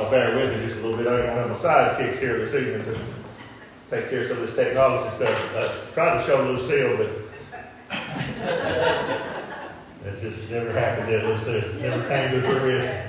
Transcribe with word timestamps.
I'll 0.00 0.10
bear 0.10 0.34
with 0.34 0.56
me 0.56 0.62
just 0.66 0.80
a 0.80 0.82
little 0.82 0.96
bit. 0.96 1.06
I 1.06 1.26
have 1.34 1.50
my 1.50 1.54
sidekicks 1.54 2.18
here 2.18 2.38
this 2.38 2.54
evening 2.54 2.82
to 2.84 2.98
take 3.90 4.08
care 4.08 4.22
of 4.22 4.28
some 4.28 4.38
of 4.38 4.46
this 4.46 4.56
technology 4.56 5.14
stuff. 5.14 5.54
Uh, 5.54 5.70
tried 5.92 6.16
to 6.18 6.24
show 6.24 6.42
Lucille, 6.42 6.96
but 6.96 7.10
it 10.06 10.18
just 10.20 10.50
never 10.50 10.72
happened 10.72 11.08
there, 11.08 11.22
Lucille. 11.26 11.70
Never 11.82 12.08
came 12.08 12.30
to 12.30 12.40
fruition. 12.40 13.08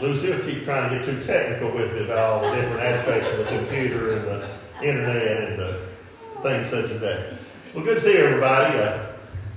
Lucille 0.00 0.40
keep 0.40 0.64
trying 0.64 0.90
to 0.90 0.96
get 0.96 1.04
too 1.04 1.22
technical 1.22 1.70
with 1.70 1.94
it 1.94 2.06
about 2.06 2.18
all 2.18 2.40
the 2.50 2.56
different 2.56 2.80
aspects 2.80 3.30
of 3.30 3.38
the 3.38 3.44
computer 3.44 4.14
and 4.14 4.26
the 4.26 4.48
internet 4.82 5.44
and 5.44 5.60
the 5.60 5.78
things 6.42 6.70
such 6.70 6.90
as 6.90 7.00
that. 7.00 7.34
Well, 7.72 7.84
good 7.84 7.98
to 7.98 8.00
see 8.00 8.16
everybody. 8.16 8.76
Uh, 8.76 8.98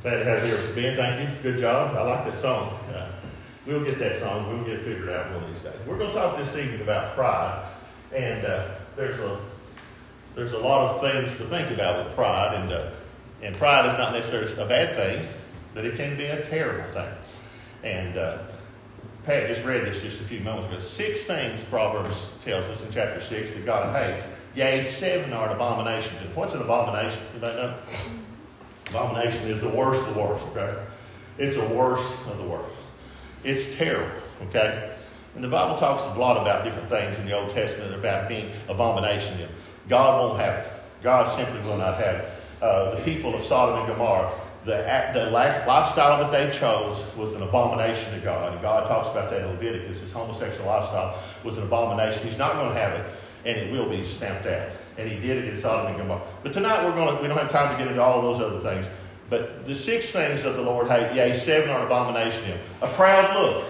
glad 0.03 0.19
to 0.19 0.23
have 0.23 0.47
you 0.47 0.55
here. 0.55 0.75
Ben, 0.75 0.95
thank 0.95 1.27
you. 1.27 1.35
Good 1.41 1.57
job. 1.59 1.97
I 1.97 2.03
like 2.03 2.25
that 2.25 2.37
song. 2.37 2.77
Uh, 2.93 3.07
we'll 3.65 3.83
get 3.83 3.99
that 3.99 4.15
song. 4.15 4.47
We'll 4.47 4.65
get 4.65 4.79
it 4.79 4.83
figured 4.83 5.09
out 5.09 5.31
one 5.33 5.43
of 5.43 5.49
these 5.53 5.61
days. 5.61 5.79
We're 5.85 5.97
going 5.97 6.09
to 6.09 6.15
talk 6.15 6.37
this 6.37 6.55
evening 6.55 6.81
about 6.81 7.15
pride. 7.15 7.67
And 8.13 8.45
uh, 8.45 8.67
there's 8.95 9.19
a 9.19 9.39
there's 10.35 10.53
a 10.53 10.59
lot 10.59 10.89
of 10.89 11.01
things 11.01 11.37
to 11.37 11.43
think 11.43 11.71
about 11.71 12.05
with 12.05 12.15
pride, 12.15 12.55
and 12.55 12.71
uh, 12.71 12.91
and 13.41 13.55
pride 13.55 13.85
is 13.85 13.97
not 13.97 14.13
necessarily 14.13 14.51
a 14.61 14.65
bad 14.65 14.95
thing, 14.95 15.27
but 15.73 15.85
it 15.85 15.95
can 15.95 16.17
be 16.17 16.25
a 16.25 16.43
terrible 16.43 16.89
thing. 16.89 17.11
And 17.83 18.17
uh, 18.17 18.39
Pat 19.25 19.47
just 19.47 19.63
read 19.63 19.83
this 19.83 20.01
just 20.01 20.21
a 20.21 20.23
few 20.23 20.39
moments 20.41 20.67
ago. 20.67 20.79
Six 20.79 21.25
things 21.25 21.63
Proverbs 21.63 22.37
tells 22.43 22.69
us 22.69 22.83
in 22.83 22.91
chapter 22.91 23.19
six 23.19 23.53
that 23.53 23.65
God 23.65 23.95
hates. 23.95 24.25
Yea, 24.55 24.83
seven 24.83 25.31
are 25.31 25.47
an 25.47 25.55
abomination. 25.55 26.17
What's 26.35 26.53
an 26.53 26.61
abomination? 26.61 27.23
Anybody 27.31 27.57
know? 27.57 27.75
Abomination 28.89 29.47
is 29.47 29.61
the 29.61 29.69
worst 29.69 30.05
of 30.05 30.13
the 30.13 30.21
worst. 30.21 30.47
Okay, 30.47 30.75
it's 31.37 31.55
the 31.55 31.65
worst 31.73 32.19
of 32.27 32.37
the 32.37 32.43
worst. 32.43 32.75
It's 33.43 33.75
terrible. 33.75 34.11
Okay. 34.43 34.95
And 35.35 35.43
the 35.43 35.47
Bible 35.47 35.77
talks 35.77 36.03
a 36.03 36.19
lot 36.19 36.37
about 36.37 36.65
different 36.65 36.89
things 36.89 37.17
in 37.17 37.25
the 37.25 37.31
Old 37.31 37.51
Testament 37.51 37.95
about 37.95 38.27
being 38.27 38.51
abomination. 38.67 39.37
God 39.87 40.19
won't 40.19 40.39
have 40.39 40.65
it. 40.65 40.71
God 41.01 41.31
simply 41.35 41.61
will 41.61 41.77
not 41.77 41.95
have 41.95 42.15
it. 42.15 42.25
Uh, 42.61 42.95
the 42.95 43.01
people 43.03 43.33
of 43.33 43.41
Sodom 43.41 43.79
and 43.79 43.87
Gomorrah, 43.87 44.31
the, 44.65 44.83
the 45.13 45.31
lifestyle 45.31 46.19
that 46.19 46.31
they 46.31 46.51
chose 46.55 47.03
was 47.15 47.33
an 47.33 47.41
abomination 47.41 48.13
to 48.13 48.19
God. 48.19 48.53
And 48.53 48.61
God 48.61 48.87
talks 48.87 49.09
about 49.09 49.31
that 49.31 49.41
in 49.41 49.47
Leviticus. 49.47 50.01
His 50.01 50.11
homosexual 50.11 50.67
lifestyle 50.67 51.17
was 51.43 51.57
an 51.57 51.63
abomination. 51.63 52.23
He's 52.23 52.37
not 52.37 52.53
going 52.53 52.73
to 52.73 52.79
have 52.79 52.93
it, 52.99 53.05
and 53.45 53.57
it 53.57 53.71
will 53.71 53.89
be 53.89 54.03
stamped 54.03 54.45
out. 54.45 54.69
And 54.97 55.09
he 55.09 55.19
did 55.19 55.37
it 55.37 55.45
in 55.49 55.57
Sodom 55.57 55.87
and 55.87 55.97
Gomorrah. 55.97 56.21
But 56.43 56.53
tonight 56.53 56.83
we're 56.85 56.93
going 56.93 57.15
to, 57.15 57.21
we 57.21 57.27
don't 57.27 57.37
have 57.37 57.49
time 57.49 57.71
to 57.71 57.77
get 57.77 57.87
into 57.87 58.03
all 58.03 58.21
those 58.21 58.39
other 58.39 58.59
things. 58.59 58.87
But 59.31 59.65
the 59.65 59.73
six 59.73 60.11
things 60.11 60.43
of 60.43 60.55
the 60.55 60.61
Lord 60.61 60.89
hate, 60.89 61.15
yea, 61.15 61.31
seven 61.31 61.69
are 61.69 61.79
an 61.79 61.85
abomination. 61.85 62.59
A 62.81 62.87
proud 62.89 63.33
look. 63.33 63.63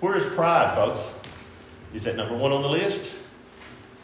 Where 0.00 0.14
is 0.18 0.26
pride, 0.26 0.74
folks? 0.74 1.14
Is 1.94 2.04
that 2.04 2.14
number 2.14 2.36
one 2.36 2.52
on 2.52 2.60
the 2.60 2.68
list? 2.68 3.16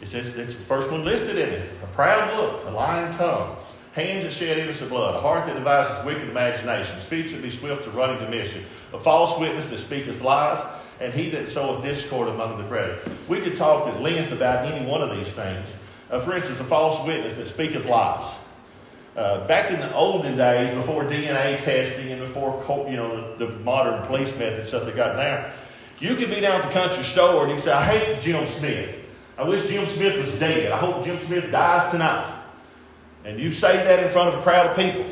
It 0.01 0.07
says 0.07 0.35
it's 0.35 0.55
the 0.55 0.59
first 0.59 0.89
one 0.89 1.05
listed 1.05 1.37
in 1.37 1.49
it. 1.49 1.69
A 1.83 1.87
proud 1.87 2.35
look, 2.35 2.65
a 2.65 2.71
lying 2.71 3.13
tongue, 3.13 3.55
hands 3.93 4.23
that 4.23 4.33
shed 4.33 4.57
innocent 4.57 4.89
blood, 4.89 5.13
a 5.13 5.21
heart 5.21 5.45
that 5.45 5.53
devises 5.53 6.03
wicked 6.03 6.27
imaginations, 6.27 7.05
feet 7.05 7.29
that 7.29 7.43
be 7.43 7.51
swift 7.51 7.83
to 7.83 7.91
running 7.91 8.17
to 8.17 8.27
mischief, 8.27 8.89
a 8.91 8.97
false 8.97 9.39
witness 9.39 9.69
that 9.69 9.77
speaketh 9.77 10.23
lies, 10.23 10.59
and 10.99 11.13
he 11.13 11.29
that 11.29 11.47
soweth 11.47 11.83
discord 11.83 12.29
among 12.29 12.57
the 12.57 12.63
brethren. 12.63 12.97
We 13.27 13.41
could 13.41 13.55
talk 13.55 13.87
at 13.87 14.01
length 14.01 14.31
about 14.31 14.65
any 14.65 14.89
one 14.89 15.03
of 15.03 15.15
these 15.15 15.35
things. 15.35 15.75
Uh, 16.09 16.19
for 16.19 16.35
instance, 16.35 16.59
a 16.59 16.63
false 16.63 17.05
witness 17.05 17.35
that 17.37 17.47
speaketh 17.47 17.85
lies. 17.85 18.39
Uh, 19.15 19.45
back 19.47 19.71
in 19.71 19.79
the 19.79 19.93
olden 19.93 20.37
days, 20.37 20.71
before 20.73 21.03
DNA 21.03 21.61
testing 21.63 22.11
and 22.11 22.21
before 22.21 22.63
you 22.89 22.95
know 22.95 23.35
the, 23.35 23.45
the 23.45 23.51
modern 23.59 24.05
police 24.05 24.31
method 24.37 24.65
stuff 24.65 24.85
they 24.85 24.91
got 24.91 25.15
now, 25.17 25.51
you 25.99 26.15
could 26.15 26.29
be 26.29 26.39
down 26.39 26.61
at 26.61 26.67
the 26.67 26.73
country 26.73 27.03
store 27.03 27.43
and 27.43 27.51
you 27.51 27.59
say, 27.59 27.71
I 27.71 27.83
hate 27.83 28.21
Jim 28.21 28.45
Smith. 28.45 28.95
I 29.37 29.43
wish 29.43 29.67
Jim 29.67 29.85
Smith 29.85 30.17
was 30.17 30.37
dead. 30.39 30.71
I 30.71 30.77
hope 30.77 31.03
Jim 31.03 31.17
Smith 31.17 31.51
dies 31.51 31.91
tonight. 31.91 32.35
And 33.25 33.39
you 33.39 33.51
say 33.51 33.77
that 33.77 34.03
in 34.03 34.09
front 34.09 34.29
of 34.29 34.39
a 34.39 34.41
crowd 34.41 34.67
of 34.67 34.77
people. 34.77 35.05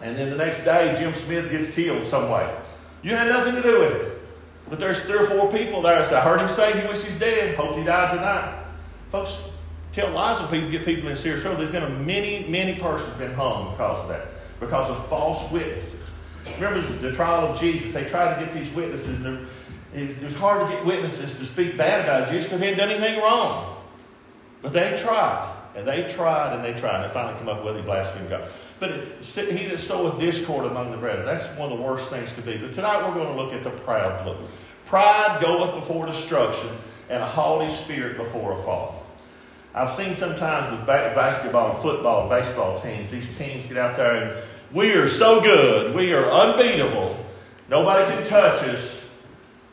And 0.00 0.16
then 0.16 0.30
the 0.30 0.36
next 0.36 0.64
day, 0.64 0.94
Jim 0.98 1.12
Smith 1.14 1.50
gets 1.50 1.70
killed 1.70 2.06
some 2.06 2.30
way. 2.30 2.54
You 3.02 3.14
had 3.14 3.28
nothing 3.28 3.54
to 3.54 3.62
do 3.62 3.80
with 3.80 3.94
it. 3.94 4.20
But 4.68 4.78
there's 4.78 5.02
three 5.02 5.18
or 5.18 5.26
four 5.26 5.50
people 5.50 5.82
there 5.82 5.96
that 5.96 6.06
say, 6.06 6.16
I 6.16 6.20
heard 6.20 6.40
him 6.40 6.48
say 6.48 6.80
he 6.80 6.86
wishes 6.86 7.04
he's 7.04 7.16
dead. 7.18 7.56
Hope 7.56 7.76
he 7.76 7.84
died 7.84 8.16
tonight. 8.16 8.64
Folks, 9.10 9.50
tell 9.92 10.10
lies 10.12 10.40
when 10.40 10.50
people 10.50 10.70
get 10.70 10.84
people 10.84 11.08
in 11.08 11.16
serious 11.16 11.42
trouble. 11.42 11.58
There's 11.58 11.70
been 11.70 11.82
a 11.82 11.90
many, 11.90 12.46
many 12.48 12.78
persons 12.78 13.14
been 13.16 13.32
hung 13.32 13.72
because 13.72 14.02
of 14.02 14.08
that. 14.08 14.28
Because 14.60 14.90
of 14.90 15.06
false 15.06 15.50
witnesses. 15.50 16.10
Remember 16.58 16.80
the 16.80 17.12
trial 17.12 17.46
of 17.46 17.58
Jesus? 17.58 17.92
They 17.92 18.04
tried 18.04 18.38
to 18.38 18.44
get 18.44 18.54
these 18.54 18.70
witnesses. 18.72 19.24
It 19.94 20.22
was 20.22 20.36
hard 20.36 20.68
to 20.68 20.74
get 20.74 20.84
witnesses 20.84 21.38
to 21.38 21.46
speak 21.46 21.76
bad 21.76 22.04
about 22.04 22.28
Jesus 22.28 22.44
because 22.44 22.60
they 22.60 22.72
hadn't 22.72 22.80
done 22.80 22.90
anything 22.90 23.20
wrong. 23.22 23.76
But 24.62 24.72
they 24.72 24.98
tried, 25.02 25.54
and 25.74 25.86
they 25.86 26.06
tried, 26.08 26.54
and 26.54 26.62
they 26.62 26.78
tried, 26.78 26.96
and 26.96 27.04
they 27.04 27.14
finally 27.14 27.38
come 27.38 27.48
up 27.48 27.64
with 27.64 27.76
he 27.76 27.82
blasphemed 27.82 28.28
God. 28.28 28.44
But 28.78 28.90
it, 28.90 29.24
he 29.24 29.66
that 29.66 29.78
soweth 29.78 30.18
discord 30.18 30.66
among 30.66 30.90
the 30.90 30.96
brethren, 30.96 31.24
that's 31.24 31.46
one 31.58 31.72
of 31.72 31.78
the 31.78 31.84
worst 31.84 32.10
things 32.10 32.32
to 32.32 32.42
be. 32.42 32.56
But 32.56 32.72
tonight 32.72 33.02
we're 33.02 33.14
going 33.14 33.34
to 33.34 33.42
look 33.42 33.52
at 33.54 33.64
the 33.64 33.70
proud 33.70 34.26
look. 34.26 34.38
Pride 34.84 35.38
goeth 35.40 35.74
before 35.74 36.06
destruction, 36.06 36.70
and 37.08 37.22
a 37.22 37.26
haughty 37.26 37.70
spirit 37.70 38.16
before 38.16 38.52
a 38.52 38.56
fall. 38.56 38.99
I've 39.74 39.90
seen 39.90 40.16
sometimes 40.16 40.76
with 40.76 40.86
basketball 40.86 41.72
and 41.72 41.82
football 41.82 42.22
and 42.22 42.30
baseball 42.30 42.80
teams, 42.80 43.10
these 43.10 43.36
teams 43.38 43.66
get 43.66 43.76
out 43.76 43.96
there 43.96 44.22
and 44.22 44.42
we 44.72 44.92
are 44.94 45.08
so 45.08 45.40
good, 45.40 45.94
we 45.94 46.12
are 46.12 46.28
unbeatable, 46.28 47.16
nobody 47.68 48.04
can 48.12 48.26
touch 48.26 48.62
us, 48.64 49.08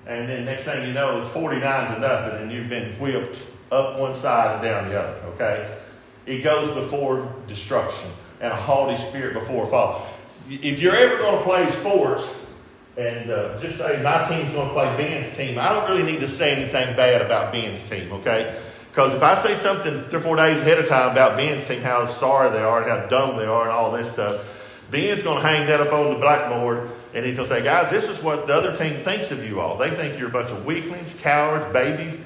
and 0.05 0.29
then 0.29 0.45
next 0.45 0.63
thing 0.63 0.87
you 0.87 0.93
know, 0.93 1.19
it's 1.19 1.27
49 1.29 1.95
to 1.95 1.99
nothing, 1.99 2.41
and 2.41 2.51
you've 2.51 2.69
been 2.69 2.93
whipped 2.93 3.39
up 3.71 3.99
one 3.99 4.15
side 4.15 4.55
and 4.55 4.63
down 4.63 4.89
the 4.89 4.99
other, 4.99 5.19
okay? 5.33 5.77
It 6.25 6.43
goes 6.43 6.73
before 6.73 7.33
destruction 7.47 8.09
and 8.39 8.51
a 8.51 8.55
haughty 8.55 8.97
spirit 8.97 9.33
before 9.33 9.65
a 9.65 9.67
fall. 9.67 10.07
If 10.49 10.79
you're 10.79 10.95
ever 10.95 11.17
going 11.17 11.37
to 11.37 11.43
play 11.43 11.69
sports, 11.69 12.35
and 12.97 13.29
uh, 13.29 13.59
just 13.59 13.77
say 13.77 14.01
my 14.01 14.27
team's 14.27 14.51
going 14.51 14.67
to 14.67 14.73
play 14.73 14.85
Ben's 14.97 15.35
team, 15.35 15.59
I 15.59 15.69
don't 15.69 15.89
really 15.89 16.11
need 16.11 16.21
to 16.21 16.27
say 16.27 16.55
anything 16.55 16.95
bad 16.95 17.21
about 17.21 17.51
Ben's 17.51 17.87
team, 17.87 18.11
okay? 18.13 18.59
Because 18.97 19.13
if 19.13 19.21
I 19.21 19.35
say 19.35 19.53
something 19.53 20.05
three 20.05 20.17
or 20.17 20.21
four 20.23 20.35
days 20.37 20.59
ahead 20.59 20.79
of 20.79 20.87
time 20.87 21.11
about 21.11 21.37
Ben's 21.37 21.67
team, 21.67 21.83
how 21.83 22.05
sorry 22.07 22.49
they 22.49 22.63
are 22.63 22.81
and 22.81 22.89
how 22.89 23.05
dumb 23.05 23.37
they 23.37 23.45
are 23.45 23.61
and 23.61 23.69
all 23.69 23.91
this 23.91 24.09
stuff, 24.09 24.81
Ben's 24.89 25.21
going 25.21 25.39
to 25.39 25.47
hang 25.47 25.67
that 25.67 25.79
up 25.79 25.93
on 25.93 26.15
the 26.15 26.19
blackboard 26.19 26.89
and 27.13 27.23
he'll 27.23 27.45
say, 27.45 27.63
guys, 27.63 27.91
this 27.91 28.09
is 28.09 28.23
what 28.23 28.47
the 28.47 28.55
other 28.55 28.75
team 28.75 28.97
thinks 28.97 29.29
of 29.29 29.47
you 29.47 29.59
all. 29.59 29.77
They 29.77 29.91
think 29.91 30.17
you're 30.17 30.29
a 30.29 30.31
bunch 30.31 30.49
of 30.49 30.65
weaklings, 30.65 31.13
cowards, 31.13 31.67
babies, 31.67 32.25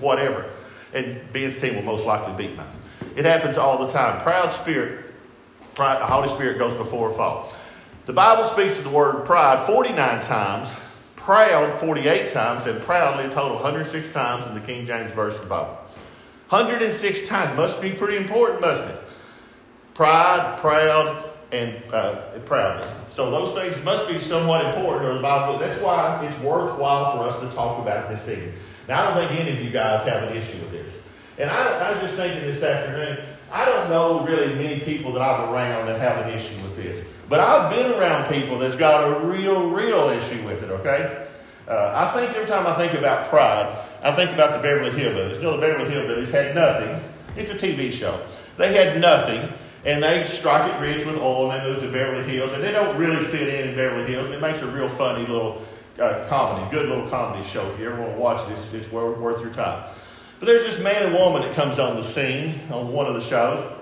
whatever. 0.00 0.50
And 0.94 1.32
Ben's 1.32 1.60
team 1.60 1.76
will 1.76 1.82
most 1.82 2.04
likely 2.04 2.44
beat 2.44 2.56
mine. 2.56 2.66
It 3.14 3.24
happens 3.24 3.56
all 3.56 3.86
the 3.86 3.92
time. 3.92 4.20
Proud 4.20 4.52
spirit, 4.52 5.14
pride, 5.76 6.00
the 6.00 6.06
Holy 6.06 6.26
Spirit 6.26 6.58
goes 6.58 6.74
before 6.74 7.10
a 7.10 7.12
fall. 7.12 7.54
The 8.06 8.12
Bible 8.12 8.42
speaks 8.42 8.78
of 8.78 8.84
the 8.84 8.90
word 8.90 9.24
pride 9.26 9.64
49 9.64 10.22
times, 10.22 10.76
proud 11.14 11.72
48 11.72 12.32
times, 12.32 12.66
and 12.66 12.80
proudly 12.80 13.26
a 13.26 13.28
total 13.28 13.54
106 13.54 14.12
times 14.12 14.48
in 14.48 14.54
the 14.54 14.60
King 14.60 14.88
James 14.88 15.12
Version 15.12 15.38
of 15.38 15.44
the 15.44 15.50
Bible. 15.50 15.78
106 16.48 17.26
times. 17.26 17.56
Must 17.56 17.80
be 17.80 17.92
pretty 17.92 18.16
important, 18.16 18.60
mustn't 18.60 18.90
it? 18.90 19.00
Pride, 19.94 20.58
proud, 20.58 21.30
and 21.52 21.74
uh, 21.92 22.16
proudly. 22.44 22.86
So 23.08 23.30
those 23.30 23.54
things 23.54 23.82
must 23.84 24.08
be 24.08 24.18
somewhat 24.18 24.64
important, 24.66 25.06
or 25.06 25.14
the 25.14 25.20
Bible. 25.20 25.58
That's 25.58 25.78
why 25.78 26.24
it's 26.26 26.38
worthwhile 26.40 27.16
for 27.16 27.24
us 27.24 27.40
to 27.40 27.54
talk 27.54 27.80
about 27.80 28.08
this 28.08 28.28
evening. 28.28 28.54
Now, 28.88 29.02
I 29.02 29.14
don't 29.14 29.28
think 29.28 29.40
any 29.40 29.56
of 29.56 29.64
you 29.64 29.70
guys 29.70 30.06
have 30.06 30.24
an 30.24 30.36
issue 30.36 30.58
with 30.58 30.72
this. 30.72 31.00
And 31.38 31.50
I, 31.50 31.88
I 31.88 31.92
was 31.92 32.00
just 32.00 32.16
thinking 32.16 32.42
this 32.42 32.62
afternoon. 32.62 33.24
I 33.50 33.64
don't 33.64 33.88
know 33.88 34.24
really 34.24 34.54
many 34.54 34.80
people 34.80 35.12
that 35.12 35.22
I'm 35.22 35.52
around 35.52 35.86
that 35.86 36.00
have 36.00 36.26
an 36.26 36.32
issue 36.32 36.56
with 36.56 36.76
this. 36.76 37.04
But 37.28 37.40
I've 37.40 37.70
been 37.70 37.92
around 37.92 38.32
people 38.32 38.58
that's 38.58 38.76
got 38.76 39.00
a 39.02 39.26
real, 39.26 39.70
real 39.70 40.10
issue 40.10 40.44
with 40.44 40.62
it, 40.62 40.70
okay? 40.70 41.26
Uh, 41.66 41.92
I 41.94 42.18
think 42.18 42.36
every 42.36 42.48
time 42.48 42.66
I 42.66 42.74
think 42.74 42.92
about 42.94 43.28
pride, 43.30 43.83
I 44.04 44.12
think 44.12 44.32
about 44.32 44.52
the 44.52 44.60
Beverly 44.60 44.90
Hillbillies. 44.90 45.36
You 45.36 45.44
know, 45.44 45.52
the 45.52 45.66
Beverly 45.66 45.90
Hillbillies 45.90 46.30
had 46.30 46.54
nothing. 46.54 47.00
It's 47.36 47.48
a 47.48 47.54
TV 47.54 47.90
show. 47.90 48.20
They 48.58 48.74
had 48.74 49.00
nothing 49.00 49.50
and 49.86 50.02
they 50.02 50.24
strike 50.24 50.70
it 50.70 50.78
rich 50.78 51.06
with 51.06 51.16
oil 51.16 51.50
and 51.50 51.60
they 51.60 51.70
move 51.70 51.82
to 51.82 51.90
Beverly 51.90 52.22
Hills. 52.22 52.52
And 52.52 52.62
they 52.62 52.70
don't 52.70 52.96
really 52.98 53.24
fit 53.24 53.48
in 53.48 53.70
in 53.70 53.74
Beverly 53.74 54.04
Hills. 54.04 54.26
And 54.26 54.36
it 54.36 54.42
makes 54.42 54.60
a 54.60 54.66
real 54.66 54.90
funny 54.90 55.26
little 55.26 55.64
uh, 55.98 56.26
comedy, 56.28 56.70
good 56.70 56.88
little 56.88 57.08
comedy 57.08 57.42
show. 57.44 57.66
If 57.70 57.80
you 57.80 57.90
ever 57.90 58.00
want 58.00 58.14
to 58.14 58.20
watch 58.20 58.46
this, 58.48 58.74
it's 58.74 58.92
worth, 58.92 59.40
your 59.40 59.52
time. 59.52 59.88
But 60.38 60.46
there's 60.46 60.64
this 60.64 60.82
man 60.82 61.04
and 61.04 61.14
woman 61.14 61.40
that 61.40 61.54
comes 61.54 61.78
on 61.78 61.96
the 61.96 62.04
scene 62.04 62.60
on 62.70 62.92
one 62.92 63.06
of 63.06 63.14
the 63.14 63.22
shows. 63.22 63.72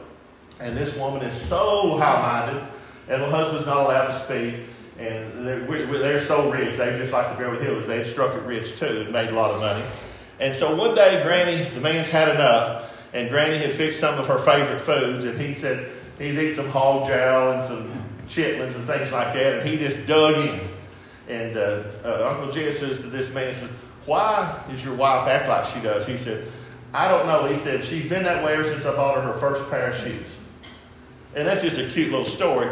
And 0.61 0.77
this 0.77 0.97
woman 0.97 1.23
is 1.23 1.35
so 1.35 1.99
high 1.99 2.47
minded, 2.47 2.63
and 3.09 3.21
the 3.21 3.29
husband's 3.29 3.67
not 3.67 3.79
allowed 3.79 4.07
to 4.07 4.13
speak. 4.13 4.67
And 4.99 5.45
they're, 5.45 5.67
they're 5.99 6.21
so 6.21 6.49
rich, 6.51 6.77
they're 6.77 6.97
just 6.97 7.13
like 7.13 7.29
the 7.31 7.43
Beverly 7.43 7.65
Hills, 7.65 7.89
they 7.89 7.97
had 7.97 8.07
struck 8.07 8.37
it 8.37 8.43
rich 8.43 8.79
too 8.79 9.01
and 9.01 9.13
made 9.13 9.31
a 9.31 9.35
lot 9.35 9.51
of 9.51 9.59
money. 9.59 9.83
And 10.43 10.55
so 10.55 10.75
one 10.75 10.94
day, 10.94 11.23
Granny, 11.23 11.65
the 11.71 11.81
man's 11.81 12.11
had 12.11 12.29
enough 12.29 12.93
and 13.15 13.29
Granny 13.29 13.59
had 13.59 13.73
fixed 13.73 14.00
some 14.00 14.19
of 14.19 14.27
her 14.27 14.39
favorite 14.39 14.81
foods, 14.81 15.25
and 15.25 15.39
he 15.39 15.55
said 15.55 15.91
he'd 16.19 16.39
eat 16.39 16.55
some 16.55 16.69
hog 16.69 17.06
jowl 17.06 17.53
and 17.53 17.62
some 17.62 17.91
chitlins 18.27 18.75
and 18.75 18.87
things 18.87 19.12
like 19.12 19.35
that, 19.35 19.59
and 19.59 19.69
he 19.69 19.77
just 19.77 20.06
dug 20.06 20.37
in. 20.37 20.61
And 21.29 21.56
uh, 21.56 21.85
uh, 22.05 22.31
Uncle 22.31 22.50
Jed 22.50 22.75
says 22.75 23.00
to 23.00 23.06
this 23.06 23.33
man, 23.33 23.55
says, 23.55 23.71
Why 24.06 24.61
does 24.69 24.85
your 24.85 24.94
wife 24.94 25.29
act 25.29 25.49
like 25.49 25.65
she 25.67 25.81
does? 25.81 26.06
He 26.06 26.17
said, 26.17 26.50
I 26.95 27.09
don't 27.09 27.27
know. 27.27 27.47
He 27.47 27.56
said, 27.56 27.85
She's 27.85 28.09
been 28.09 28.25
that 28.25 28.45
way 28.45 28.55
ever 28.55 28.65
since 28.65 28.85
I 28.85 28.95
bought 28.97 29.17
her 29.17 29.21
her 29.23 29.38
first 29.38 29.71
pair 29.71 29.91
of 29.91 29.97
shoes. 29.97 30.37
And 31.35 31.47
that's 31.47 31.62
just 31.62 31.79
a 31.79 31.88
cute 31.88 32.11
little 32.11 32.27
story. 32.27 32.69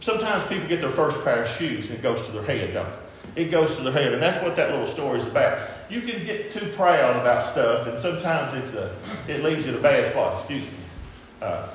Sometimes 0.00 0.44
people 0.44 0.68
get 0.68 0.80
their 0.80 0.90
first 0.90 1.22
pair 1.24 1.42
of 1.42 1.48
shoes 1.48 1.88
and 1.88 1.98
it 1.98 2.02
goes 2.02 2.26
to 2.26 2.32
their 2.32 2.42
head, 2.42 2.74
don't 2.74 2.86
it? 2.86 3.46
It 3.46 3.50
goes 3.50 3.76
to 3.76 3.82
their 3.82 3.92
head. 3.92 4.12
And 4.12 4.22
that's 4.22 4.42
what 4.42 4.56
that 4.56 4.70
little 4.70 4.86
story 4.86 5.18
is 5.18 5.26
about. 5.26 5.58
You 5.88 6.00
can 6.00 6.24
get 6.24 6.50
too 6.50 6.66
proud 6.72 7.16
about 7.16 7.44
stuff, 7.44 7.86
and 7.86 7.98
sometimes 7.98 8.54
it's 8.54 8.74
a, 8.74 8.94
it 9.28 9.42
leaves 9.42 9.66
you 9.66 9.72
in 9.72 9.78
a 9.78 9.82
bad 9.82 10.06
spot. 10.06 10.40
Excuse 10.40 10.64
me. 10.64 10.78
Uh, 11.40 11.68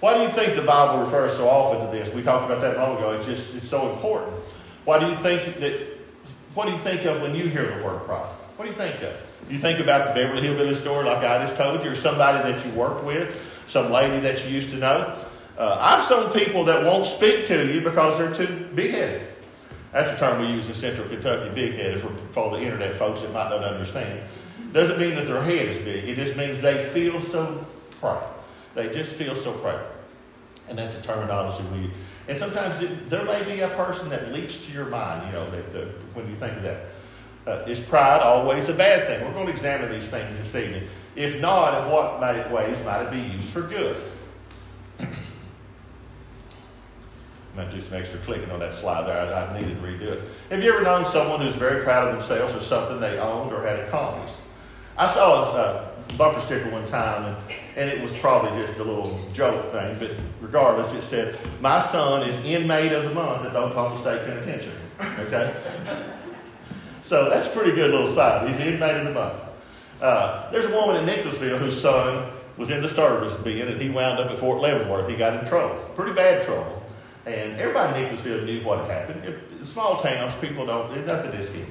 why 0.00 0.14
do 0.14 0.20
you 0.20 0.28
think 0.28 0.54
the 0.54 0.62
Bible 0.62 1.02
refers 1.02 1.36
so 1.36 1.48
often 1.48 1.84
to 1.84 1.90
this? 1.90 2.14
We 2.14 2.22
talked 2.22 2.44
about 2.44 2.60
that 2.60 2.76
a 2.76 2.78
moment 2.78 3.00
ago. 3.00 3.12
It's 3.14 3.26
just 3.26 3.56
it's 3.56 3.68
so 3.68 3.92
important. 3.92 4.36
Why 4.84 4.98
do 4.98 5.06
you 5.06 5.14
think 5.14 5.58
that? 5.58 5.74
What 6.54 6.66
do 6.66 6.72
you 6.72 6.78
think 6.78 7.04
of 7.04 7.20
when 7.20 7.34
you 7.34 7.48
hear 7.48 7.66
the 7.66 7.84
word 7.84 8.04
pride? 8.04 8.26
What 8.56 8.64
do 8.64 8.70
you 8.70 8.76
think 8.76 9.02
of? 9.02 9.14
You 9.50 9.56
think 9.56 9.80
about 9.80 10.08
the 10.08 10.14
Beverly 10.14 10.42
Hillbilly 10.42 10.74
story, 10.74 11.04
like 11.04 11.18
I 11.18 11.38
just 11.38 11.56
told 11.56 11.84
you, 11.84 11.90
or 11.90 11.94
somebody 11.94 12.50
that 12.50 12.64
you 12.64 12.72
worked 12.72 13.04
with, 13.04 13.62
some 13.66 13.90
lady 13.90 14.18
that 14.20 14.44
you 14.44 14.54
used 14.54 14.70
to 14.70 14.76
know? 14.76 15.16
Uh, 15.56 15.76
I've 15.80 16.10
known 16.10 16.32
people 16.32 16.64
that 16.64 16.84
won't 16.84 17.06
speak 17.06 17.46
to 17.46 17.72
you 17.72 17.80
because 17.80 18.18
they're 18.18 18.34
too 18.34 18.68
big-headed. 18.74 19.27
That's 19.92 20.10
the 20.10 20.16
term 20.16 20.40
we 20.40 20.48
use 20.48 20.68
in 20.68 20.74
Central 20.74 21.08
Kentucky, 21.08 21.54
big-headed, 21.54 22.00
for, 22.00 22.08
for 22.32 22.50
the 22.50 22.60
internet 22.60 22.94
folks 22.94 23.22
that 23.22 23.32
might 23.32 23.48
not 23.48 23.64
understand. 23.64 24.20
Doesn't 24.72 24.98
mean 24.98 25.14
that 25.14 25.26
their 25.26 25.42
head 25.42 25.66
is 25.66 25.78
big. 25.78 26.08
It 26.08 26.16
just 26.16 26.36
means 26.36 26.60
they 26.60 26.84
feel 26.86 27.20
so 27.20 27.64
proud. 28.00 28.34
They 28.74 28.88
just 28.88 29.14
feel 29.14 29.34
so 29.34 29.52
proud. 29.52 29.84
And 30.68 30.78
that's 30.78 30.94
a 30.94 31.02
terminology 31.02 31.64
we 31.72 31.78
use. 31.84 31.94
And 32.28 32.36
sometimes 32.36 32.80
it, 32.82 33.08
there 33.08 33.24
may 33.24 33.42
be 33.44 33.60
a 33.60 33.68
person 33.68 34.10
that 34.10 34.32
leaps 34.32 34.66
to 34.66 34.72
your 34.72 34.86
mind, 34.86 35.26
you 35.26 35.32
know, 35.32 35.50
that, 35.50 35.72
that 35.72 35.86
when 36.14 36.28
you 36.28 36.36
think 36.36 36.56
of 36.58 36.62
that. 36.64 36.84
Uh, 37.46 37.64
is 37.66 37.80
pride 37.80 38.20
always 38.20 38.68
a 38.68 38.74
bad 38.74 39.06
thing? 39.06 39.24
We're 39.24 39.32
going 39.32 39.46
to 39.46 39.52
examine 39.52 39.90
these 39.90 40.10
things 40.10 40.36
this 40.36 40.54
evening. 40.54 40.86
If 41.16 41.40
not, 41.40 41.82
in 41.82 41.90
what 41.90 42.20
ways 42.52 42.84
might 42.84 43.04
it 43.04 43.10
be 43.10 43.20
used 43.20 43.48
for 43.48 43.62
good? 43.62 43.96
To 47.58 47.68
do 47.72 47.80
some 47.80 47.94
extra 47.94 48.20
clicking 48.20 48.52
on 48.52 48.60
that 48.60 48.72
slide 48.72 49.02
there. 49.02 49.34
I, 49.34 49.46
I 49.46 49.60
needed 49.60 49.80
to 49.80 49.86
redo 49.86 50.12
it. 50.12 50.20
Have 50.50 50.62
you 50.62 50.72
ever 50.72 50.84
known 50.84 51.04
someone 51.04 51.40
who's 51.40 51.56
very 51.56 51.82
proud 51.82 52.06
of 52.06 52.14
themselves 52.14 52.54
or 52.54 52.60
something 52.60 53.00
they 53.00 53.18
owned 53.18 53.52
or 53.52 53.62
had 53.62 53.80
accomplished? 53.80 54.36
I 54.96 55.08
saw 55.08 55.56
a 55.56 55.88
bumper 56.16 56.38
sticker 56.38 56.70
one 56.70 56.84
time, 56.84 57.24
and, 57.24 57.36
and 57.76 57.90
it 57.90 58.00
was 58.00 58.14
probably 58.16 58.50
just 58.60 58.78
a 58.78 58.84
little 58.84 59.20
joke 59.32 59.72
thing, 59.72 59.98
but 59.98 60.12
regardless, 60.40 60.92
it 60.92 61.02
said, 61.02 61.36
My 61.60 61.80
son 61.80 62.28
is 62.28 62.36
inmate 62.44 62.92
of 62.92 63.04
the 63.04 63.12
month 63.12 63.44
at 63.44 63.52
the 63.52 63.58
Oklahoma 63.58 63.96
State 63.96 64.24
Penitentiary. 64.24 64.74
Okay? 65.00 65.54
so 67.02 67.28
that's 67.28 67.48
a 67.48 67.50
pretty 67.50 67.72
good 67.72 67.90
little 67.90 68.08
sign. 68.08 68.46
He's 68.46 68.60
inmate 68.60 68.96
of 68.96 69.04
the 69.04 69.12
month. 69.12 69.34
Uh, 70.00 70.48
there's 70.52 70.66
a 70.66 70.72
woman 70.72 70.96
in 70.96 71.06
Nicholasville 71.06 71.58
whose 71.58 71.80
son 71.80 72.30
was 72.56 72.70
in 72.70 72.82
the 72.82 72.88
service 72.88 73.36
being, 73.36 73.68
and 73.68 73.80
he 73.80 73.90
wound 73.90 74.20
up 74.20 74.30
at 74.30 74.38
Fort 74.38 74.60
Leavenworth. 74.60 75.08
He 75.08 75.16
got 75.16 75.40
in 75.40 75.48
trouble, 75.48 75.74
pretty 75.96 76.12
bad 76.12 76.44
trouble. 76.44 76.77
And 77.34 77.60
everybody 77.60 77.98
in 77.98 78.02
Nicholasville 78.04 78.44
knew 78.44 78.60
what 78.62 78.86
had 78.86 79.08
happened. 79.08 79.24
In 79.24 79.66
small 79.66 80.00
towns, 80.00 80.34
people 80.36 80.66
don't, 80.66 81.06
nothing 81.06 81.32
is 81.32 81.48
hidden. 81.48 81.70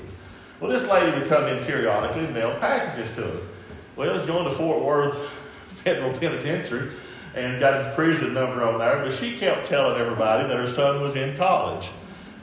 Well, 0.60 0.72
this 0.72 0.90
lady 0.90 1.18
would 1.18 1.30
come 1.30 1.46
in 1.46 1.64
periodically 1.64 2.26
and 2.26 2.34
mail 2.34 2.56
packages 2.60 3.14
to 3.16 3.24
him. 3.24 3.48
Well, 3.96 4.14
he's 4.14 4.26
going 4.26 4.46
to 4.46 4.52
Fort 4.52 4.84
Worth 4.84 5.18
Federal 5.84 6.12
Penitentiary 6.18 6.92
and 7.36 7.60
got 7.60 7.86
his 7.86 7.96
prison 7.96 8.34
number 8.34 8.64
on 8.64 8.80
there, 8.80 8.98
but 9.04 9.14
she 9.14 9.38
kept 9.38 9.68
telling 9.68 10.00
everybody 10.00 10.48
that 10.48 10.58
her 10.58 10.68
son 10.68 11.02
was 11.02 11.16
in 11.16 11.36
college 11.38 11.92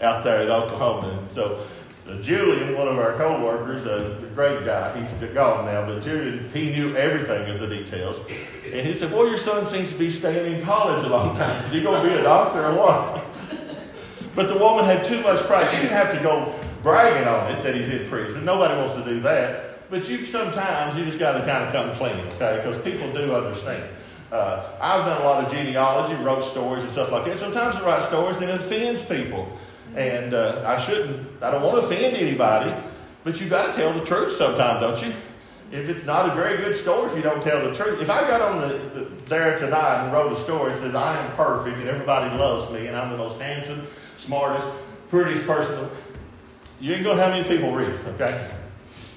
out 0.02 0.24
there 0.24 0.42
in 0.42 0.50
Oklahoma. 0.50 1.18
And 1.18 1.30
so 1.30 1.66
uh, 2.08 2.16
Julian, 2.20 2.76
one 2.76 2.88
of 2.88 2.98
our 2.98 3.14
co-workers, 3.14 3.86
a 3.86 4.18
great 4.34 4.64
guy, 4.64 4.98
he's 4.98 5.10
gone 5.28 5.66
now, 5.66 5.86
but 5.86 6.02
Julian, 6.02 6.50
he 6.50 6.70
knew 6.70 6.94
everything 6.96 7.50
of 7.50 7.60
the 7.60 7.66
details. 7.66 8.20
And 8.72 8.86
he 8.86 8.94
said, 8.94 9.12
well, 9.12 9.28
your 9.28 9.38
son 9.38 9.64
seems 9.64 9.92
to 9.92 9.98
be 9.98 10.10
staying 10.10 10.54
in 10.54 10.64
college 10.64 11.04
a 11.04 11.08
long 11.08 11.36
time. 11.36 11.64
Is 11.64 11.72
he 11.72 11.82
going 11.82 12.02
to 12.02 12.08
be 12.08 12.14
a 12.14 12.22
doctor 12.22 12.66
or 12.66 12.72
what? 12.72 13.24
but 14.34 14.48
the 14.48 14.58
woman 14.58 14.84
had 14.84 15.04
too 15.04 15.20
much 15.22 15.40
pride. 15.42 15.68
She 15.70 15.76
didn't 15.76 15.92
have 15.92 16.12
to 16.12 16.22
go 16.22 16.54
bragging 16.82 17.26
on 17.26 17.50
it 17.52 17.62
that 17.62 17.74
he's 17.74 17.88
in 17.88 18.06
prison. 18.08 18.44
Nobody 18.44 18.74
wants 18.74 18.94
to 18.94 19.04
do 19.04 19.20
that. 19.20 19.90
But 19.90 20.08
you 20.08 20.24
sometimes 20.26 20.96
you 20.96 21.04
just 21.04 21.18
got 21.18 21.38
to 21.38 21.46
kind 21.46 21.64
of 21.64 21.72
come 21.72 21.94
clean, 21.96 22.26
okay? 22.34 22.56
Because 22.56 22.78
people 22.78 23.12
do 23.12 23.34
understand. 23.34 23.88
Uh, 24.32 24.68
I've 24.80 25.04
done 25.06 25.20
a 25.20 25.24
lot 25.24 25.44
of 25.44 25.52
genealogy, 25.52 26.14
wrote 26.22 26.42
stories 26.42 26.82
and 26.82 26.90
stuff 26.90 27.12
like 27.12 27.24
that. 27.26 27.38
Sometimes 27.38 27.76
I 27.76 27.86
write 27.86 28.02
stories 28.02 28.38
and 28.38 28.50
it 28.50 28.56
offends 28.56 29.02
people, 29.02 29.48
and 29.94 30.34
uh, 30.34 30.62
I 30.66 30.78
shouldn't. 30.78 31.42
I 31.42 31.50
don't 31.50 31.62
want 31.62 31.80
to 31.80 31.86
offend 31.86 32.16
anybody, 32.16 32.74
but 33.22 33.40
you 33.40 33.48
got 33.48 33.72
to 33.72 33.72
tell 33.72 33.92
the 33.92 34.04
truth 34.04 34.32
sometimes, 34.32 34.80
don't 34.80 35.02
you? 35.02 35.14
If 35.72 35.88
it's 35.88 36.06
not 36.06 36.28
a 36.30 36.34
very 36.34 36.58
good 36.58 36.74
story, 36.74 37.10
if 37.10 37.16
you 37.16 37.22
don't 37.22 37.42
tell 37.42 37.66
the 37.66 37.74
truth. 37.74 38.00
If 38.00 38.10
I 38.10 38.20
got 38.28 38.40
on 38.40 38.60
the, 38.60 38.74
the 39.00 39.04
there 39.24 39.58
tonight 39.58 40.04
and 40.04 40.12
wrote 40.12 40.30
a 40.30 40.36
story 40.36 40.70
that 40.72 40.78
says 40.78 40.94
I 40.94 41.18
am 41.24 41.32
perfect 41.32 41.78
and 41.78 41.88
everybody 41.88 42.36
loves 42.36 42.70
me 42.70 42.86
and 42.86 42.96
I'm 42.96 43.10
the 43.10 43.16
most 43.16 43.40
handsome, 43.40 43.84
smartest, 44.16 44.68
prettiest 45.08 45.46
person 45.46 45.88
you 46.84 46.92
ain't 46.92 47.02
going 47.02 47.16
to 47.16 47.22
have 47.22 47.32
many 47.32 47.48
people 47.48 47.72
read, 47.72 47.98
okay? 48.08 48.50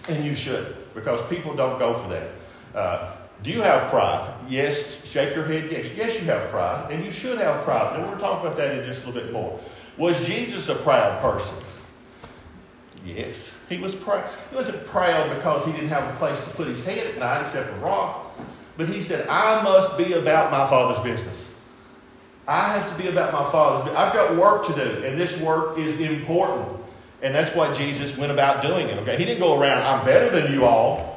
And 0.08 0.24
you 0.24 0.36
should, 0.36 0.74
because 0.94 1.22
people 1.28 1.54
don't 1.54 1.78
go 1.80 1.96
for 1.96 2.08
that. 2.08 2.32
Uh, 2.74 3.17
do 3.44 3.52
you 3.52 3.62
have 3.62 3.90
pride? 3.90 4.34
Yes. 4.50 5.06
Shake 5.06 5.36
your 5.36 5.46
head. 5.46 5.72
Yes. 5.72 5.92
Yes, 5.96 6.20
you 6.20 6.26
have 6.28 6.50
pride, 6.50 6.92
and 6.92 7.06
you 7.06 7.12
should 7.12 7.38
have 7.38 7.64
pride. 7.64 8.00
And 8.00 8.12
to 8.12 8.18
talk 8.20 8.42
about 8.42 8.58
that 8.58 8.78
in 8.78 8.84
just 8.84 9.06
a 9.06 9.10
little 9.10 9.22
bit 9.22 9.32
more. 9.32 9.60
Was 9.98 10.26
Jesus 10.26 10.70
a 10.70 10.76
proud 10.76 11.22
person? 11.22 11.58
Yes. 13.06 13.56
He 13.70 13.78
was 13.78 13.96
proud. 13.96 14.26
He 14.50 14.56
wasn't 14.56 14.86
proud 14.88 15.30
because 15.36 15.66
he 15.66 15.72
didn't 15.72 15.90
have 15.90 16.04
a 16.14 16.18
place 16.18 16.44
to 16.46 16.50
put 16.52 16.68
his 16.68 16.84
head 16.86 17.08
at 17.08 17.18
night 17.18 17.44
except 17.44 17.70
a 17.70 17.76
rock. 17.78 18.38
But 18.76 18.90
he 18.90 19.02
said, 19.02 19.28
I 19.28 19.64
must 19.64 19.98
be 19.98 20.14
about 20.14 20.52
my 20.52 20.68
Father's 20.68 21.00
business. 21.00 21.50
I 22.48 22.74
have 22.74 22.96
to 22.96 23.02
be 23.02 23.10
about 23.10 23.34
my 23.34 23.50
Father's 23.52 23.86
business. 23.86 24.00
I've 24.00 24.14
got 24.14 24.36
work 24.36 24.68
to 24.68 24.74
do, 24.74 25.04
and 25.06 25.18
this 25.18 25.42
work 25.42 25.78
is 25.78 26.00
important. 26.00 26.78
And 27.22 27.34
that's 27.34 27.56
why 27.56 27.74
Jesus 27.74 28.16
went 28.18 28.32
about 28.32 28.62
doing 28.62 28.88
it. 28.88 28.98
Okay, 29.00 29.18
he 29.18 29.26
didn't 29.26 29.40
go 29.40 29.60
around, 29.60 29.84
I'm 29.84 30.06
better 30.06 30.30
than 30.30 30.54
you 30.54 30.66
all. 30.66 31.17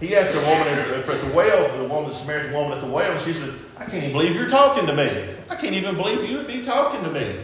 He 0.00 0.14
asked 0.14 0.34
the 0.34 0.40
woman 0.40 0.66
at, 0.66 1.08
at 1.08 1.20
the 1.20 1.32
well, 1.34 1.78
the 1.78 1.88
woman, 1.88 2.10
the 2.10 2.14
Samaritan 2.14 2.52
woman 2.52 2.72
at 2.72 2.80
the 2.80 2.86
well, 2.86 3.10
and 3.10 3.20
she 3.20 3.32
said, 3.32 3.54
I 3.78 3.86
can't 3.86 4.12
believe 4.12 4.34
you're 4.34 4.48
talking 4.48 4.86
to 4.86 4.94
me. 4.94 5.34
I 5.48 5.56
can't 5.56 5.74
even 5.74 5.96
believe 5.96 6.28
you 6.28 6.36
would 6.36 6.46
be 6.46 6.62
talking 6.62 7.02
to 7.02 7.10
me. 7.10 7.36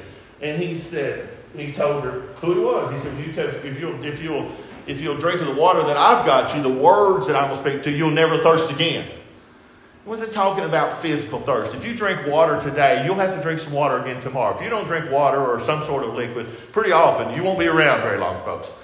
And 0.42 0.60
he 0.60 0.76
said, 0.76 1.28
he 1.56 1.72
told 1.72 2.04
her 2.04 2.20
who 2.40 2.54
he 2.54 2.60
was. 2.60 2.92
He 2.92 2.98
said, 2.98 3.18
if, 3.18 3.36
you 3.36 3.70
if, 3.70 3.80
you'll, 3.80 4.04
if, 4.04 4.22
you'll, 4.22 4.50
if 4.86 5.00
you'll 5.00 5.16
drink 5.16 5.40
of 5.40 5.46
the 5.46 5.54
water 5.54 5.82
that 5.84 5.96
I've 5.96 6.26
got 6.26 6.54
you, 6.54 6.62
the 6.62 6.68
words 6.68 7.26
that 7.26 7.36
I'm 7.36 7.50
going 7.50 7.62
to 7.62 7.70
speak 7.70 7.82
to, 7.84 7.90
you'll 7.90 8.10
never 8.10 8.36
thirst 8.36 8.70
again. 8.70 9.04
He 9.04 10.08
wasn't 10.08 10.32
talking 10.32 10.64
about 10.64 10.92
physical 10.92 11.38
thirst. 11.40 11.74
If 11.74 11.86
you 11.86 11.94
drink 11.94 12.26
water 12.26 12.60
today, 12.60 13.04
you'll 13.04 13.14
have 13.16 13.34
to 13.36 13.40
drink 13.40 13.60
some 13.60 13.72
water 13.72 13.98
again 13.98 14.20
tomorrow. 14.20 14.54
If 14.54 14.62
you 14.62 14.68
don't 14.68 14.86
drink 14.86 15.10
water 15.10 15.38
or 15.38 15.60
some 15.60 15.82
sort 15.82 16.04
of 16.04 16.14
liquid 16.14 16.48
pretty 16.72 16.92
often, 16.92 17.34
you 17.36 17.44
won't 17.44 17.58
be 17.58 17.66
around 17.66 18.00
very 18.00 18.18
long, 18.18 18.40
folks. 18.40 18.74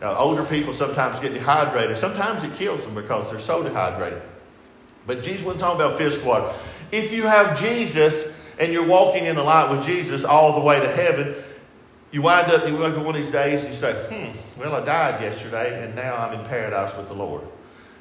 Now, 0.00 0.16
older 0.16 0.44
people 0.44 0.72
sometimes 0.72 1.18
get 1.18 1.34
dehydrated. 1.34 1.98
Sometimes 1.98 2.42
it 2.42 2.54
kills 2.54 2.84
them 2.84 2.94
because 2.94 3.30
they're 3.30 3.38
so 3.38 3.62
dehydrated. 3.62 4.22
But 5.06 5.22
Jesus 5.22 5.44
wasn't 5.44 5.60
talking 5.60 5.80
about 5.80 5.98
physical 5.98 6.28
water. 6.28 6.52
If 6.90 7.12
you 7.12 7.26
have 7.26 7.58
Jesus 7.60 8.36
and 8.58 8.72
you're 8.72 8.86
walking 8.86 9.26
in 9.26 9.36
the 9.36 9.42
light 9.42 9.70
with 9.70 9.84
Jesus 9.84 10.24
all 10.24 10.58
the 10.58 10.64
way 10.64 10.80
to 10.80 10.88
heaven, 10.88 11.34
you 12.12 12.22
wind 12.22 12.50
up, 12.50 12.66
you 12.66 12.76
wake 12.76 12.94
up 12.94 13.04
one 13.04 13.14
of 13.14 13.22
these 13.22 13.30
days 13.30 13.60
and 13.60 13.70
you 13.70 13.76
say, 13.76 13.92
hmm, 13.92 14.60
well, 14.60 14.74
I 14.74 14.84
died 14.84 15.22
yesterday 15.22 15.84
and 15.84 15.94
now 15.94 16.16
I'm 16.16 16.38
in 16.38 16.46
paradise 16.46 16.96
with 16.96 17.08
the 17.08 17.14
Lord. 17.14 17.42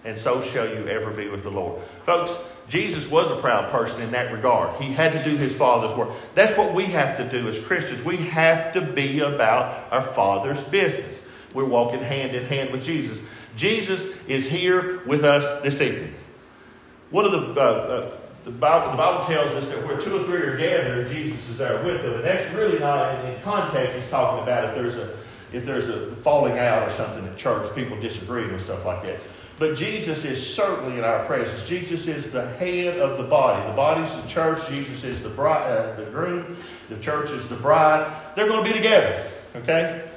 And 0.06 0.18
so 0.18 0.42
shall 0.42 0.68
you 0.68 0.88
ever 0.88 1.12
be 1.12 1.28
with 1.28 1.44
the 1.44 1.52
Lord. 1.52 1.82
Folks, 2.06 2.40
Jesus 2.70 3.10
was 3.10 3.30
a 3.32 3.36
proud 3.36 3.70
person 3.70 4.02
in 4.02 4.12
that 4.12 4.32
regard. 4.32 4.82
He 4.82 4.94
had 4.94 5.12
to 5.12 5.24
do 5.24 5.36
his 5.36 5.56
Father's 5.56 5.94
work. 5.96 6.10
That's 6.36 6.58
what 6.58 6.74
we 6.74 6.86
have 6.86 7.18
to 7.18 7.30
do 7.30 7.48
as 7.48 7.60
Christians. 7.60 8.04
We 8.04 8.18
have 8.18 8.72
to 8.74 8.82
be 8.82 9.20
about 9.20 9.92
our 9.92 10.02
Father's 10.02 10.64
business. 10.64 11.22
We're 11.54 11.66
walking 11.66 12.00
hand 12.00 12.36
in 12.36 12.46
hand 12.46 12.72
with 12.72 12.84
Jesus. 12.84 13.22
Jesus 13.56 14.06
is 14.28 14.48
here 14.48 15.02
with 15.06 15.24
us 15.24 15.62
this 15.62 15.82
evening. 15.82 16.14
One 17.12 17.26
of 17.26 17.32
the, 17.32 17.60
uh, 17.60 17.64
uh, 17.64 18.18
the, 18.44 18.52
Bible, 18.52 18.92
the 18.92 18.98
Bible 18.98 19.26
tells 19.26 19.52
us 19.52 19.70
that 19.70 19.86
where 19.86 20.00
two 20.00 20.18
or 20.18 20.24
three 20.24 20.42
are 20.42 20.56
gathered, 20.56 21.08
Jesus 21.08 21.50
is 21.50 21.58
there 21.58 21.84
with 21.84 22.04
them. 22.04 22.14
And 22.14 22.24
that's 22.24 22.52
really 22.54 22.80
not, 22.80 23.26
in, 23.26 23.42
context, 23.42 23.96
he's 23.96 24.10
talking 24.10 24.44
about 24.44 24.66
if 24.66 24.76
there's 24.76 24.96
a 24.96 25.18
if 25.52 25.66
there's 25.66 25.88
a 25.88 26.16
falling 26.18 26.60
out 26.60 26.84
or 26.84 26.92
something 26.92 27.26
in 27.26 27.36
church, 27.36 27.74
people 27.74 28.00
disagreeing 28.00 28.52
and 28.52 28.62
stuff 28.62 28.86
like 28.86 29.02
that. 29.02 29.20
But 29.58 29.76
Jesus 29.76 30.24
is 30.24 30.56
certainly 30.56 30.98
in 30.98 31.04
our 31.04 31.26
presence. 31.26 31.68
Jesus 31.68 32.08
is 32.08 32.32
the 32.32 32.48
head 32.58 33.00
of 33.00 33.18
the 33.18 33.24
body. 33.24 33.68
The 33.68 33.76
body 33.76 34.04
is 34.04 34.16
the 34.16 34.28
church. 34.28 34.66
Jesus 34.70 35.04
is 35.04 35.22
the 35.22 35.30
bride, 35.30 35.66
uh, 35.66 35.96
the 35.96 36.06
groom. 36.06 36.56
The 36.90 36.98
church 37.00 37.32
is 37.32 37.50
the 37.50 37.56
bride. 37.56 38.10
They're 38.36 38.48
going 38.48 38.64
to 38.64 38.72
be 38.72 38.78
together. 38.78 39.26
Okay. 39.56 40.09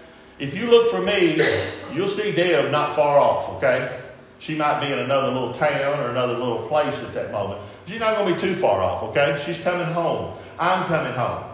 If 0.42 0.56
you 0.56 0.66
look 0.66 0.90
for 0.90 1.00
me, 1.00 1.36
you'll 1.94 2.08
see 2.08 2.32
Deb 2.32 2.72
not 2.72 2.96
far 2.96 3.20
off. 3.20 3.48
Okay. 3.58 3.96
She 4.40 4.56
might 4.56 4.80
be 4.80 4.92
in 4.92 4.98
another 4.98 5.28
little 5.28 5.52
town 5.52 6.00
or 6.00 6.10
another 6.10 6.36
little 6.36 6.66
place 6.66 7.00
at 7.00 7.14
that 7.14 7.30
moment. 7.30 7.60
She's 7.86 8.00
not 8.00 8.16
going 8.16 8.26
to 8.26 8.34
be 8.34 8.40
too 8.40 8.52
far 8.52 8.80
off. 8.80 9.04
Okay. 9.04 9.40
She's 9.46 9.60
coming 9.60 9.86
home. 9.86 10.34
I'm 10.58 10.84
coming 10.86 11.12
home. 11.12 11.44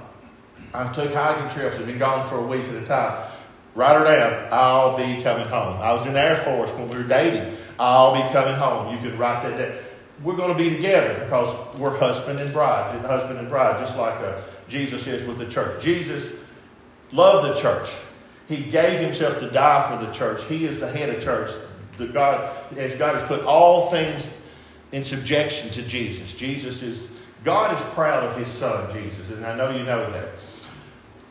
I've 0.72 0.94
took 0.94 1.12
hiking 1.12 1.50
trips. 1.50 1.76
I've 1.76 1.84
been 1.84 1.98
gone 1.98 2.26
for 2.30 2.36
a 2.36 2.46
week 2.46 2.64
at 2.64 2.76
a 2.76 2.86
time. 2.86 3.28
Write 3.74 3.94
her 3.98 4.04
down. 4.06 4.48
I'll 4.50 4.96
be 4.96 5.22
coming 5.22 5.46
home. 5.48 5.78
I 5.82 5.92
was 5.92 6.06
in 6.06 6.14
the 6.14 6.20
Air 6.20 6.36
Force 6.36 6.72
when 6.72 6.88
we 6.88 6.96
were 6.96 7.04
dating. 7.04 7.54
I'll 7.78 8.14
be 8.14 8.32
coming 8.32 8.54
home. 8.54 8.94
You 8.94 8.98
can 9.06 9.18
write 9.18 9.42
that 9.42 9.58
down. 9.58 9.84
We're 10.22 10.38
going 10.38 10.56
to 10.56 10.58
be 10.58 10.74
together 10.74 11.24
because 11.24 11.76
we're 11.76 11.94
husband 11.94 12.40
and 12.40 12.54
bride, 12.54 12.98
husband 13.02 13.38
and 13.38 13.50
bride, 13.50 13.78
just 13.80 13.98
like 13.98 14.18
uh, 14.20 14.40
Jesus 14.66 15.06
is 15.06 15.24
with 15.24 15.36
the 15.36 15.46
church. 15.46 15.84
Jesus 15.84 16.32
loved 17.12 17.54
the 17.54 17.60
church. 17.60 17.94
He 18.48 18.64
gave 18.64 18.98
himself 18.98 19.38
to 19.40 19.50
die 19.50 19.88
for 19.90 20.04
the 20.04 20.10
church. 20.12 20.44
He 20.44 20.64
is 20.64 20.80
the 20.80 20.88
head 20.90 21.10
of 21.10 21.22
church. 21.22 21.50
The 21.98 22.06
God, 22.06 22.56
as 22.76 22.94
God 22.94 23.14
has 23.14 23.22
put 23.28 23.42
all 23.42 23.90
things 23.90 24.32
in 24.92 25.04
subjection 25.04 25.70
to 25.70 25.82
Jesus. 25.82 26.32
Jesus 26.32 26.82
is 26.82 27.06
God 27.44 27.74
is 27.74 27.82
proud 27.94 28.24
of 28.24 28.36
his 28.36 28.48
son, 28.48 28.92
Jesus, 28.92 29.30
and 29.30 29.46
I 29.46 29.56
know 29.56 29.70
you 29.70 29.84
know 29.84 30.10
that. 30.10 30.28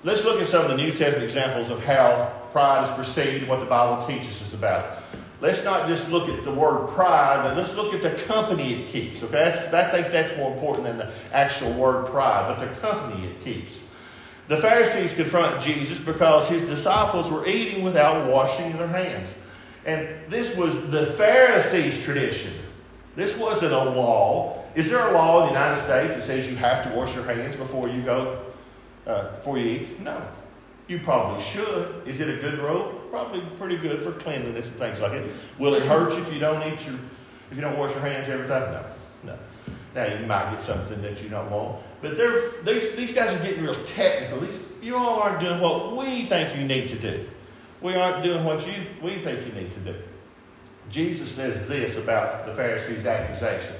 Let's 0.03 0.23
look 0.23 0.39
at 0.39 0.47
some 0.47 0.63
of 0.63 0.69
the 0.69 0.77
New 0.77 0.91
Testament 0.91 1.23
examples 1.23 1.69
of 1.69 1.83
how 1.83 2.31
pride 2.51 2.83
is 2.83 2.91
perceived, 2.91 3.47
what 3.47 3.59
the 3.59 3.65
Bible 3.65 4.05
teaches 4.07 4.41
us 4.41 4.53
about 4.53 4.85
it. 4.85 5.19
Let's 5.41 5.63
not 5.63 5.87
just 5.87 6.09
look 6.09 6.29
at 6.29 6.43
the 6.43 6.51
word 6.53 6.87
pride, 6.89 7.43
but 7.43 7.57
let's 7.57 7.75
look 7.75 7.93
at 7.93 8.01
the 8.01 8.11
company 8.23 8.73
it 8.73 8.87
keeps. 8.87 9.21
Okay, 9.21 9.33
that's, 9.33 9.73
I 9.73 9.89
think 9.91 10.11
that's 10.11 10.35
more 10.37 10.53
important 10.53 10.85
than 10.85 10.97
the 10.97 11.11
actual 11.31 11.71
word 11.73 12.07
pride, 12.07 12.47
but 12.47 12.59
the 12.59 12.79
company 12.79 13.27
it 13.27 13.39
keeps. 13.41 13.83
The 14.47 14.57
Pharisees 14.57 15.13
confront 15.13 15.61
Jesus 15.61 15.99
because 15.99 16.47
his 16.47 16.63
disciples 16.63 17.29
were 17.29 17.45
eating 17.45 17.83
without 17.83 18.31
washing 18.31 18.71
their 18.77 18.87
hands. 18.87 19.33
And 19.85 20.07
this 20.29 20.55
was 20.55 20.89
the 20.89 21.05
Pharisees' 21.05 22.03
tradition. 22.03 22.53
This 23.15 23.37
wasn't 23.37 23.73
a 23.73 23.83
law. 23.83 24.63
Is 24.75 24.89
there 24.89 25.05
a 25.07 25.11
law 25.11 25.41
in 25.41 25.47
the 25.47 25.53
United 25.59 25.77
States 25.77 26.15
that 26.15 26.21
says 26.21 26.49
you 26.49 26.55
have 26.57 26.83
to 26.83 26.95
wash 26.95 27.15
your 27.15 27.25
hands 27.25 27.55
before 27.55 27.89
you 27.89 28.01
go, 28.01 28.45
uh, 29.05 29.31
before 29.31 29.57
you 29.57 29.81
eat? 29.81 29.99
No. 29.99 30.21
You 30.87 30.99
probably 30.99 31.43
should. 31.43 32.03
Is 32.05 32.19
it 32.21 32.29
a 32.29 32.41
good 32.41 32.59
rule? 32.59 33.01
Probably 33.09 33.41
pretty 33.57 33.77
good 33.77 34.01
for 34.01 34.11
cleanliness 34.13 34.69
and 34.69 34.79
things 34.79 35.01
like 35.01 35.13
it. 35.13 35.29
Will 35.57 35.73
it 35.73 35.83
hurt 35.83 36.13
you 36.13 36.19
if 36.19 36.33
you 36.33 36.39
don't 36.39 36.61
eat 36.71 36.85
your, 36.85 36.95
if 37.51 37.55
you 37.55 37.61
don't 37.61 37.77
wash 37.77 37.91
your 37.91 38.01
hands 38.01 38.29
every 38.29 38.47
time? 38.47 38.71
No. 38.71 38.85
Now 39.97 40.05
you 40.05 40.27
might 40.27 40.51
get 40.51 40.61
something 40.61 41.01
that 41.01 41.23
you 41.23 41.29
don't 41.29 41.49
want, 41.49 41.81
but 42.03 42.15
they're, 42.15 42.51
these, 42.61 42.95
these 42.95 43.13
guys 43.13 43.33
are 43.33 43.43
getting 43.43 43.63
real 43.63 43.73
technical. 43.83 44.39
These, 44.39 44.71
you 44.79 44.95
all 44.95 45.19
aren't 45.21 45.39
doing 45.39 45.59
what 45.59 45.97
we 45.97 46.21
think 46.25 46.55
you 46.55 46.63
need 46.65 46.87
to 46.89 46.99
do. 46.99 47.27
We 47.81 47.95
aren't 47.95 48.23
doing 48.23 48.45
what 48.45 48.65
you, 48.67 48.75
we 49.01 49.15
think 49.15 49.43
you 49.47 49.53
need 49.59 49.71
to 49.71 49.79
do. 49.79 49.95
Jesus 50.91 51.31
says 51.31 51.67
this 51.67 51.97
about 51.97 52.45
the 52.45 52.53
Pharisees' 52.53 53.07
accusation. 53.07 53.73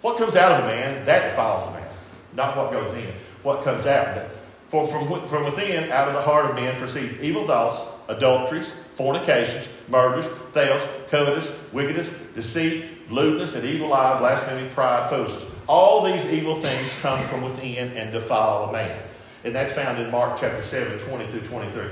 What 0.00 0.18
comes 0.18 0.34
out 0.34 0.50
of 0.50 0.64
a 0.64 0.66
man, 0.66 1.04
that 1.04 1.30
defiles 1.30 1.64
a 1.68 1.70
man, 1.70 1.88
not 2.34 2.56
what 2.56 2.72
goes 2.72 2.92
in. 2.98 3.14
What 3.44 3.62
comes 3.62 3.86
out. 3.86 4.26
For 4.66 4.84
from, 4.84 5.28
from 5.28 5.44
within, 5.44 5.92
out 5.92 6.08
of 6.08 6.14
the 6.14 6.22
heart 6.22 6.50
of 6.50 6.56
men, 6.56 6.76
proceed 6.76 7.18
evil 7.20 7.46
thoughts, 7.46 7.80
adulteries, 8.08 8.70
fornications, 8.70 9.68
murders, 9.88 10.26
thefts, 10.52 10.88
covetous, 11.10 11.52
wickedness, 11.72 12.10
deceit, 12.34 13.10
lewdness, 13.10 13.54
and 13.54 13.64
evil 13.64 13.92
eye, 13.92 14.18
blasphemy, 14.18 14.68
pride, 14.70 15.08
foolishness. 15.08 15.46
All 15.66 16.04
these 16.04 16.26
evil 16.26 16.56
things 16.56 16.94
come 17.00 17.22
from 17.24 17.42
within 17.42 17.96
and 17.96 18.12
defile 18.12 18.64
a 18.64 18.72
man. 18.72 19.02
And 19.44 19.54
that's 19.54 19.72
found 19.72 19.98
in 19.98 20.10
Mark 20.10 20.38
chapter 20.38 20.62
7, 20.62 20.98
20 20.98 21.26
through 21.26 21.40
23. 21.40 21.84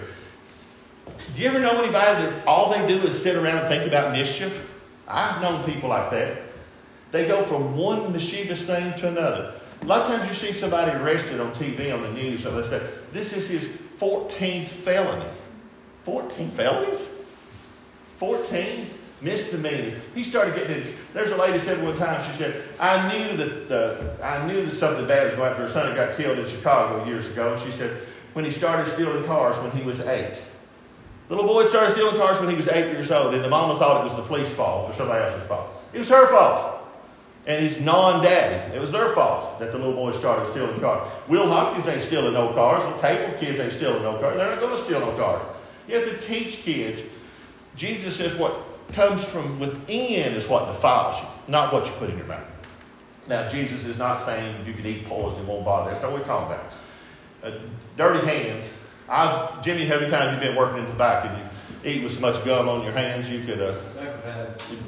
Do 1.34 1.40
you 1.40 1.48
ever 1.48 1.58
know 1.58 1.70
anybody 1.82 2.24
that 2.24 2.46
all 2.46 2.70
they 2.70 2.86
do 2.86 3.06
is 3.06 3.20
sit 3.20 3.36
around 3.36 3.58
and 3.58 3.68
think 3.68 3.86
about 3.86 4.12
mischief? 4.12 4.68
I've 5.08 5.40
known 5.42 5.64
people 5.64 5.88
like 5.88 6.10
that. 6.10 6.38
They 7.10 7.26
go 7.26 7.42
from 7.42 7.76
one 7.76 8.12
mischievous 8.12 8.66
thing 8.66 8.94
to 8.98 9.08
another. 9.08 9.54
A 9.82 9.84
lot 9.84 10.02
of 10.02 10.16
times 10.16 10.28
you 10.28 10.34
see 10.34 10.52
somebody 10.52 10.92
arrested 10.92 11.40
on 11.40 11.52
TV 11.52 11.92
on 11.92 12.02
the 12.02 12.12
news, 12.12 12.42
so 12.42 12.50
they 12.58 12.66
say, 12.66 12.80
this 13.12 13.32
is 13.32 13.48
his 13.48 13.66
14th 13.66 14.64
felony. 14.64 15.28
14 16.04 16.50
felonies? 16.50 17.10
14 18.16 18.86
misdemeanor. 19.20 19.96
He 20.14 20.22
started 20.22 20.54
getting 20.54 20.82
it. 20.82 20.92
There's 21.14 21.30
a 21.30 21.36
lady 21.36 21.58
said 21.58 21.82
one 21.82 21.96
time, 21.96 22.22
she 22.22 22.32
said, 22.32 22.62
I 22.78 23.12
knew 23.12 23.36
that 23.36 23.70
uh, 23.70 24.24
I 24.24 24.46
knew 24.46 24.64
that 24.64 24.72
something 24.72 25.06
bad 25.06 25.26
was 25.26 25.34
going 25.34 25.50
after 25.50 25.62
her 25.62 25.68
son 25.68 25.86
had 25.86 25.96
got 25.96 26.16
killed 26.16 26.38
in 26.38 26.46
Chicago 26.46 27.04
years 27.04 27.28
ago. 27.28 27.52
And 27.52 27.62
she 27.62 27.70
said, 27.70 28.02
when 28.32 28.44
he 28.44 28.50
started 28.50 28.88
stealing 28.88 29.24
cars 29.24 29.56
when 29.58 29.70
he 29.72 29.82
was 29.82 30.00
eight. 30.00 30.40
Little 31.28 31.46
boy 31.46 31.64
started 31.64 31.92
stealing 31.92 32.16
cars 32.16 32.40
when 32.40 32.50
he 32.50 32.56
was 32.56 32.68
eight 32.68 32.90
years 32.90 33.10
old, 33.10 33.34
and 33.34 33.42
the 33.42 33.48
mama 33.48 33.78
thought 33.78 34.00
it 34.00 34.04
was 34.04 34.16
the 34.16 34.22
police 34.22 34.52
fault 34.52 34.90
or 34.90 34.92
somebody 34.92 35.24
else's 35.24 35.42
fault. 35.44 35.68
It 35.92 35.98
was 35.98 36.08
her 36.08 36.26
fault. 36.28 36.80
And 37.44 37.60
his 37.60 37.80
non-daddy. 37.80 38.76
It 38.76 38.80
was 38.80 38.92
their 38.92 39.08
fault 39.08 39.58
that 39.58 39.72
the 39.72 39.78
little 39.78 39.94
boy 39.94 40.12
started 40.12 40.46
stealing 40.46 40.78
cars. 40.78 41.10
Will 41.26 41.48
Hopkins 41.48 41.88
ain't 41.88 42.00
stealing 42.00 42.34
no 42.34 42.52
cars. 42.52 42.86
The 42.86 42.92
cable 43.00 43.36
kids 43.36 43.58
ain't 43.58 43.72
stealing 43.72 44.02
no 44.02 44.16
cars. 44.18 44.36
They're 44.36 44.48
not 44.48 44.60
going 44.60 44.76
to 44.76 44.82
steal 44.82 45.00
no 45.00 45.10
cars. 45.16 45.42
You 45.88 45.96
have 45.96 46.04
to 46.04 46.18
teach 46.18 46.58
kids. 46.58 47.02
Jesus 47.76 48.16
says 48.16 48.34
what 48.34 48.58
comes 48.92 49.24
from 49.28 49.58
within 49.58 50.34
is 50.34 50.48
what 50.48 50.66
defiles 50.66 51.20
you, 51.20 51.26
not 51.48 51.72
what 51.72 51.86
you 51.86 51.92
put 51.92 52.10
in 52.10 52.16
your 52.16 52.26
mouth. 52.26 52.46
Now, 53.28 53.48
Jesus 53.48 53.84
is 53.84 53.98
not 53.98 54.16
saying 54.16 54.66
you 54.66 54.72
can 54.72 54.84
eat 54.86 55.06
poison, 55.06 55.44
it 55.44 55.46
won't 55.46 55.64
bother. 55.64 55.90
That's 55.90 56.02
not 56.02 56.10
what 56.10 56.20
we're 56.20 56.26
talking 56.26 56.54
about. 56.54 56.72
Uh, 57.42 57.58
dirty 57.96 58.26
hands. 58.26 58.72
I've, 59.08 59.62
Jimmy, 59.62 59.86
how 59.86 59.98
many 59.98 60.10
times 60.10 60.32
you've 60.32 60.40
been 60.40 60.56
working 60.56 60.84
in 60.84 60.90
tobacco 60.90 61.28
and 61.28 61.38
you 61.38 61.90
eat 61.90 62.02
with 62.02 62.12
so 62.12 62.20
much 62.20 62.44
gum 62.44 62.68
on 62.68 62.82
your 62.82 62.92
hands 62.92 63.30
you 63.30 63.42
could, 63.44 63.60
uh, 63.60 63.74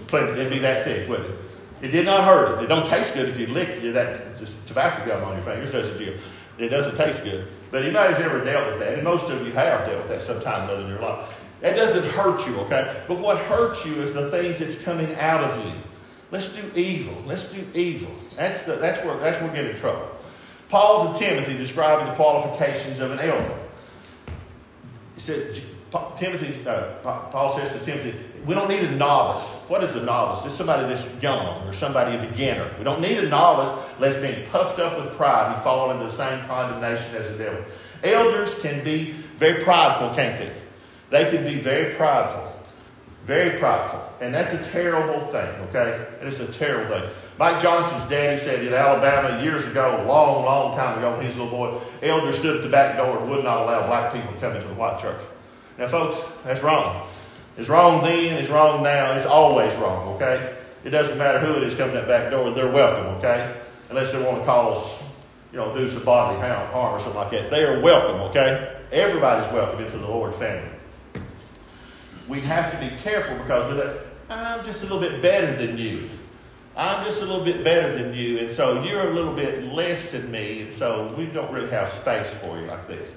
plenty, 0.07 0.33
it'd 0.33 0.53
be 0.53 0.59
that 0.61 0.85
thick, 0.85 1.09
wouldn't 1.09 1.31
it? 1.31 1.37
It 1.83 1.89
did 1.89 2.07
not 2.07 2.25
hurt 2.25 2.59
it. 2.59 2.65
It 2.65 2.67
don't 2.69 2.87
taste 2.87 3.15
good 3.15 3.29
if 3.29 3.39
you 3.39 3.47
lick 3.49 3.83
that 3.93 4.39
just 4.39 4.67
tobacco 4.67 5.07
gum 5.07 5.25
on 5.25 5.35
your 5.35 5.43
fingers, 5.43 5.73
does 5.73 5.89
it, 5.89 5.99
Jim? 5.99 6.19
It 6.57 6.69
doesn't 6.69 6.97
taste 6.97 7.25
good. 7.25 7.47
But 7.75 7.83
anybody's 7.83 8.19
ever 8.19 8.45
dealt 8.45 8.71
with 8.71 8.79
that, 8.79 8.95
and 8.95 9.03
most 9.03 9.29
of 9.31 9.45
you 9.45 9.53
have 9.53 9.89
dealt 9.89 9.99
with 9.99 10.09
that 10.09 10.23
sometime 10.23 10.61
or 10.61 10.75
another 10.75 10.83
in 10.83 10.91
your 10.91 11.01
life. 11.01 11.43
That 11.61 11.75
doesn't 11.75 12.05
hurt 12.05 12.47
you, 12.47 12.55
okay? 12.61 13.03
But 13.09 13.19
what 13.19 13.37
hurts 13.37 13.85
you 13.85 13.95
is 13.95 14.15
the 14.15 14.31
things 14.31 14.61
that's 14.61 14.81
coming 14.85 15.13
out 15.17 15.43
of 15.43 15.67
you. 15.67 15.73
Let's 16.31 16.55
do 16.55 16.71
evil. 16.77 17.21
Let's 17.27 17.53
do 17.53 17.67
evil. 17.75 18.13
That's, 18.37 18.65
the, 18.65 18.77
that's, 18.77 19.05
where, 19.05 19.19
that's 19.19 19.41
where 19.41 19.51
we 19.51 19.57
get 19.57 19.65
in 19.65 19.75
trouble. 19.75 20.09
Paul 20.69 21.13
to 21.13 21.19
Timothy 21.19 21.57
describing 21.57 22.07
the 22.07 22.13
qualifications 22.13 23.01
of 23.01 23.11
an 23.11 23.19
elder. 23.19 23.57
He 25.17 25.21
said, 25.21 25.61
Timothy, 26.17 26.67
uh, 26.69 26.95
Paul 27.03 27.57
says 27.57 27.73
to 27.73 27.85
Timothy, 27.85 28.15
we 28.45 28.55
don't 28.55 28.69
need 28.69 28.85
a 28.85 28.91
novice. 28.97 29.55
What 29.69 29.83
is 29.85 29.95
a 29.95 30.03
novice? 30.05 30.45
It's 30.45 30.55
somebody 30.55 30.87
that's 30.87 31.23
young 31.23 31.67
or 31.67 31.73
somebody 31.73 32.17
a 32.17 32.19
beginner. 32.19 32.69
We 32.79 32.85
don't 32.85 33.01
need 33.01 33.19
a 33.19 33.29
novice 33.29 33.73
lest 33.99 34.21
being 34.21 34.47
puffed 34.49 34.79
up 34.79 34.99
with 34.99 35.15
pride 35.17 35.57
he 35.57 35.63
fall 35.63 35.91
into 35.91 36.05
the 36.05 36.11
same 36.11 36.45
condemnation 36.47 37.15
as 37.17 37.31
the 37.31 37.39
devil. 37.39 37.65
Elders 38.03 38.61
can 38.61 38.85
be 38.85 39.13
very 39.39 39.63
prideful, 39.63 40.11
can't 40.15 40.39
they? 40.39 40.53
They 41.11 41.31
can 41.31 41.45
be 41.45 41.61
very 41.61 41.95
prideful. 41.95 42.51
Very 43.25 43.59
prideful. 43.59 44.03
And 44.21 44.35
that's 44.35 44.53
a 44.53 44.71
terrible 44.71 45.21
thing, 45.21 45.49
okay? 45.69 46.07
It 46.21 46.29
is 46.29 46.41
a 46.41 46.53
terrible 46.53 46.95
thing. 46.95 47.11
Mike 47.39 47.61
Johnson's 47.63 48.05
daddy 48.05 48.39
said 48.39 48.65
in 48.65 48.75
Alabama 48.75 49.43
years 49.43 49.67
ago, 49.67 50.03
a 50.03 50.07
long, 50.07 50.45
long 50.45 50.77
time 50.77 50.99
ago 50.99 51.13
when 51.13 51.21
he 51.21 51.27
was 51.27 51.37
a 51.37 51.43
little 51.43 51.57
boy, 51.57 51.81
elders 52.03 52.39
stood 52.39 52.57
at 52.57 52.63
the 52.63 52.69
back 52.69 52.97
door 52.97 53.19
and 53.19 53.31
would 53.31 53.43
not 53.43 53.63
allow 53.63 53.87
black 53.87 54.13
people 54.13 54.33
to 54.33 54.41
come 54.41 54.55
into 54.55 54.69
the 54.69 54.75
white 54.75 54.99
church. 54.99 55.21
Now, 55.79 55.89
folks, 55.89 56.23
that's 56.45 56.63
wrong. 56.63 57.09
It's 57.57 57.69
wrong 57.69 58.03
then, 58.03 58.37
it's 58.37 58.51
wrong 58.51 58.83
now, 58.83 59.13
it's 59.13 59.27
always 59.27 59.75
wrong, 59.77 60.15
okay? 60.17 60.57
It 60.85 60.91
doesn't 60.91 61.19
matter 61.19 61.39
who 61.39 61.55
it 61.55 61.63
is 61.63 61.75
coming 61.75 61.95
that 61.95 62.07
back 62.07 62.31
door, 62.31 62.51
they're 62.51 62.71
welcome, 62.71 63.15
okay? 63.17 63.57
Unless 63.91 64.13
they 64.13 64.23
want 64.23 64.39
to 64.39 64.45
cause, 64.45 65.03
you 65.53 65.59
know, 65.59 65.75
do 65.75 65.89
some 65.89 66.05
bodily 66.05 66.41
harm 66.41 66.95
or 66.95 66.99
something 66.99 67.21
like 67.21 67.31
that. 67.31 67.51
They 67.51 67.65
are 67.65 67.81
welcome, 67.81 68.21
okay? 68.31 68.81
Everybody's 68.93 69.51
welcome 69.53 69.81
into 69.85 69.99
the 69.99 70.07
Lord's 70.07 70.37
family. 70.37 70.69
We 72.29 72.41
have 72.41 72.71
to 72.73 72.79
be 72.79 72.95
careful 72.97 73.37
because 73.39 73.73
with 73.73 73.85
that, 73.85 74.07
I'm 74.31 74.65
just 74.65 74.83
a 74.83 74.87
little 74.87 75.01
bit 75.01 75.21
better 75.21 75.55
than 75.55 75.79
you. 75.79 76.09
I'm 76.77 77.05
just 77.05 77.23
a 77.23 77.25
little 77.25 77.45
bit 77.45 77.63
better 77.63 77.95
than 77.95 78.15
you, 78.15 78.39
and 78.39 78.51
so 78.51 78.83
you're 78.83 79.09
a 79.09 79.15
little 79.15 79.33
bit 79.33 79.73
less 79.73 80.11
than 80.11 80.31
me, 80.31 80.63
and 80.63 80.73
so 80.73 81.15
we 81.17 81.27
don't 81.27 81.53
really 81.53 81.71
have 81.71 81.89
space 81.89 82.33
for 82.35 82.59
you 82.59 82.67
like 82.67 82.89
this. 82.89 83.15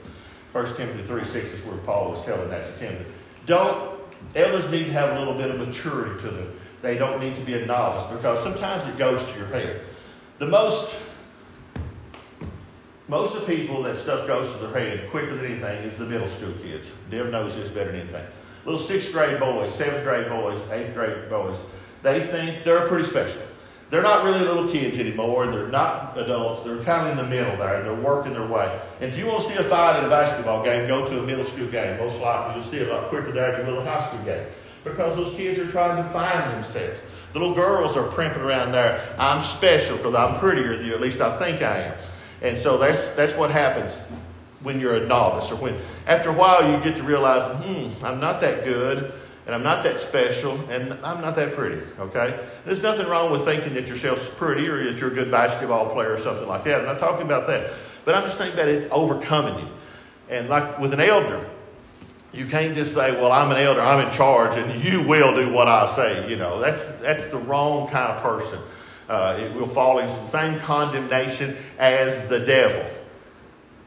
1 0.58 0.66
Timothy 0.74 1.04
3 1.04 1.24
6 1.24 1.54
is 1.54 1.62
where 1.66 1.78
Paul 1.78 2.10
was 2.10 2.26
telling 2.26 2.50
that 2.50 2.74
to 2.74 2.80
Timothy. 2.80 3.06
Don't 3.46 3.96
Elders 4.36 4.70
need 4.72 4.86
to 4.86 4.92
have 4.92 5.16
a 5.16 5.20
little 5.20 5.36
bit 5.36 5.52
of 5.52 5.60
maturity 5.60 6.20
to 6.22 6.32
them. 6.32 6.52
They 6.82 6.98
don't 6.98 7.20
need 7.20 7.36
to 7.36 7.42
be 7.42 7.54
a 7.54 7.66
novice 7.68 8.06
because 8.12 8.42
sometimes 8.42 8.88
it 8.88 8.98
goes 8.98 9.32
to 9.32 9.38
your 9.38 9.50
head. 9.50 9.82
The 10.40 10.48
most 10.48 11.00
most 13.08 13.36
of 13.36 13.46
the 13.46 13.56
people 13.56 13.84
that 13.84 14.00
stuff 14.00 14.26
goes 14.26 14.52
to 14.52 14.58
their 14.58 14.74
head 14.74 15.12
quicker 15.12 15.36
than 15.36 15.46
anything 15.46 15.84
is 15.84 15.96
the 15.96 16.08
middle 16.08 16.28
school 16.28 16.54
kids. 16.54 16.92
Deb 17.12 17.30
knows 17.30 17.56
this 17.56 17.70
better 17.70 17.92
than 17.92 18.02
anything. 18.02 18.26
Little 18.66 18.80
sixth 18.80 19.14
grade 19.14 19.40
boys, 19.40 19.72
seventh 19.72 20.04
grade 20.04 20.28
boys, 20.28 20.60
eighth 20.72 20.96
grade 20.96 21.30
boys, 21.30 21.62
they 22.02 22.20
think 22.20 22.64
they're 22.64 22.88
pretty 22.88 23.06
special. 23.06 23.44
They're 23.90 24.04
not 24.04 24.26
really 24.26 24.40
little 24.40 24.68
kids 24.68 24.98
anymore, 24.98 25.48
they're 25.48 25.70
not 25.70 26.18
adults. 26.18 26.64
They're 26.64 26.84
kind 26.84 27.08
of 27.08 27.12
in 27.12 27.24
the 27.24 27.30
middle 27.30 27.56
there. 27.56 27.82
They're 27.82 27.94
working 27.94 28.34
their 28.34 28.46
way. 28.46 28.78
And 29.00 29.10
if 29.10 29.18
you 29.18 29.28
want 29.28 29.44
to 29.44 29.48
see 29.48 29.56
a 29.56 29.64
fight 29.64 29.96
at 29.96 30.04
a 30.04 30.10
basketball 30.10 30.64
game, 30.64 30.88
go 30.88 31.08
to 31.08 31.20
a 31.20 31.24
middle 31.24 31.46
school 31.46 31.68
game. 31.68 31.98
Most 31.98 32.20
likely 32.20 32.56
you'll 32.56 32.64
see 32.64 32.78
it 32.78 32.90
a 32.90 32.94
lot 32.94 33.08
quicker 33.08 33.32
there 33.32 33.54
than 33.54 33.66
you 33.66 33.74
will 33.74 33.82
a 33.82 33.86
high 33.86 34.06
school 34.06 34.20
game. 34.24 34.46
Because 34.84 35.16
those 35.16 35.34
kids 35.36 35.58
are 35.60 35.70
trying 35.70 36.04
to 36.04 36.10
find 36.10 36.52
themselves. 36.52 37.04
Little 37.34 37.54
girls 37.54 37.96
are 37.96 38.08
primping 38.10 38.42
around 38.42 38.74
there. 38.74 39.02
I'm 39.18 39.42
special 39.42 39.96
because 39.98 40.16
I'm 40.16 40.36
prettier 40.36 40.76
than 40.76 40.86
you. 40.86 40.94
At 40.94 41.02
least 41.02 41.22
I 41.22 41.38
think 41.38 41.62
I 41.62 41.84
am. 41.84 41.98
And 42.42 42.58
so 42.58 42.78
that's, 42.78 43.08
that's 43.10 43.36
what 43.36 43.52
happens 43.52 43.98
when 44.64 44.80
you're 44.80 44.96
a 44.96 45.06
novice, 45.08 45.52
or 45.52 45.56
when 45.56 45.78
after 46.08 46.30
a 46.30 46.34
while 46.34 46.70
you 46.70 46.84
get 46.84 46.98
to 46.98 47.04
realize, 47.04 47.44
hmm, 47.64 48.06
I'm 48.06 48.20
not 48.20 48.42
that 48.42 48.64
good, 48.64 49.14
and 49.48 49.56
I'm 49.56 49.64
not 49.64 49.82
that 49.84 49.98
special, 49.98 50.60
and 50.70 50.92
I'm 51.06 51.22
not 51.22 51.38
that 51.38 51.54
pretty, 51.54 51.82
okay? 51.98 52.38
There's 52.66 52.84
nothing 52.84 53.08
wrong 53.08 53.32
with 53.32 53.46
thinking 53.46 53.74
that 53.76 53.88
yourself's 53.88 54.30
pretty 54.30 54.68
or 54.68 54.84
that 54.84 55.00
you're 55.00 55.10
a 55.10 55.16
good 55.16 55.32
basketball 55.32 55.90
player 55.90 56.12
or 56.12 56.18
something 56.18 56.46
like 56.46 56.66
that. 56.66 56.82
I'm 56.82 56.86
not 56.86 57.00
talking 57.00 57.26
about 57.26 57.48
that. 57.48 57.72
But 58.04 58.16
I'm 58.16 58.24
just 58.24 58.38
thinking 58.38 58.58
that 58.58 58.68
it's 58.68 58.90
overcoming 58.92 59.58
you. 59.66 59.72
And 60.30 60.50
like 60.50 60.78
with 60.80 60.94
an 60.94 61.00
elder, 61.00 61.50
you 62.34 62.46
can't 62.46 62.76
just 62.76 62.94
say, 62.94 63.12
well, 63.14 63.32
I'm 63.32 63.50
an 63.52 63.58
elder, 63.58 63.80
I'm 63.80 64.06
in 64.06 64.14
charge, 64.14 64.58
and 64.58 64.84
you 64.84 65.08
will 65.08 65.34
do 65.34 65.54
what 65.54 65.70
I 65.70 65.86
say. 65.88 66.30
You 66.30 66.36
know, 66.36 66.60
that's, 66.60 66.86
that's 66.98 67.32
the 67.32 67.38
wrong 67.38 67.88
kind 67.88 68.12
of 68.12 68.22
person. 68.22 68.60
Uh, 69.08 69.40
it 69.42 69.54
will 69.54 69.66
fall 69.66 70.00
into 70.00 70.14
the 70.14 70.28
same 70.28 70.60
condemnation 70.60 71.56
as 71.80 72.28
the 72.28 72.42
devil. 72.42 72.86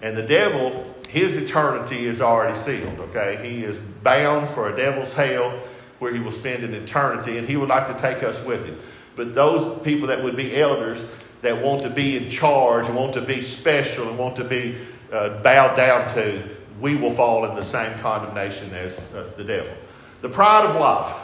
And 0.01 0.17
the 0.17 0.23
devil, 0.23 0.90
his 1.11 1.37
eternity 1.37 2.05
is 2.07 2.21
already 2.21 2.57
sealed, 2.57 3.01
okay? 3.01 3.41
He 3.43 3.65
is 3.65 3.79
bound 4.03 4.49
for 4.49 4.73
a 4.73 4.77
devil's 4.77 5.13
hell 5.13 5.59
where 5.99 6.15
he 6.15 6.21
will 6.21 6.31
spend 6.31 6.63
an 6.63 6.73
eternity, 6.73 7.37
and 7.37 7.49
he 7.49 7.57
would 7.57 7.69
like 7.69 7.89
to 7.89 8.01
take 8.01 8.23
us 8.23 8.45
with 8.45 8.65
him. 8.65 8.79
But 9.17 9.35
those 9.35 9.83
people 9.83 10.07
that 10.07 10.23
would 10.23 10.37
be 10.37 10.57
elders 10.57 11.05
that 11.43 11.61
want 11.61 11.83
to 11.83 11.91
be 11.91 12.17
in 12.17 12.31
charge, 12.31 12.89
want 12.89 13.15
to 13.15 13.21
be 13.21 13.43
special, 13.43 14.09
and 14.09 14.19
want 14.19 14.37
to 14.37 14.45
be 14.45 14.77
uh, 15.11 15.43
bowed 15.43 15.77
down 15.77 16.15
to, 16.15 16.43
we 16.81 16.95
will 16.95 17.11
fall 17.11 17.45
in 17.45 17.57
the 17.57 17.65
same 17.65 17.93
condemnation 17.99 18.73
as 18.73 19.13
uh, 19.13 19.33
the 19.37 19.45
devil. 19.45 19.75
The 20.23 20.29
pride 20.29 20.65
of 20.65 20.77
life. 20.77 21.17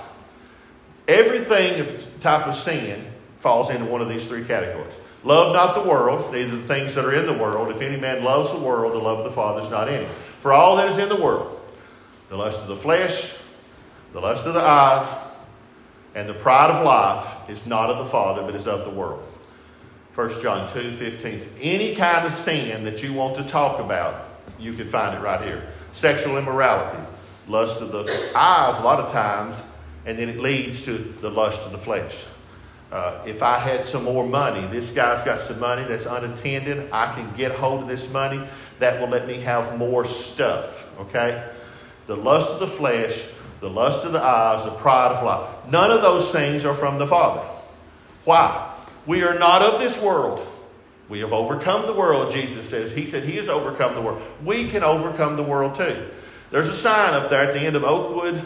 Everything 1.07 1.81
of 1.81 2.21
type 2.21 2.49
of 2.49 2.55
sin 2.55 3.07
falls 3.37 3.71
into 3.71 3.85
one 3.85 4.01
of 4.01 4.09
these 4.09 4.27
three 4.27 4.45
categories. 4.45 4.99
Love 5.27 5.53
not 5.53 5.75
the 5.75 5.83
world, 5.83 6.33
neither 6.33 6.57
the 6.57 6.63
things 6.63 6.95
that 6.95 7.05
are 7.05 7.13
in 7.13 7.27
the 7.27 7.33
world. 7.33 7.69
If 7.69 7.81
any 7.81 7.97
man 7.97 8.23
loves 8.23 8.53
the 8.53 8.61
world, 8.61 8.93
the 8.93 8.99
love 8.99 9.19
of 9.19 9.25
the 9.25 9.33
Father 9.33 9.61
is 9.61 9.69
not 9.69 9.89
in 9.89 10.03
him. 10.03 10.11
For 10.39 10.53
all 10.53 10.77
that 10.77 10.87
is 10.87 10.99
in 10.99 11.09
the 11.09 11.21
world, 11.21 11.61
the 12.29 12.37
lust 12.37 12.61
of 12.61 12.69
the 12.69 12.77
flesh, 12.77 13.37
the 14.13 14.21
lust 14.21 14.47
of 14.47 14.55
the 14.55 14.61
eyes, 14.61 15.13
and 16.15 16.29
the 16.29 16.35
pride 16.35 16.71
of 16.71 16.85
life 16.85 17.51
is 17.51 17.67
not 17.67 17.91
of 17.91 17.99
the 17.99 18.05
Father, 18.05 18.43
but 18.43 18.55
is 18.55 18.69
of 18.69 18.85
the 18.85 18.91
world. 18.91 19.21
1 20.15 20.31
John 20.41 20.73
2 20.73 20.93
15. 20.93 21.41
Any 21.61 21.97
kind 21.97 22.25
of 22.25 22.31
sin 22.31 22.85
that 22.85 23.03
you 23.03 23.13
want 23.13 23.35
to 23.35 23.43
talk 23.43 23.81
about, 23.81 24.29
you 24.61 24.75
can 24.75 24.87
find 24.87 25.13
it 25.13 25.21
right 25.21 25.45
here. 25.45 25.67
Sexual 25.91 26.39
immorality, 26.39 27.03
lust 27.49 27.83
of 27.83 27.91
the 27.91 28.05
eyes, 28.37 28.79
a 28.79 28.83
lot 28.85 29.01
of 29.01 29.11
times, 29.11 29.65
and 30.05 30.17
then 30.17 30.29
it 30.29 30.39
leads 30.39 30.85
to 30.85 30.93
the 30.93 31.31
lust 31.31 31.67
of 31.67 31.73
the 31.73 31.79
flesh. 31.79 32.25
Uh, 32.97 33.23
if 33.27 33.43
I 33.43 33.59
had 33.59 33.85
some 33.85 34.05
more 34.05 34.27
money, 34.27 34.67
this 34.69 34.91
guy's 34.91 35.23
got 35.23 35.39
some 35.39 35.61
money 35.61 35.85
that's 35.85 36.07
unattended, 36.07 36.89
I 36.91 37.13
can 37.13 37.31
get 37.35 37.53
hold 37.53 37.83
of 37.83 37.89
this 37.89 38.11
money. 38.11 38.41
That 38.79 38.99
will 38.99 39.09
let 39.09 39.27
me 39.27 39.39
have 39.41 39.77
more 39.77 40.07
stuff, 40.07 40.91
okay? 41.01 41.47
The 42.07 42.17
lust 42.17 42.55
of 42.55 42.61
the 42.61 42.67
flesh, 42.67 43.29
the 43.61 43.69
lust 43.69 44.07
of 44.07 44.13
the 44.13 44.23
eyes, 44.23 44.65
the 44.65 44.71
pride 44.71 45.13
of 45.13 45.23
life. 45.23 45.71
None 45.71 45.91
of 45.91 46.01
those 46.01 46.33
things 46.33 46.65
are 46.65 46.73
from 46.73 46.97
the 46.97 47.07
Father. 47.07 47.43
Why? 48.25 48.75
We 49.05 49.25
are 49.25 49.39
not 49.39 49.61
of 49.61 49.79
this 49.79 50.01
world. 50.01 50.47
We 51.11 51.19
have 51.19 51.35
overcome 51.35 51.85
the 51.85 51.93
world, 51.93 52.33
Jesus 52.33 52.67
says. 52.67 52.93
He 52.93 53.05
said 53.05 53.25
He 53.25 53.37
has 53.37 53.51
overcome 53.51 53.95
the 53.95 54.01
world. 54.01 54.23
We 54.43 54.71
can 54.71 54.83
overcome 54.83 55.37
the 55.37 55.43
world 55.43 55.75
too. 55.75 56.09
There's 56.51 56.71
a 56.71 56.75
sign 56.75 57.13
up 57.13 57.29
there 57.29 57.47
at 57.47 57.53
the 57.53 57.61
end 57.61 57.77
of 57.77 57.85
Oakwood. 57.85 58.43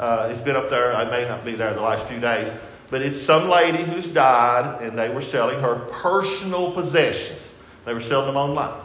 Uh, 0.00 0.28
it's 0.32 0.40
been 0.40 0.56
up 0.56 0.70
there, 0.70 0.92
I 0.92 1.04
may 1.04 1.24
not 1.26 1.44
be 1.44 1.54
there 1.54 1.72
the 1.72 1.82
last 1.82 2.08
few 2.08 2.18
days, 2.18 2.52
but 2.90 3.02
it's 3.02 3.20
some 3.20 3.48
lady 3.48 3.82
who's 3.82 4.08
died 4.08 4.80
and 4.80 4.98
they 4.98 5.08
were 5.08 5.20
selling 5.20 5.60
her 5.60 5.86
personal 5.90 6.72
possessions. 6.72 7.52
They 7.84 7.94
were 7.94 8.00
selling 8.00 8.26
them 8.26 8.36
online. 8.36 8.80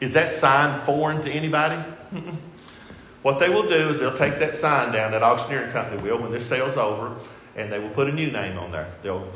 Is 0.00 0.14
that 0.14 0.32
sign 0.32 0.80
foreign 0.80 1.22
to 1.22 1.30
anybody? 1.30 1.76
what 3.22 3.38
they 3.38 3.48
will 3.48 3.68
do 3.68 3.88
is 3.90 4.00
they'll 4.00 4.16
take 4.16 4.38
that 4.40 4.54
sign 4.54 4.92
down, 4.92 5.12
that 5.12 5.22
auctioneering 5.22 5.70
company 5.70 6.02
will, 6.02 6.20
when 6.20 6.32
this 6.32 6.46
sale's 6.46 6.76
over, 6.76 7.14
and 7.56 7.72
they 7.72 7.78
will 7.78 7.90
put 7.90 8.08
a 8.08 8.12
new 8.12 8.30
name 8.30 8.58
on 8.58 8.70
there. 8.70 8.90
They'll 9.02 9.26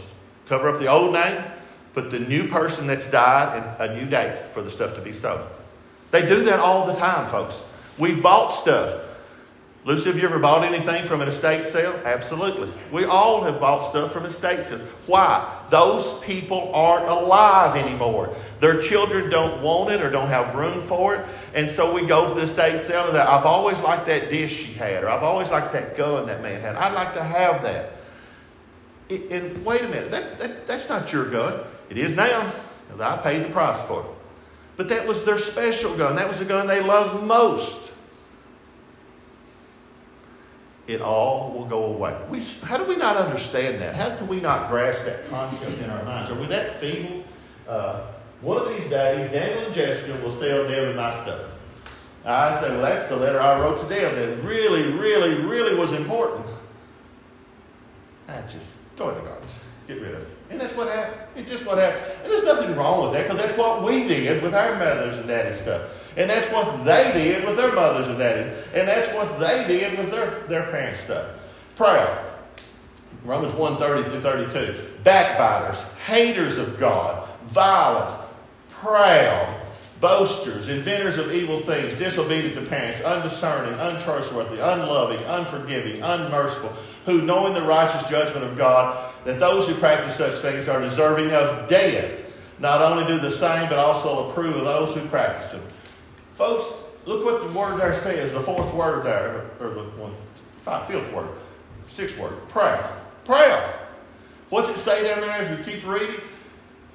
cover 0.46 0.68
up 0.68 0.80
the 0.80 0.88
old 0.88 1.12
name, 1.12 1.42
put 1.92 2.10
the 2.10 2.18
new 2.18 2.48
person 2.48 2.86
that's 2.86 3.10
died, 3.10 3.62
and 3.80 3.90
a 3.90 3.94
new 3.94 4.06
date 4.06 4.48
for 4.48 4.60
the 4.60 4.70
stuff 4.70 4.94
to 4.96 5.00
be 5.00 5.12
sold. 5.12 5.46
They 6.10 6.26
do 6.26 6.44
that 6.44 6.60
all 6.60 6.86
the 6.86 6.94
time, 6.94 7.28
folks. 7.28 7.62
We've 7.98 8.22
bought 8.22 8.48
stuff. 8.48 9.02
Lucy, 9.86 10.10
have 10.10 10.18
you 10.18 10.24
ever 10.24 10.40
bought 10.40 10.64
anything 10.64 11.04
from 11.04 11.20
an 11.20 11.28
estate 11.28 11.64
sale? 11.64 11.92
Absolutely. 12.04 12.68
We 12.90 13.04
all 13.04 13.44
have 13.44 13.60
bought 13.60 13.84
stuff 13.84 14.12
from 14.12 14.26
estate 14.26 14.64
sales. 14.64 14.80
Why? 15.06 15.48
Those 15.70 16.18
people 16.24 16.72
aren't 16.74 17.06
alive 17.06 17.76
anymore. 17.76 18.34
Their 18.58 18.80
children 18.80 19.30
don't 19.30 19.62
want 19.62 19.92
it 19.92 20.02
or 20.02 20.10
don't 20.10 20.26
have 20.26 20.56
room 20.56 20.82
for 20.82 21.14
it. 21.14 21.24
And 21.54 21.70
so 21.70 21.94
we 21.94 22.04
go 22.04 22.28
to 22.28 22.34
the 22.34 22.42
estate 22.42 22.82
sale 22.82 23.08
and 23.08 23.16
I've 23.16 23.46
always 23.46 23.80
liked 23.80 24.06
that 24.06 24.28
dish 24.28 24.66
she 24.66 24.72
had, 24.72 25.04
or 25.04 25.08
I've 25.08 25.22
always 25.22 25.52
liked 25.52 25.70
that 25.74 25.96
gun 25.96 26.26
that 26.26 26.42
man 26.42 26.60
had. 26.60 26.74
I'd 26.74 26.92
like 26.92 27.14
to 27.14 27.22
have 27.22 27.62
that. 27.62 27.92
And 29.08 29.64
wait 29.64 29.82
a 29.82 29.88
minute, 29.88 30.10
that, 30.10 30.40
that, 30.40 30.66
that's 30.66 30.88
not 30.88 31.12
your 31.12 31.30
gun. 31.30 31.60
It 31.90 31.96
is 31.96 32.16
now. 32.16 32.52
I 33.00 33.18
paid 33.18 33.44
the 33.44 33.50
price 33.50 33.80
for 33.82 34.00
it. 34.00 34.10
But 34.76 34.88
that 34.88 35.06
was 35.06 35.22
their 35.22 35.38
special 35.38 35.96
gun. 35.96 36.16
That 36.16 36.26
was 36.26 36.40
the 36.40 36.44
gun 36.44 36.66
they 36.66 36.82
loved 36.82 37.24
most 37.24 37.92
it 40.86 41.00
all 41.00 41.52
will 41.52 41.64
go 41.64 41.86
away. 41.86 42.16
We, 42.30 42.40
how 42.64 42.78
do 42.78 42.84
we 42.84 42.96
not 42.96 43.16
understand 43.16 43.80
that? 43.82 43.94
How 43.94 44.14
can 44.16 44.28
we 44.28 44.40
not 44.40 44.70
grasp 44.70 45.04
that 45.06 45.26
concept 45.28 45.78
in 45.80 45.90
our 45.90 46.04
minds? 46.04 46.30
Are 46.30 46.34
we 46.34 46.46
that 46.46 46.70
feeble? 46.70 47.24
Uh, 47.68 48.02
one 48.40 48.58
of 48.58 48.68
these 48.68 48.88
days, 48.88 49.30
Daniel 49.32 49.64
and 49.66 49.74
Jessica 49.74 50.16
will 50.22 50.32
sell 50.32 50.68
Deb 50.68 50.94
my 50.94 51.12
stuff. 51.12 51.50
I 52.24 52.60
say, 52.60 52.70
well, 52.70 52.82
that's 52.82 53.06
the 53.08 53.16
letter 53.16 53.40
I 53.40 53.58
wrote 53.60 53.80
to 53.80 53.88
Deb 53.88 54.14
that 54.14 54.42
really, 54.44 54.92
really, 54.92 55.34
really 55.34 55.76
was 55.76 55.92
important. 55.92 56.46
I 58.28 58.40
just 58.42 58.78
throw 58.96 59.10
it 59.10 59.18
in 59.18 59.24
the 59.24 59.30
garbage. 59.30 59.50
Get 59.86 60.00
rid 60.00 60.14
of 60.14 60.22
it. 60.22 60.28
And 60.50 60.60
that's 60.60 60.74
what 60.74 60.88
happened. 60.88 61.20
It's 61.36 61.50
just 61.50 61.64
what 61.64 61.78
happened. 61.78 62.04
And 62.22 62.32
there's 62.32 62.42
nothing 62.44 62.74
wrong 62.76 63.04
with 63.04 63.12
that 63.12 63.24
because 63.24 63.40
that's 63.40 63.56
what 63.56 63.82
we 63.84 64.06
did 64.06 64.42
with 64.42 64.54
our 64.54 64.72
mothers 64.76 65.18
and 65.18 65.28
daddy 65.28 65.54
stuff. 65.54 66.05
And 66.16 66.30
that's 66.30 66.50
what 66.50 66.84
they 66.84 67.12
did 67.12 67.44
with 67.44 67.56
their 67.56 67.72
mothers 67.74 68.08
and 68.08 68.18
daddies. 68.18 68.54
And 68.74 68.88
that's 68.88 69.12
what 69.14 69.38
they 69.38 69.66
did 69.66 69.98
with 69.98 70.10
their, 70.10 70.40
their 70.48 70.70
parents' 70.70 71.00
stuff. 71.00 71.28
Proud. 71.74 72.24
Romans 73.24 73.52
1 73.52 73.76
30 73.76 74.08
through 74.08 74.20
32. 74.20 74.88
Backbiters, 75.04 75.82
haters 76.06 76.58
of 76.58 76.78
God, 76.78 77.28
violent, 77.42 78.16
proud, 78.68 79.60
boasters, 80.00 80.68
inventors 80.68 81.18
of 81.18 81.32
evil 81.32 81.60
things, 81.60 81.96
disobedient 81.96 82.54
to 82.54 82.62
parents, 82.62 83.00
undiscerning, 83.00 83.78
untrustworthy, 83.78 84.58
unloving, 84.58 85.20
unforgiving, 85.26 86.02
unmerciful, 86.02 86.72
who, 87.04 87.22
knowing 87.22 87.54
the 87.54 87.62
righteous 87.62 88.08
judgment 88.08 88.44
of 88.44 88.56
God, 88.56 89.12
that 89.24 89.40
those 89.40 89.68
who 89.68 89.74
practice 89.74 90.16
such 90.16 90.34
things 90.34 90.68
are 90.68 90.80
deserving 90.80 91.30
of 91.32 91.68
death, 91.68 92.22
not 92.58 92.80
only 92.80 93.06
do 93.06 93.18
the 93.18 93.30
same, 93.30 93.68
but 93.68 93.78
also 93.78 94.28
approve 94.28 94.56
of 94.56 94.64
those 94.64 94.94
who 94.94 95.00
practice 95.08 95.50
them. 95.50 95.62
Folks, 96.36 96.70
look 97.06 97.24
what 97.24 97.40
the 97.40 97.58
word 97.58 97.80
there 97.80 97.94
says, 97.94 98.34
the 98.34 98.40
fourth 98.40 98.72
word 98.74 99.06
there, 99.06 99.46
or 99.58 99.70
the 99.70 99.84
one, 99.98 100.14
five, 100.58 100.86
fifth 100.86 101.10
word, 101.10 101.30
sixth 101.86 102.18
word, 102.18 102.34
proud. 102.48 102.94
Proud. 103.24 103.74
What's 104.50 104.68
it 104.68 104.76
say 104.76 105.02
down 105.02 105.22
there 105.22 105.30
as 105.30 105.58
we 105.58 105.64
keep 105.64 105.86
reading? 105.86 106.20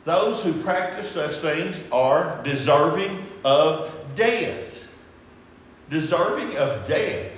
Those 0.05 0.43
who 0.43 0.53
practice 0.61 1.09
such 1.09 1.31
things 1.31 1.83
are 1.91 2.39
deserving 2.43 3.25
of 3.43 3.97
death. 4.13 4.87
Deserving 5.89 6.55
of 6.57 6.87
death. 6.87 7.31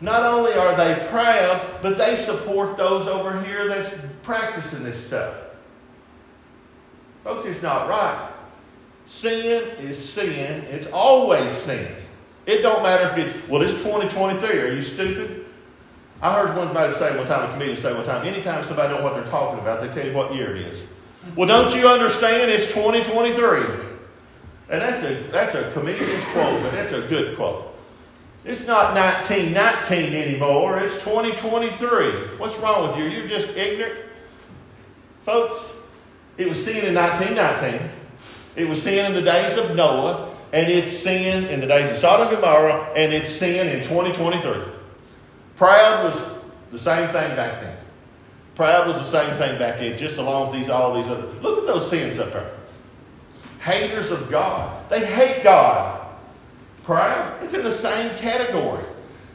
Not 0.00 0.22
only 0.22 0.54
are 0.54 0.74
they 0.74 1.06
proud, 1.10 1.60
but 1.82 1.98
they 1.98 2.16
support 2.16 2.78
those 2.78 3.06
over 3.06 3.38
here 3.42 3.68
that's 3.68 4.02
practicing 4.22 4.82
this 4.82 5.06
stuff. 5.06 5.34
Folks, 7.22 7.44
it's 7.44 7.62
not 7.62 7.86
right. 7.86 8.30
Sin 9.06 9.44
is 9.80 10.12
sin. 10.12 10.64
It's 10.70 10.86
always 10.86 11.52
sin. 11.52 11.94
It 12.46 12.62
don't 12.62 12.82
matter 12.82 13.08
if 13.08 13.18
it's, 13.18 13.48
well, 13.48 13.62
it's 13.62 13.72
2023. 13.74 14.60
Are 14.60 14.72
you 14.72 14.82
stupid? 14.82 15.46
I 16.22 16.34
heard 16.34 16.56
one 16.56 16.66
somebody 16.66 16.92
say 16.94 17.16
one 17.16 17.26
time, 17.26 17.48
a 17.48 17.52
comedian 17.52 17.76
say 17.76 17.92
one 17.94 18.06
time, 18.06 18.26
anytime 18.26 18.64
somebody 18.64 18.88
don't 18.88 18.98
know 18.98 19.04
what 19.04 19.14
they're 19.14 19.30
talking 19.30 19.60
about, 19.60 19.80
they 19.80 19.88
tell 19.88 20.06
you 20.06 20.14
what 20.14 20.34
year 20.34 20.54
it 20.54 20.62
is. 20.62 20.84
Well, 21.36 21.48
don't 21.48 21.74
you 21.74 21.88
understand? 21.88 22.50
It's 22.50 22.72
2023. 22.72 23.60
And 24.70 24.80
that's 24.80 25.02
a, 25.02 25.14
that's 25.30 25.54
a 25.54 25.70
comedian's 25.72 26.24
quote, 26.26 26.62
but 26.62 26.72
that's 26.72 26.92
a 26.92 27.02
good 27.08 27.36
quote. 27.36 27.76
It's 28.44 28.66
not 28.66 28.94
1919 28.94 30.14
anymore. 30.14 30.78
It's 30.78 31.02
2023. 31.02 32.38
What's 32.38 32.58
wrong 32.58 32.88
with 32.88 32.98
you? 32.98 33.04
You're 33.04 33.28
just 33.28 33.56
ignorant. 33.56 34.00
Folks, 35.22 35.72
it 36.36 36.46
was 36.46 36.62
seen 36.62 36.84
in 36.84 36.94
1919. 36.94 37.90
It 38.56 38.68
was 38.68 38.82
sin 38.82 39.06
in 39.06 39.14
the 39.14 39.22
days 39.22 39.56
of 39.56 39.74
Noah, 39.74 40.34
and 40.52 40.68
it's 40.70 40.90
sin 40.96 41.46
in 41.46 41.60
the 41.60 41.66
days 41.66 41.90
of 41.90 41.96
Sodom 41.96 42.28
and 42.28 42.36
Gomorrah, 42.36 42.92
and 42.96 43.12
it's 43.12 43.30
sin 43.30 43.68
in 43.68 43.82
2023. 43.82 44.72
Proud 45.56 46.04
was 46.04 46.22
the 46.70 46.78
same 46.78 47.08
thing 47.08 47.36
back 47.36 47.60
then. 47.60 47.76
Proud 48.54 48.86
was 48.86 48.98
the 48.98 49.04
same 49.04 49.34
thing 49.36 49.58
back 49.58 49.78
then, 49.78 49.98
just 49.98 50.18
along 50.18 50.50
with 50.50 50.60
these 50.60 50.68
all 50.68 50.94
these 50.94 51.08
other. 51.08 51.26
Look 51.42 51.58
at 51.58 51.66
those 51.66 51.88
sins 51.88 52.18
up 52.18 52.32
there. 52.32 52.50
haters 53.60 54.10
of 54.10 54.30
God. 54.30 54.88
They 54.90 55.04
hate 55.04 55.42
God. 55.42 56.06
Pride, 56.84 57.38
it's 57.42 57.54
in 57.54 57.64
the 57.64 57.72
same 57.72 58.14
category. 58.18 58.84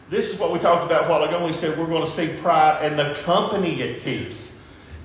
This 0.09 0.31
is 0.31 0.39
what 0.39 0.51
we 0.51 0.59
talked 0.59 0.85
about 0.85 1.05
a 1.05 1.09
while 1.09 1.23
ago. 1.23 1.45
We 1.45 1.51
said 1.51 1.77
we're 1.77 1.87
going 1.87 2.05
to 2.05 2.09
see 2.09 2.27
pride 2.41 2.79
and 2.83 2.97
the 2.97 3.15
company 3.23 3.81
it 3.81 4.01
keeps. 4.01 4.55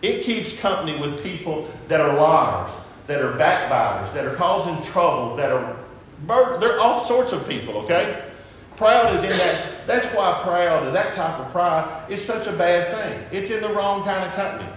It 0.03 0.23
keeps 0.23 0.59
company 0.59 0.99
with 1.01 1.23
people 1.23 1.71
that 1.89 2.01
are 2.01 2.15
liars, 2.15 2.71
that 3.07 3.21
are 3.21 3.33
backbiters, 3.37 4.13
that 4.15 4.27
are 4.27 4.35
causing 4.35 4.81
trouble, 4.83 5.37
that 5.37 5.53
are 5.53 5.77
murder. 6.27 6.59
They're 6.59 6.81
all 6.81 7.05
sorts 7.05 7.33
of 7.33 7.49
people, 7.49 7.77
okay? 7.79 8.25
Proud 8.77 9.15
is 9.15 9.23
in 9.23 9.31
that. 9.31 9.87
That's 9.87 10.07
why 10.15 10.41
proud, 10.43 10.93
that 10.93 11.15
type 11.15 11.39
of 11.39 11.53
pride, 11.53 12.11
is 12.11 12.25
such 12.25 12.47
a 12.47 12.53
bad 12.53 12.95
thing. 12.95 13.27
It's 13.31 13.51
in 13.51 13.61
the 13.61 13.69
wrong 13.69 14.05
kind 14.05 14.25
of 14.25 14.35
company. 14.35 14.69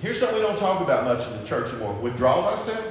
Here's 0.00 0.20
something 0.20 0.38
we 0.38 0.44
don't 0.44 0.58
talk 0.58 0.82
about 0.82 1.04
much 1.04 1.26
in 1.26 1.38
the 1.38 1.44
church 1.44 1.70
anymore 1.70 1.94
withdraw 1.94 2.50
thyself. 2.50 2.84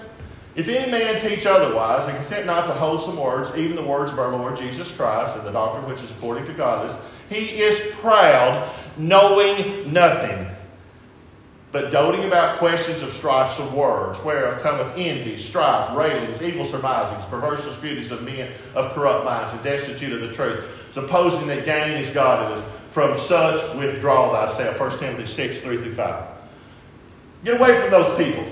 If 0.56 0.70
any 0.70 0.90
man 0.90 1.22
teach 1.22 1.46
otherwise, 1.46 2.08
and 2.08 2.16
consent 2.16 2.46
not 2.46 2.66
to 2.68 2.74
wholesome 2.74 3.18
words, 3.18 3.56
even 3.58 3.76
the 3.76 3.84
words 3.84 4.12
of 4.12 4.20
our 4.20 4.32
Lord 4.32 4.56
Jesus 4.56 4.90
Christ, 4.90 5.36
and 5.36 5.46
the 5.46 5.52
doctrine 5.52 5.88
which 5.90 6.02
is 6.02 6.12
according 6.12 6.46
to 6.46 6.54
godliness, 6.54 6.98
he 7.30 7.62
is 7.62 7.94
proud, 7.96 8.70
knowing 8.98 9.92
nothing, 9.92 10.48
but 11.76 11.92
doting 11.92 12.24
about 12.24 12.58
questions 12.58 13.02
of 13.02 13.10
strifes 13.10 13.60
of 13.60 13.74
words, 13.74 14.18
whereof 14.24 14.62
cometh 14.62 14.94
envy, 14.96 15.36
strife, 15.36 15.94
railings, 15.94 16.42
evil 16.42 16.64
surmisings, 16.64 17.26
perverse 17.26 17.66
disputings 17.66 18.12
of 18.12 18.24
men 18.24 18.50
of 18.76 18.94
corrupt 18.94 19.26
minds, 19.26 19.52
and 19.52 19.62
destitute 19.62 20.14
of 20.14 20.22
the 20.22 20.32
truth, 20.32 20.88
supposing 20.94 21.46
that 21.48 21.66
gain 21.66 21.98
is 21.98 22.10
godliness. 22.12 22.64
From 22.92 23.14
such 23.14 23.76
withdraw 23.76 24.32
thyself. 24.32 24.80
1 24.80 25.00
Timothy 25.00 25.26
6, 25.26 25.60
3 25.60 25.76
through 25.76 25.96
5. 25.96 26.26
Get 27.44 27.60
away 27.60 27.78
from 27.82 27.92
those 27.92 28.18
people. 28.18 28.48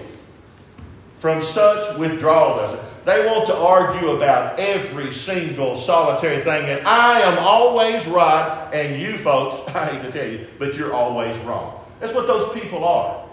From 1.16 1.40
such 1.40 1.98
withdraw 1.98 2.58
thyself. 2.58 3.06
They 3.06 3.26
want 3.26 3.48
to 3.48 3.56
argue 3.56 4.18
about 4.18 4.60
every 4.60 5.14
single 5.14 5.78
solitary 5.78 6.42
thing, 6.42 6.66
and 6.66 6.86
I 6.86 7.22
am 7.22 7.40
always 7.40 8.06
right, 8.06 8.70
and 8.74 9.02
you 9.02 9.18
folks, 9.18 9.66
I 9.74 9.86
hate 9.86 10.02
to 10.02 10.12
tell 10.12 10.28
you, 10.28 10.46
but 10.60 10.76
you're 10.76 10.92
always 10.92 11.38
wrong. 11.38 11.80
That's 12.04 12.13
what 12.13 12.28
those 12.28 12.54
people 12.54 12.84
are. 12.84 13.24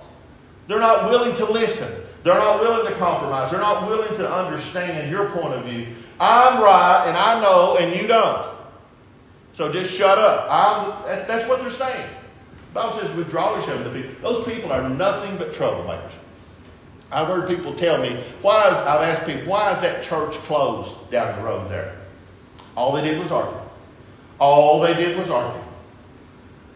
They're 0.68 0.78
not 0.78 1.11
willing 1.11 1.35
to 1.35 1.44
listen. 1.44 1.92
They're 2.22 2.38
not 2.38 2.61
willing 2.61 2.87
to 2.87 2.96
compromise. 3.00 3.50
They're 3.50 3.59
not 3.59 3.88
willing 3.88 4.16
to 4.16 4.33
understand 4.33 5.11
your 5.11 5.28
point 5.30 5.54
of 5.54 5.64
view. 5.64 5.88
I'm 6.20 6.62
right 6.62 7.06
and 7.09 7.16
I 7.16 7.40
know 7.40 7.78
and 7.80 8.00
you 8.00 8.06
don't. 8.06 8.46
So 9.54 9.72
just 9.72 9.92
shut 9.92 10.18
up. 10.18 10.46
I'm, 10.48 11.26
that's 11.26 11.48
what 11.48 11.61
they're 11.61 11.68
saying. 11.68 12.11
The 12.68 12.74
Bible 12.74 12.92
says 12.92 13.12
withdraw 13.16 13.56
yourself 13.56 13.83
from 13.83 13.92
the 13.92 14.02
people. 14.02 14.14
Those 14.22 14.44
people 14.44 14.70
are 14.70 14.88
nothing 14.88 15.37
but 15.37 15.50
troublemakers. 15.50 16.12
I've 17.11 17.26
heard 17.26 17.48
people 17.48 17.74
tell 17.74 18.00
me, 18.00 18.22
why 18.40 18.68
is, 18.68 18.74
I've 18.74 19.02
asked 19.02 19.26
people, 19.26 19.50
why 19.50 19.72
is 19.72 19.80
that 19.80 20.04
church 20.04 20.35
closed 20.44 21.11
down 21.11 21.37
the 21.37 21.42
road 21.42 21.68
there? 21.68 21.96
All 22.76 22.92
they 22.92 23.02
did 23.02 23.18
was 23.18 23.33
argue. 23.33 23.59
All 24.38 24.80
they 24.80 24.94
did 24.94 25.18
was 25.18 25.28
argue. 25.28 25.61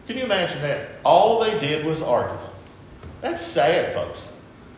Can 0.07 0.17
you 0.17 0.25
imagine 0.25 0.61
that? 0.61 0.89
All 1.03 1.39
they 1.39 1.59
did 1.59 1.85
was 1.85 2.01
argue. 2.01 2.37
That's 3.21 3.41
sad, 3.41 3.93
folks. 3.93 4.29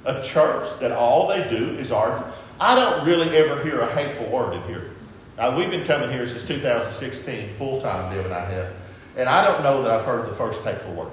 A 0.06 0.22
church 0.24 0.68
that 0.80 0.92
all 0.92 1.28
they 1.28 1.48
do 1.50 1.78
is 1.78 1.92
argue. 1.92 2.26
I 2.60 2.76
don't 2.76 3.06
really 3.06 3.36
ever 3.38 3.62
hear 3.62 3.82
a 3.82 3.94
hateful 3.94 4.28
word 4.28 4.54
in 4.54 4.64
here. 4.64 4.92
Now, 5.38 5.56
we've 5.56 5.70
been 5.70 5.86
coming 5.86 6.10
here 6.10 6.26
since 6.26 6.48
2016, 6.48 7.54
full 7.54 7.82
time, 7.82 8.12
Deb 8.14 8.26
and 8.26 8.34
I 8.34 8.46
have. 8.50 8.74
And 9.18 9.28
I 9.28 9.44
don't 9.44 9.64
know 9.64 9.82
that 9.84 9.92
I've 9.92 10.06
heard 10.06 10.26
the 10.26 10.34
first 10.34 10.64
hateful 10.64 10.94
word. 10.94 11.12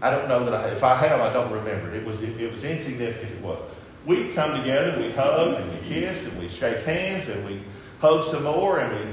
I 0.00 0.10
don't 0.10 0.28
know 0.28 0.44
that 0.44 0.54
I, 0.54 0.68
if 0.68 0.84
I 0.84 0.94
have, 0.94 1.20
I 1.20 1.32
don't 1.32 1.50
remember. 1.52 1.90
It 1.90 2.04
was, 2.04 2.20
it, 2.20 2.40
it 2.40 2.52
was 2.52 2.62
insignificant 2.62 3.30
if 3.30 3.36
it 3.36 3.42
was. 3.42 3.60
We 4.06 4.28
come 4.32 4.56
together 4.56 4.98
we 5.00 5.10
hug 5.12 5.60
and 5.60 5.72
we 5.72 5.78
kiss 5.88 6.26
and 6.26 6.38
we 6.40 6.48
shake 6.48 6.84
hands 6.84 7.28
and 7.28 7.44
we 7.44 7.62
hug 8.00 8.24
some 8.24 8.44
more 8.44 8.78
and 8.78 8.94
we 8.94 9.12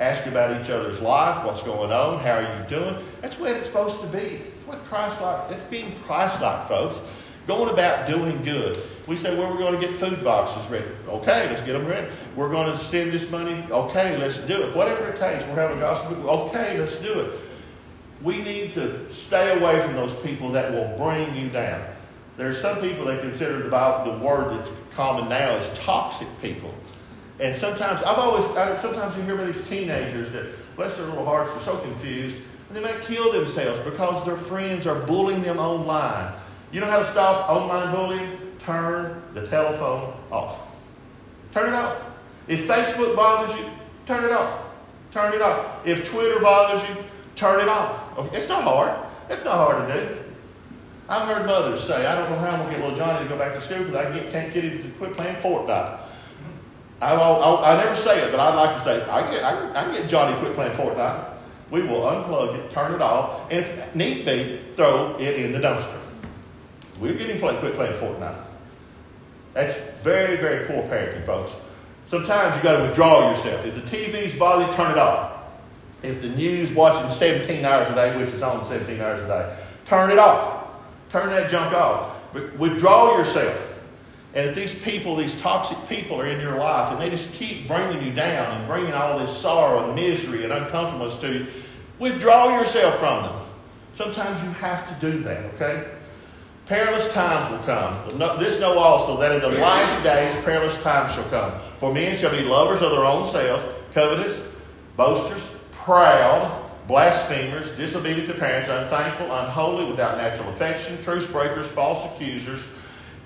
ask 0.00 0.26
about 0.26 0.60
each 0.60 0.70
other's 0.70 1.00
life, 1.00 1.44
what's 1.44 1.62
going 1.62 1.90
on, 1.90 2.18
how 2.20 2.34
are 2.34 2.42
you 2.42 2.68
doing. 2.68 2.96
That's 3.22 3.38
what 3.38 3.52
it's 3.52 3.66
supposed 3.66 4.00
to 4.00 4.06
be. 4.08 4.18
It's 4.18 4.66
what 4.66 4.84
Christ 4.86 5.20
like. 5.22 5.50
It's 5.50 5.62
being 5.62 5.94
Christ 6.02 6.42
like, 6.42 6.68
folks. 6.68 7.00
Going 7.46 7.72
about 7.72 8.08
doing 8.08 8.42
good. 8.42 8.76
We 9.06 9.16
say, 9.16 9.36
well, 9.38 9.52
we're 9.52 9.58
going 9.58 9.80
to 9.80 9.86
get 9.86 9.94
food 9.94 10.24
boxes 10.24 10.68
ready. 10.68 10.88
Okay, 11.06 11.48
let's 11.48 11.62
get 11.62 11.74
them 11.74 11.86
ready. 11.86 12.08
We're 12.34 12.50
going 12.50 12.70
to 12.70 12.76
send 12.76 13.12
this 13.12 13.30
money. 13.30 13.64
Okay, 13.70 14.16
let's 14.18 14.40
do 14.40 14.62
it. 14.62 14.74
Whatever 14.74 15.10
it 15.10 15.20
takes. 15.20 15.44
We're 15.46 15.54
having 15.54 15.78
gospel. 15.78 16.28
Okay, 16.28 16.76
let's 16.76 16.96
do 16.98 17.20
it. 17.20 17.40
We 18.20 18.42
need 18.42 18.72
to 18.72 19.08
stay 19.12 19.56
away 19.56 19.80
from 19.80 19.94
those 19.94 20.14
people 20.22 20.50
that 20.52 20.72
will 20.72 20.96
bring 20.96 21.36
you 21.36 21.48
down. 21.48 21.86
There 22.36 22.48
are 22.48 22.52
some 22.52 22.80
people 22.80 23.04
that 23.06 23.20
consider 23.22 23.62
the, 23.62 23.70
Bible, 23.70 24.12
the 24.12 24.18
word 24.18 24.58
that's 24.58 24.70
common 24.90 25.28
now 25.28 25.52
is 25.52 25.70
toxic 25.78 26.28
people. 26.42 26.74
And 27.38 27.54
sometimes, 27.54 28.02
I've 28.02 28.18
always, 28.18 28.50
I, 28.56 28.74
sometimes 28.76 29.16
you 29.16 29.22
hear 29.22 29.34
about 29.34 29.46
these 29.46 29.68
teenagers 29.68 30.32
that, 30.32 30.46
bless 30.76 30.96
their 30.96 31.06
little 31.06 31.24
hearts, 31.24 31.54
are 31.54 31.60
so 31.60 31.76
confused, 31.78 32.40
and 32.68 32.76
they 32.76 32.82
might 32.82 33.00
kill 33.02 33.32
themselves 33.32 33.78
because 33.80 34.24
their 34.24 34.36
friends 34.36 34.86
are 34.86 34.98
bullying 35.06 35.42
them 35.42 35.58
online. 35.58 36.32
You 36.72 36.80
know 36.80 36.86
how 36.86 36.98
to 36.98 37.04
stop 37.04 37.48
online 37.48 37.94
bullying? 37.94 38.38
Turn 38.58 39.22
the 39.34 39.46
telephone 39.46 40.12
off. 40.32 40.60
Turn 41.52 41.68
it 41.68 41.74
off. 41.74 42.02
If 42.48 42.66
Facebook 42.66 43.14
bothers 43.14 43.54
you, 43.56 43.64
turn 44.06 44.24
it 44.24 44.32
off. 44.32 44.62
Turn 45.12 45.32
it 45.32 45.40
off. 45.40 45.86
If 45.86 46.10
Twitter 46.10 46.40
bothers 46.40 46.86
you, 46.88 46.96
turn 47.34 47.60
it 47.60 47.68
off. 47.68 48.34
It's 48.34 48.48
not 48.48 48.64
hard. 48.64 49.06
It's 49.30 49.44
not 49.44 49.54
hard 49.54 49.88
to 49.88 49.94
do. 49.94 50.16
I've 51.08 51.28
heard 51.28 51.46
mothers 51.46 51.82
say, 51.82 52.04
I 52.04 52.16
don't 52.16 52.28
know 52.30 52.38
how 52.38 52.50
I'm 52.50 52.58
going 52.58 52.70
to 52.70 52.74
get 52.74 52.82
little 52.82 52.96
Johnny 52.96 53.24
to 53.24 53.28
go 53.28 53.38
back 53.38 53.54
to 53.54 53.60
school 53.60 53.84
because 53.84 53.94
I 53.94 54.30
can't 54.30 54.52
get 54.52 54.64
him 54.64 54.82
to 54.82 54.88
quit 54.98 55.12
playing 55.12 55.36
Fortnite. 55.36 56.00
I, 57.00 57.14
I, 57.14 57.74
I, 57.74 57.76
never 57.76 57.94
say 57.94 58.22
it, 58.22 58.30
but 58.30 58.40
I'd 58.40 58.54
like 58.54 58.74
to 58.74 58.80
say 58.80 59.02
I, 59.08 59.30
get, 59.30 59.44
I, 59.44 59.86
I 59.86 59.92
get 59.92 60.08
Johnny 60.08 60.36
quit 60.38 60.54
playing 60.54 60.72
Fortnite. 60.72 61.30
We 61.70 61.82
will 61.82 62.00
unplug 62.02 62.54
it, 62.54 62.70
turn 62.70 62.94
it 62.94 63.02
off, 63.02 63.50
and 63.50 63.60
if 63.60 63.94
need 63.94 64.24
be, 64.24 64.60
throw 64.76 65.16
it 65.18 65.34
in 65.34 65.52
the 65.52 65.58
dumpster. 65.58 65.98
We're 66.98 67.14
getting 67.14 67.38
play, 67.38 67.56
quit 67.56 67.74
playing 67.74 67.94
Fortnite. 67.94 68.42
That's 69.52 69.74
very, 70.02 70.36
very 70.36 70.64
poor 70.66 70.82
parenting, 70.84 71.24
folks. 71.24 71.56
Sometimes 72.06 72.56
you 72.56 72.62
got 72.62 72.76
to 72.78 72.82
withdraw 72.84 73.30
yourself. 73.30 73.66
If 73.66 73.74
the 73.74 73.80
TV's 73.80 74.38
bothering, 74.38 74.72
turn 74.74 74.92
it 74.92 74.98
off. 74.98 75.32
If 76.02 76.22
the 76.22 76.28
news 76.28 76.72
watching 76.72 77.10
17 77.10 77.64
hours 77.64 77.88
a 77.88 77.94
day, 77.94 78.16
which 78.16 78.32
is 78.32 78.42
on 78.42 78.64
17 78.64 79.00
hours 79.00 79.20
a 79.22 79.26
day, 79.26 79.56
turn 79.86 80.10
it 80.10 80.18
off. 80.18 80.68
Turn 81.08 81.28
that 81.30 81.50
junk 81.50 81.74
off. 81.74 82.14
But 82.32 82.56
withdraw 82.58 83.18
yourself. 83.18 83.65
And 84.36 84.46
if 84.46 84.54
these 84.54 84.74
people, 84.74 85.16
these 85.16 85.34
toxic 85.40 85.78
people 85.88 86.20
are 86.20 86.26
in 86.26 86.42
your 86.42 86.58
life 86.58 86.92
and 86.92 87.00
they 87.00 87.08
just 87.08 87.32
keep 87.32 87.66
bringing 87.66 88.06
you 88.06 88.12
down 88.12 88.52
and 88.52 88.66
bringing 88.68 88.92
all 88.92 89.18
this 89.18 89.34
sorrow 89.34 89.86
and 89.86 89.94
misery 89.94 90.44
and 90.44 90.52
uncomfortableness 90.52 91.16
to 91.22 91.32
you, 91.32 91.46
withdraw 91.98 92.58
yourself 92.58 92.98
from 92.98 93.22
them. 93.22 93.34
Sometimes 93.94 94.44
you 94.44 94.50
have 94.50 94.86
to 94.88 95.10
do 95.10 95.20
that, 95.20 95.42
okay? 95.54 95.90
Perilous 96.66 97.10
times 97.14 97.50
will 97.50 97.60
come. 97.60 98.38
This 98.38 98.60
know 98.60 98.78
also 98.78 99.18
that 99.18 99.32
in 99.32 99.40
the 99.40 99.58
last 99.58 100.02
days 100.02 100.36
perilous 100.44 100.82
times 100.82 101.14
shall 101.14 101.24
come. 101.30 101.58
For 101.78 101.94
men 101.94 102.14
shall 102.14 102.30
be 102.30 102.42
lovers 102.42 102.82
of 102.82 102.90
their 102.90 103.06
own 103.06 103.24
self, 103.24 103.66
covetous, 103.94 104.46
boasters, 104.98 105.48
proud, 105.70 106.62
blasphemers, 106.86 107.70
disobedient 107.70 108.28
to 108.28 108.34
parents, 108.34 108.68
unthankful, 108.68 109.32
unholy, 109.32 109.86
without 109.86 110.18
natural 110.18 110.50
affection, 110.50 111.00
truce 111.00 111.26
breakers, 111.26 111.68
false 111.68 112.04
accusers 112.04 112.68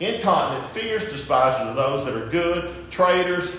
incontinent, 0.00 0.66
fierce 0.70 1.10
despisers 1.10 1.68
of 1.68 1.76
those 1.76 2.04
that 2.04 2.14
are 2.14 2.26
good, 2.26 2.90
traitors, 2.90 3.54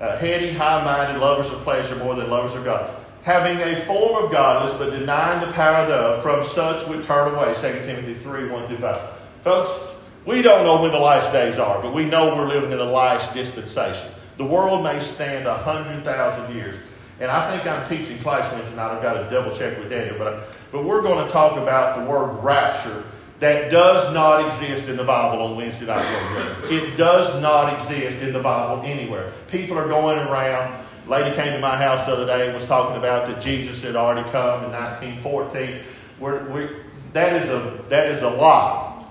uh, 0.00 0.16
heady, 0.18 0.52
high 0.52 0.84
minded, 0.84 1.20
lovers 1.20 1.48
of 1.50 1.58
pleasure 1.60 1.96
more 1.96 2.14
than 2.14 2.28
lovers 2.28 2.54
of 2.54 2.64
God. 2.64 2.94
Having 3.22 3.58
a 3.58 3.84
form 3.86 4.24
of 4.24 4.30
godliness, 4.30 4.76
but 4.78 4.90
denying 4.90 5.40
the 5.40 5.52
power 5.52 5.86
thereof, 5.86 6.22
from 6.22 6.44
such 6.44 6.86
would 6.88 7.04
turn 7.04 7.32
away. 7.34 7.54
2 7.54 7.60
Timothy 7.86 8.14
3 8.14 8.48
1 8.48 8.66
through 8.66 8.76
5. 8.76 9.00
Folks, 9.42 10.04
we 10.24 10.42
don't 10.42 10.64
know 10.64 10.82
when 10.82 10.92
the 10.92 10.98
last 10.98 11.32
days 11.32 11.58
are, 11.58 11.80
but 11.80 11.94
we 11.94 12.04
know 12.04 12.36
we're 12.36 12.48
living 12.48 12.72
in 12.72 12.78
the 12.78 12.84
last 12.84 13.32
dispensation. 13.32 14.10
The 14.36 14.44
world 14.44 14.84
may 14.84 15.00
stand 15.00 15.46
a 15.46 15.54
100,000 15.54 16.54
years. 16.54 16.76
And 17.18 17.30
I 17.30 17.50
think 17.50 17.66
I'm 17.66 17.88
teaching 17.88 18.18
class 18.18 18.52
Wednesday 18.52 18.76
night. 18.76 18.90
I've 18.90 19.02
got 19.02 19.14
to 19.14 19.30
double 19.30 19.56
check 19.56 19.78
with 19.78 19.88
Daniel. 19.88 20.18
But, 20.18 20.48
but 20.70 20.84
we're 20.84 21.00
going 21.00 21.24
to 21.24 21.32
talk 21.32 21.56
about 21.56 21.96
the 21.96 22.04
word 22.04 22.44
rapture 22.44 23.04
that 23.40 23.70
does 23.70 24.12
not 24.14 24.46
exist 24.46 24.88
in 24.88 24.96
the 24.96 25.04
Bible 25.04 25.42
on 25.42 25.56
Wednesday 25.56 25.86
night 25.86 26.06
It 26.70 26.96
does 26.96 27.40
not 27.42 27.72
exist 27.72 28.18
in 28.18 28.32
the 28.32 28.40
Bible 28.40 28.82
anywhere. 28.82 29.32
People 29.48 29.78
are 29.78 29.88
going 29.88 30.18
around. 30.18 30.74
Lady 31.06 31.34
came 31.36 31.52
to 31.52 31.58
my 31.58 31.76
house 31.76 32.06
the 32.06 32.12
other 32.12 32.26
day 32.26 32.46
and 32.46 32.54
was 32.54 32.66
talking 32.66 32.96
about 32.96 33.26
that 33.26 33.40
Jesus 33.40 33.82
had 33.82 33.94
already 33.94 34.28
come 34.30 34.64
in 34.64 34.72
1914. 34.72 35.80
We're, 36.18 36.48
we're, 36.48 36.76
that 37.12 37.42
is 37.42 37.48
a 37.48 37.84
that 37.88 38.06
is 38.08 38.22
a 38.22 38.30
lie. 38.30 39.04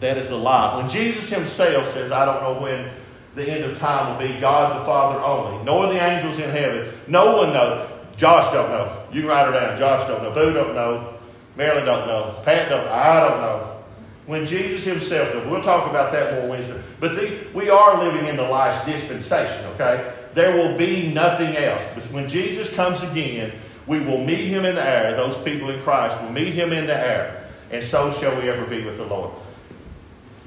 That 0.00 0.16
is 0.16 0.30
a 0.30 0.36
lie. 0.36 0.76
When 0.76 0.88
Jesus 0.88 1.28
Himself 1.28 1.88
says, 1.88 2.10
"I 2.10 2.24
don't 2.24 2.42
know 2.42 2.60
when 2.60 2.90
the 3.34 3.48
end 3.48 3.64
of 3.64 3.78
time 3.78 4.12
will 4.12 4.26
be," 4.26 4.40
God 4.40 4.80
the 4.80 4.84
Father 4.84 5.20
only, 5.20 5.62
nor 5.64 5.86
the 5.86 6.02
angels 6.02 6.38
in 6.38 6.50
heaven, 6.50 6.92
no 7.06 7.36
one 7.36 7.52
knows. 7.52 7.88
Josh 8.16 8.52
don't 8.52 8.70
know. 8.70 9.04
You 9.12 9.20
can 9.20 9.30
write 9.30 9.46
her 9.46 9.52
down. 9.52 9.78
Josh 9.78 10.06
don't 10.08 10.22
know. 10.22 10.32
Boo 10.32 10.52
don't 10.52 10.74
know. 10.74 11.17
Marilyn 11.58 11.84
don't 11.84 12.06
know. 12.06 12.36
Pat 12.44 12.68
don't. 12.68 12.86
I 12.86 13.28
don't 13.28 13.40
know. 13.40 13.74
When 14.26 14.46
Jesus 14.46 14.84
himself, 14.84 15.34
we'll 15.46 15.62
talk 15.62 15.90
about 15.90 16.12
that 16.12 16.34
more 16.34 16.50
Wednesday, 16.50 16.80
but 17.00 17.16
the, 17.16 17.48
we 17.54 17.68
are 17.68 17.98
living 17.98 18.26
in 18.26 18.36
the 18.36 18.48
last 18.48 18.86
dispensation, 18.86 19.64
okay? 19.74 20.12
There 20.34 20.54
will 20.54 20.76
be 20.76 21.10
nothing 21.12 21.56
else. 21.56 21.84
But 21.94 22.04
when 22.12 22.28
Jesus 22.28 22.72
comes 22.74 23.02
again, 23.02 23.52
we 23.86 23.98
will 24.00 24.22
meet 24.22 24.46
him 24.46 24.66
in 24.66 24.74
the 24.74 24.84
air. 24.84 25.16
Those 25.16 25.38
people 25.38 25.70
in 25.70 25.80
Christ 25.80 26.22
will 26.22 26.30
meet 26.30 26.52
him 26.52 26.72
in 26.72 26.86
the 26.86 26.94
air. 26.94 27.48
And 27.72 27.82
so 27.82 28.12
shall 28.12 28.36
we 28.40 28.48
ever 28.50 28.66
be 28.66 28.84
with 28.84 28.98
the 28.98 29.06
Lord. 29.06 29.32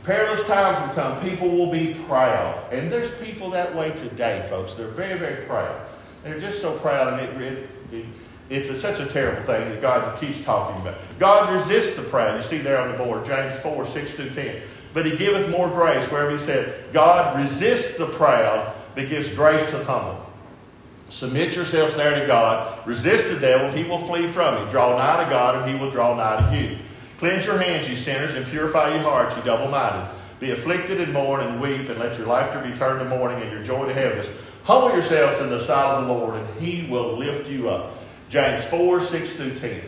Perilous 0.04 0.45
times 0.47 0.80
will 0.88 0.95
come. 0.95 1.19
People 1.21 1.50
will 1.50 1.71
be 1.71 1.95
proud. 2.08 2.71
And 2.71 2.91
there's 2.91 3.19
people 3.19 3.50
that 3.50 3.76
way 3.76 3.89
today, 3.91 4.45
folks. 4.47 4.76
They're 4.76 4.88
very, 4.88 5.17
very 5.17 5.45
proud. 5.45 5.88
They're 6.24 6.39
just 6.39 6.62
so 6.62 6.78
proud, 6.78 7.19
and 7.19 7.41
it, 7.41 7.54
it, 7.54 7.69
it 7.91 8.06
it's 8.52 8.68
a, 8.68 8.76
such 8.76 9.00
a 9.00 9.06
terrible 9.06 9.42
thing 9.44 9.70
that 9.70 9.82
God 9.82 10.20
keeps 10.20 10.44
talking 10.44 10.82
about. 10.82 10.96
God 11.20 11.54
resists 11.54 11.96
the 11.96 12.04
proud. 12.04 12.36
You 12.36 12.42
see 12.42 12.58
there 12.58 12.80
on 12.80 12.92
the 12.92 12.98
board, 12.98 13.26
James 13.26 13.58
4, 13.60 13.86
6 13.86 14.14
through 14.14 14.32
10. 14.32 14.62
But 14.94 15.06
he 15.06 15.16
giveth 15.16 15.50
more 15.50 15.70
grace, 15.70 16.06
wherever 16.12 16.32
he 16.32 16.38
said, 16.38 16.92
God 16.92 17.40
resists 17.40 17.98
the 17.98 18.08
proud, 18.08 18.74
but 18.94 19.08
gives 19.08 19.30
grace 19.30 19.70
to 19.72 19.78
the 19.78 19.86
humble. 19.86 20.26
Submit 21.10 21.56
yourselves 21.56 21.96
there 21.96 22.20
to 22.20 22.28
God. 22.28 22.86
Resist 22.86 23.34
the 23.34 23.40
devil, 23.40 23.72
he 23.72 23.88
will 23.90 24.00
flee 24.00 24.28
from 24.28 24.62
you. 24.62 24.70
Draw 24.70 24.98
nigh 24.98 25.24
to 25.24 25.30
God, 25.30 25.56
and 25.56 25.72
he 25.72 25.82
will 25.82 25.90
draw 25.90 26.14
nigh 26.14 26.50
to 26.50 26.58
you. 26.58 26.78
Cleanse 27.20 27.46
your 27.46 27.58
hands, 27.58 27.88
you 27.88 27.96
sinners, 27.96 28.34
and 28.34 28.46
purify 28.48 28.90
your 28.90 29.04
hearts, 29.04 29.38
you 29.38 29.44
double 29.44 29.72
minded. 29.72 30.10
Be 30.42 30.52
afflicted 30.52 31.00
and 31.00 31.14
mourn 31.14 31.40
and 31.40 31.62
weep, 31.62 31.88
and 31.88 32.00
let 32.00 32.18
your 32.18 32.28
laughter 32.28 32.60
be 32.68 32.76
turned 32.76 33.00
to 33.00 33.06
mourning 33.06 33.42
and 33.42 33.52
your 33.52 33.64
joy 33.64 33.86
to 33.86 33.94
heaviness. 33.94 34.30
Humble 34.64 34.92
yourselves 34.92 35.40
in 35.40 35.50
the 35.50 35.60
sight 35.60 35.86
of 35.86 36.06
the 36.06 36.14
Lord, 36.14 36.36
and 36.36 36.60
he 36.60 36.88
will 36.88 37.18
lift 37.18 37.48
you 37.50 37.70
up. 37.70 37.96
James 38.32 38.63
4, 38.63 39.02
6 39.02 39.34
through 39.34 39.56
10. 39.60 39.82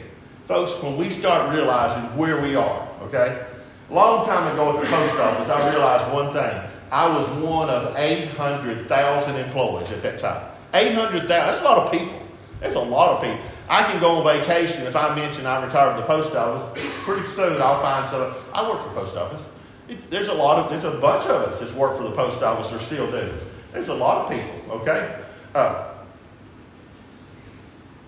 Folks, 0.47 0.73
when 0.83 0.97
we 0.97 1.09
start 1.09 1.55
realizing 1.55 2.03
where 2.17 2.41
we 2.41 2.57
are, 2.57 2.85
okay? 3.03 3.41
A 3.89 3.93
long 3.93 4.25
time 4.25 4.51
ago 4.51 4.75
at 4.75 4.83
the 4.83 4.89
post 4.89 5.15
office, 5.15 5.47
I 5.47 5.69
realized 5.69 6.13
one 6.13 6.33
thing. 6.33 6.61
I 6.91 7.07
was 7.07 7.25
one 7.41 7.69
of 7.69 7.95
800,000 7.97 9.35
employees 9.37 9.93
at 9.93 10.03
that 10.03 10.19
time. 10.19 10.45
800,000, 10.73 11.29
that's 11.29 11.61
a 11.61 11.63
lot 11.63 11.77
of 11.77 11.91
people. 11.93 12.21
That's 12.59 12.75
a 12.75 12.81
lot 12.81 13.15
of 13.15 13.23
people. 13.23 13.39
I 13.69 13.83
can 13.83 14.01
go 14.01 14.17
on 14.17 14.25
vacation 14.25 14.85
if 14.87 14.95
I 14.97 15.15
mention 15.15 15.45
I 15.45 15.63
retired 15.63 15.93
from 15.93 16.01
the 16.01 16.07
post 16.07 16.35
office. 16.35 16.83
Pretty 17.05 17.25
soon 17.27 17.61
I'll 17.61 17.81
find 17.81 18.05
some. 18.05 18.33
I 18.53 18.69
work 18.69 18.81
for 18.81 18.89
the 18.89 18.95
post 18.95 19.15
office. 19.15 19.41
It, 19.87 20.09
there's 20.09 20.27
a 20.27 20.33
lot 20.33 20.59
of, 20.59 20.69
there's 20.69 20.83
a 20.83 20.99
bunch 20.99 21.27
of 21.27 21.43
us 21.43 21.61
that 21.61 21.73
work 21.77 21.95
for 21.95 22.03
the 22.03 22.11
post 22.11 22.43
office 22.43 22.73
or 22.73 22.79
still 22.79 23.09
do. 23.09 23.33
There's 23.71 23.87
a 23.87 23.95
lot 23.95 24.25
of 24.25 24.37
people, 24.37 24.81
okay? 24.81 25.23
Uh, 25.55 25.92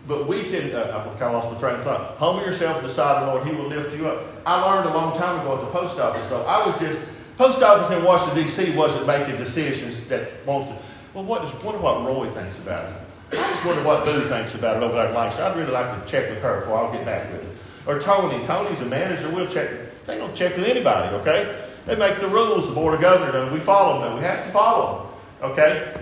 but 0.07 0.27
we 0.27 0.43
can, 0.43 0.75
uh, 0.75 0.93
I've 0.95 1.19
kind 1.19 1.35
of 1.35 1.43
lost 1.43 1.51
my 1.51 1.59
train 1.59 1.75
of 1.75 1.83
thought. 1.83 2.17
Humble 2.17 2.45
yourself 2.45 2.77
in 2.77 2.83
the 2.83 2.89
sight 2.89 3.17
of 3.17 3.25
the 3.25 3.33
Lord, 3.33 3.47
He 3.47 3.53
will 3.53 3.67
lift 3.67 3.95
you 3.95 4.07
up. 4.07 4.23
I 4.45 4.61
learned 4.61 4.89
a 4.89 4.93
long 4.93 5.17
time 5.17 5.41
ago 5.41 5.55
at 5.55 5.61
the 5.61 5.71
post 5.71 5.99
office, 5.99 6.29
though. 6.29 6.43
I 6.43 6.65
was 6.65 6.79
just, 6.79 6.99
post 7.37 7.61
office 7.63 7.95
in 7.95 8.03
Washington, 8.03 8.43
D.C. 8.43 8.75
wasn't 8.75 9.07
making 9.07 9.37
decisions 9.37 10.01
that 10.07 10.45
wanted, 10.45 10.75
well, 11.13 11.23
what 11.23 11.43
is, 11.45 11.63
wonder 11.63 11.81
what 11.81 12.05
Roy 12.05 12.27
thinks 12.27 12.57
about 12.59 12.91
it. 12.91 12.95
I 13.31 13.49
just 13.49 13.65
wonder 13.65 13.83
what 13.83 14.05
Boo 14.05 14.21
thinks 14.27 14.53
about 14.53 14.77
it 14.77 14.83
over 14.83 14.93
there 14.93 15.07
at 15.07 15.13
Langston. 15.13 15.43
I'd 15.43 15.57
really 15.57 15.71
like 15.71 16.05
to 16.05 16.11
check 16.11 16.29
with 16.29 16.41
her 16.41 16.59
before 16.59 16.77
I'll 16.77 16.91
get 16.91 17.05
back 17.05 17.31
with 17.31 17.43
it. 17.43 17.57
Or 17.87 17.99
Tony. 17.99 18.43
Tony's 18.45 18.81
a 18.81 18.85
manager. 18.85 19.29
We'll 19.29 19.47
check. 19.47 19.69
They 20.05 20.17
don't 20.17 20.35
check 20.35 20.55
with 20.55 20.67
anybody, 20.67 21.15
okay? 21.17 21.63
They 21.85 21.95
make 21.95 22.19
the 22.19 22.27
rules, 22.27 22.67
the 22.67 22.73
Board 22.73 22.95
of 22.95 23.01
Governors, 23.01 23.35
and 23.35 23.51
we 23.51 23.59
follow 23.59 24.01
them. 24.01 24.17
We 24.17 24.23
have 24.23 24.43
to 24.45 24.51
follow 24.51 25.09
them, 25.41 25.51
okay? 25.51 25.95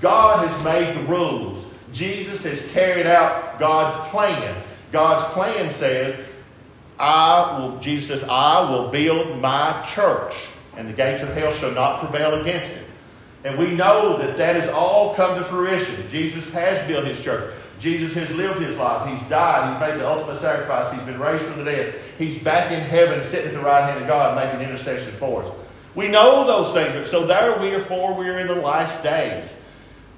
God 0.00 0.46
has 0.46 0.64
made 0.64 0.94
the 0.94 1.02
rules. 1.08 1.66
Jesus 1.92 2.42
has 2.44 2.70
carried 2.72 3.06
out 3.06 3.58
God's 3.58 3.94
plan. 4.10 4.56
God's 4.92 5.24
plan 5.32 5.70
says, 5.70 6.18
I 6.98 7.58
will, 7.58 7.78
Jesus 7.78 8.20
says, 8.20 8.28
I 8.28 8.68
will 8.70 8.90
build 8.90 9.40
my 9.40 9.82
church, 9.94 10.48
and 10.76 10.88
the 10.88 10.92
gates 10.92 11.22
of 11.22 11.32
hell 11.34 11.50
shall 11.52 11.72
not 11.72 12.00
prevail 12.00 12.40
against 12.40 12.76
it. 12.76 12.84
And 13.42 13.58
we 13.58 13.74
know 13.74 14.18
that 14.18 14.36
that 14.36 14.54
has 14.54 14.68
all 14.68 15.14
come 15.14 15.38
to 15.38 15.44
fruition. 15.44 15.96
Jesus 16.10 16.52
has 16.52 16.86
built 16.86 17.06
his 17.06 17.22
church. 17.22 17.54
Jesus 17.78 18.12
has 18.12 18.30
lived 18.34 18.60
his 18.60 18.76
life. 18.76 19.08
He's 19.08 19.26
died. 19.30 19.72
He's 19.72 19.88
made 19.88 19.98
the 19.98 20.06
ultimate 20.06 20.36
sacrifice. 20.36 20.92
He's 20.92 21.02
been 21.04 21.18
raised 21.18 21.44
from 21.44 21.64
the 21.64 21.70
dead. 21.70 21.94
He's 22.18 22.42
back 22.42 22.70
in 22.70 22.80
heaven, 22.80 23.24
sitting 23.24 23.48
at 23.48 23.54
the 23.54 23.60
right 23.60 23.82
hand 23.88 24.02
of 24.02 24.06
God, 24.06 24.36
making 24.36 24.60
intercession 24.60 25.12
for 25.14 25.42
us. 25.42 25.52
We 25.94 26.08
know 26.08 26.46
those 26.46 26.74
things. 26.74 27.08
So 27.08 27.26
there 27.26 27.58
we 27.58 27.74
are 27.74 27.80
for 27.80 28.14
we 28.14 28.28
are 28.28 28.38
in 28.38 28.46
the 28.46 28.56
last 28.56 29.02
days. 29.02 29.54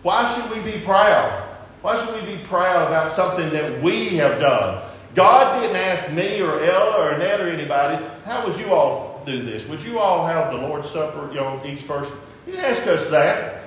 Why 0.03 0.29
should 0.35 0.51
we 0.51 0.73
be 0.73 0.85
proud? 0.85 1.52
Why 1.83 1.97
should 1.97 2.15
we 2.15 2.37
be 2.37 2.43
proud 2.45 2.87
about 2.87 3.09
something 3.09 3.51
that 3.51 3.83
we 3.83 4.11
have 4.17 4.41
done? 4.41 4.83
God 5.15 5.61
didn't 5.61 5.77
ask 5.77 6.11
me 6.13 6.41
or 6.41 6.59
Ella 6.61 7.13
or 7.13 7.19
Ned 7.19 7.41
or 7.41 7.49
anybody, 7.49 8.03
how 8.25 8.47
would 8.47 8.57
you 8.57 8.73
all 8.73 9.23
do 9.27 9.43
this? 9.43 9.67
Would 9.67 9.83
you 9.83 9.99
all 9.99 10.27
have 10.27 10.53
the 10.53 10.59
Lord's 10.59 10.89
Supper, 10.89 11.29
you 11.29 11.41
know, 11.41 11.61
each 11.65 11.81
first? 11.83 12.13
He 12.47 12.53
didn't 12.53 12.65
ask 12.65 12.87
us 12.87 13.11
that. 13.11 13.65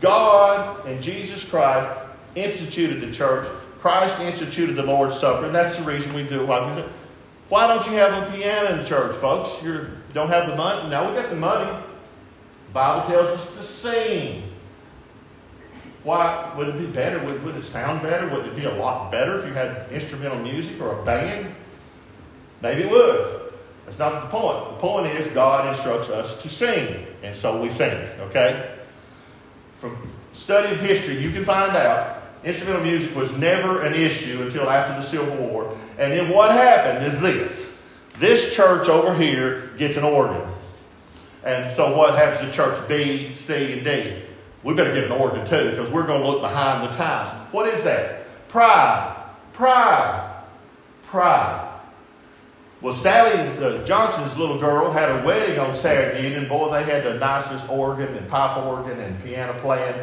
God 0.00 0.86
and 0.86 1.02
Jesus 1.02 1.44
Christ 1.44 1.98
instituted 2.34 3.00
the 3.00 3.10
church. 3.10 3.48
Christ 3.80 4.20
instituted 4.20 4.74
the 4.74 4.84
Lord's 4.84 5.18
Supper, 5.18 5.46
and 5.46 5.54
that's 5.54 5.76
the 5.76 5.82
reason 5.82 6.12
we 6.14 6.24
do 6.24 6.42
it. 6.42 6.46
Why? 6.46 7.66
Don't 7.66 7.86
you 7.86 7.92
have 7.94 8.28
a 8.28 8.30
piano 8.30 8.72
in 8.72 8.78
the 8.78 8.84
church, 8.84 9.16
folks? 9.16 9.62
You 9.62 9.88
don't 10.12 10.28
have 10.28 10.46
the 10.48 10.54
money? 10.54 10.88
No, 10.90 11.06
we've 11.08 11.16
got 11.16 11.30
the 11.30 11.36
money. 11.36 11.70
The 12.66 12.72
Bible 12.72 13.08
tells 13.08 13.28
us 13.28 13.56
to 13.56 13.62
sing. 13.62 14.42
Why 16.04 16.52
would 16.56 16.68
it 16.68 16.78
be 16.78 16.86
better? 16.86 17.18
Would, 17.24 17.42
would 17.44 17.56
it 17.56 17.64
sound 17.64 18.02
better? 18.02 18.28
Would 18.28 18.46
it 18.46 18.56
be 18.56 18.64
a 18.64 18.74
lot 18.74 19.10
better 19.10 19.36
if 19.36 19.44
you 19.44 19.52
had 19.52 19.90
instrumental 19.90 20.38
music 20.38 20.80
or 20.80 21.00
a 21.00 21.04
band? 21.04 21.54
Maybe 22.62 22.82
it 22.82 22.90
would. 22.90 23.52
That's 23.84 23.98
not 23.98 24.22
the 24.22 24.28
point. 24.28 24.70
The 24.70 24.76
point 24.76 25.06
is 25.06 25.28
God 25.28 25.68
instructs 25.68 26.08
us 26.10 26.42
to 26.42 26.48
sing, 26.48 27.06
and 27.22 27.34
so 27.34 27.60
we 27.60 27.70
sing, 27.70 28.06
okay? 28.20 28.74
From 29.76 29.96
study 30.34 30.72
of 30.72 30.80
history, 30.80 31.18
you 31.18 31.30
can 31.30 31.44
find 31.44 31.76
out 31.76 32.22
instrumental 32.44 32.82
music 32.82 33.14
was 33.16 33.36
never 33.38 33.82
an 33.82 33.94
issue 33.94 34.42
until 34.42 34.68
after 34.70 34.94
the 34.94 35.02
Civil 35.02 35.34
War. 35.36 35.76
And 35.98 36.12
then 36.12 36.30
what 36.30 36.50
happened 36.50 37.04
is 37.04 37.20
this 37.20 37.76
this 38.14 38.54
church 38.54 38.88
over 38.88 39.14
here 39.14 39.70
gets 39.78 39.96
an 39.96 40.04
organ. 40.04 40.42
And 41.44 41.74
so 41.76 41.96
what 41.96 42.16
happens 42.16 42.40
to 42.40 42.50
church 42.50 42.86
B, 42.88 43.32
C, 43.34 43.72
and 43.74 43.84
D? 43.84 44.22
We 44.62 44.74
better 44.74 44.94
get 44.94 45.04
an 45.04 45.12
organ 45.12 45.44
too 45.44 45.70
because 45.70 45.90
we're 45.90 46.06
going 46.06 46.22
to 46.22 46.28
look 46.28 46.40
behind 46.40 46.84
the 46.88 46.94
times. 46.94 47.30
What 47.52 47.72
is 47.72 47.82
that? 47.84 48.48
Pride. 48.48 49.16
Pride. 49.52 50.44
Pride. 51.04 51.68
Well, 52.80 52.94
Sally 52.94 53.32
uh, 53.32 53.84
Johnson's 53.84 54.36
little 54.38 54.58
girl 54.58 54.92
had 54.92 55.10
a 55.10 55.26
wedding 55.26 55.58
on 55.58 55.74
Saturday 55.74 56.28
evening. 56.28 56.48
Boy, 56.48 56.70
they 56.70 56.84
had 56.84 57.02
the 57.02 57.14
nicest 57.14 57.68
organ 57.68 58.14
and 58.14 58.28
pipe 58.28 58.56
organ 58.56 59.00
and 59.00 59.22
piano 59.22 59.52
playing. 59.54 59.96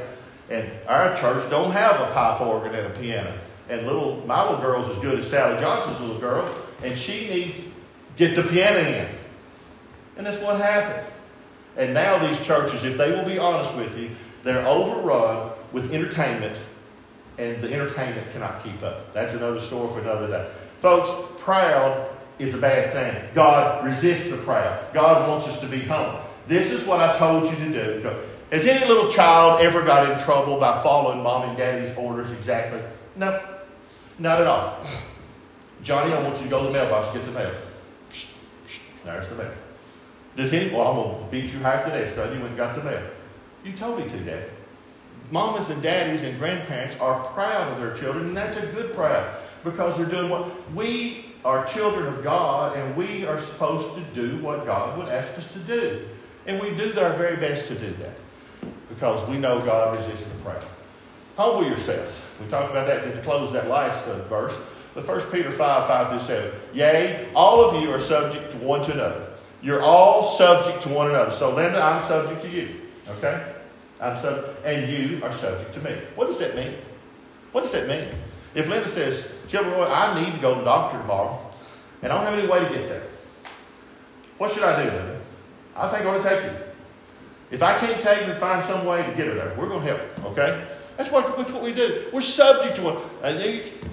And 0.49 0.69
our 0.87 1.15
church 1.15 1.49
don't 1.49 1.71
have 1.71 2.01
a 2.01 2.13
pipe 2.13 2.41
organ 2.41 2.75
and 2.75 2.87
a 2.87 2.99
piano. 2.99 3.33
And 3.69 3.85
little 3.87 4.21
my 4.27 4.43
little 4.43 4.61
girl's 4.61 4.89
as 4.89 4.97
good 4.97 5.17
as 5.17 5.27
Sally 5.27 5.59
Johnson's 5.59 5.99
little 5.99 6.19
girl, 6.19 6.47
and 6.83 6.97
she 6.97 7.27
needs 7.29 7.63
get 8.15 8.35
the 8.35 8.43
piano 8.43 8.77
in. 8.77 9.07
And 10.17 10.25
that's 10.25 10.41
what 10.41 10.59
happened. 10.59 11.07
And 11.77 11.93
now 11.93 12.17
these 12.19 12.43
churches, 12.45 12.83
if 12.83 12.97
they 12.97 13.11
will 13.11 13.25
be 13.25 13.39
honest 13.39 13.75
with 13.75 13.97
you, 13.97 14.11
they're 14.45 14.65
overrun 14.65 15.51
with 15.73 15.91
entertainment, 15.91 16.55
and 17.39 17.61
the 17.63 17.73
entertainment 17.73 18.31
cannot 18.31 18.63
keep 18.63 18.81
up. 18.83 19.11
That's 19.13 19.33
another 19.33 19.59
story 19.59 19.91
for 19.91 19.99
another 19.99 20.27
day. 20.27 20.49
Folks, 20.79 21.11
proud 21.39 22.07
is 22.37 22.53
a 22.53 22.57
bad 22.59 22.93
thing. 22.93 23.29
God 23.33 23.83
resists 23.83 24.29
the 24.29 24.37
proud. 24.37 24.93
God 24.93 25.27
wants 25.27 25.47
us 25.47 25.59
to 25.61 25.67
be 25.67 25.79
humble. 25.79 26.21
This 26.47 26.71
is 26.71 26.85
what 26.85 26.99
I 26.99 27.17
told 27.17 27.45
you 27.45 27.55
to 27.55 27.71
do. 27.71 28.15
Has 28.51 28.65
any 28.65 28.85
little 28.87 29.09
child 29.09 29.61
ever 29.61 29.83
got 29.83 30.09
in 30.09 30.19
trouble 30.19 30.59
by 30.59 30.79
following 30.83 31.23
mom 31.23 31.49
and 31.49 31.57
daddy's 31.57 31.95
orders 31.97 32.31
exactly? 32.31 32.79
No, 33.15 33.41
not 34.19 34.39
at 34.39 34.45
all. 34.45 34.77
Johnny, 35.81 36.13
I 36.13 36.21
want 36.21 36.37
you 36.37 36.43
to 36.43 36.49
go 36.49 36.59
to 36.59 36.67
the 36.67 36.71
mailbox 36.71 37.09
get 37.09 37.25
the 37.25 37.31
mail. 37.31 37.55
There's 39.03 39.27
the 39.29 39.35
mail. 39.35 39.51
Does 40.35 40.53
any, 40.53 40.71
well, 40.71 40.87
I'm 40.87 40.95
going 40.95 41.25
to 41.25 41.31
beat 41.31 41.51
you 41.51 41.59
half 41.59 41.85
to 41.85 41.89
death, 41.89 42.13
son. 42.13 42.31
You 42.31 42.39
went 42.39 42.49
and 42.49 42.57
got 42.57 42.75
the 42.75 42.83
mail. 42.83 43.01
You 43.65 43.73
told 43.73 43.99
me 43.99 44.07
to, 44.07 44.19
Dad. 44.19 44.47
Mamas 45.31 45.71
and 45.71 45.81
daddies 45.81 46.21
and 46.21 46.37
grandparents 46.37 46.95
are 46.97 47.25
proud 47.29 47.71
of 47.71 47.79
their 47.79 47.95
children, 47.95 48.27
and 48.27 48.37
that's 48.37 48.55
a 48.57 48.65
good 48.67 48.93
proud 48.93 49.27
because 49.63 49.97
they're 49.97 50.05
doing 50.05 50.29
what 50.29 50.47
we 50.73 51.33
are 51.43 51.65
children 51.65 52.05
of 52.05 52.23
God, 52.23 52.77
and 52.77 52.95
we 52.95 53.25
are 53.25 53.41
supposed 53.41 53.95
to 53.95 54.01
do 54.13 54.37
what 54.37 54.67
God 54.67 54.97
would 54.99 55.09
ask 55.09 55.35
us 55.37 55.51
to 55.53 55.59
do. 55.59 56.07
And 56.45 56.61
we 56.61 56.75
do 56.75 56.93
our 56.99 57.13
very 57.13 57.37
best 57.37 57.67
to 57.69 57.75
do 57.75 57.89
that 57.93 58.15
because 58.87 59.27
we 59.27 59.37
know 59.37 59.59
God 59.65 59.97
resists 59.97 60.25
the 60.25 60.37
proud. 60.43 60.63
Humble 61.35 61.65
yourselves. 61.65 62.21
We 62.39 62.47
talked 62.47 62.69
about 62.69 62.85
that 62.85 63.11
to 63.11 63.21
close 63.23 63.51
that 63.53 63.67
last 63.67 64.07
uh, 64.07 64.19
verse. 64.23 64.59
But 64.93 65.07
1 65.07 65.21
Peter 65.31 65.51
5 65.51 65.87
5 65.87 66.09
through 66.09 66.19
7. 66.19 66.51
Yea, 66.73 67.29
all 67.35 67.65
of 67.65 67.81
you 67.81 67.91
are 67.91 67.99
subject 67.99 68.51
to 68.51 68.57
one 68.57 68.83
to 68.85 68.93
another. 68.93 69.27
You're 69.61 69.81
all 69.81 70.23
subject 70.23 70.83
to 70.83 70.89
one 70.89 71.09
another. 71.09 71.31
So, 71.31 71.53
Linda, 71.53 71.81
I'm 71.81 72.01
subject 72.03 72.43
to 72.43 72.49
you. 72.49 72.81
Okay? 73.17 73.54
I'm 74.01 74.17
sub- 74.17 74.45
and 74.65 74.91
you 74.91 75.23
are 75.23 75.31
subject 75.31 75.73
to 75.75 75.81
me. 75.81 75.91
What 76.15 76.27
does 76.27 76.39
that 76.39 76.55
mean? 76.55 76.75
What 77.51 77.61
does 77.61 77.71
that 77.71 77.87
mean? 77.87 78.07
If 78.53 78.67
Linda 78.69 78.87
says, 78.87 79.31
Roy, 79.53 79.85
I 79.85 80.21
need 80.21 80.33
to 80.33 80.39
go 80.39 80.53
to 80.53 80.59
the 80.59 80.65
doctor 80.65 80.97
tomorrow, 80.97 81.39
and 82.01 82.11
I 82.11 82.15
don't 82.15 82.25
have 82.25 82.37
any 82.37 82.47
way 82.47 82.59
to 82.59 82.73
get 82.73 82.87
there. 82.87 83.03
What 84.37 84.51
should 84.51 84.63
I 84.63 84.83
do, 84.83 84.89
Linda? 84.89 85.19
I 85.75 85.87
think 85.87 86.05
I 86.05 86.09
ought 86.09 86.23
to 86.23 86.29
take 86.29 86.43
you. 86.43 86.51
If 87.51 87.61
I 87.63 87.77
can't 87.77 88.01
take 88.01 88.23
her, 88.23 88.35
find 88.35 88.63
some 88.63 88.85
way 88.85 88.97
to 89.05 89.11
get 89.13 89.27
her 89.27 89.33
there. 89.33 89.55
We're 89.57 89.69
going 89.69 89.81
to 89.81 89.87
help 89.87 89.99
her, 89.99 90.27
okay? 90.29 90.67
That's 90.97 91.11
what, 91.11 91.37
that's 91.37 91.51
what 91.51 91.61
we 91.63 91.73
do. 91.73 92.05
We're 92.13 92.21
subject 92.21 92.75
to 92.77 92.81
one. 92.83 92.97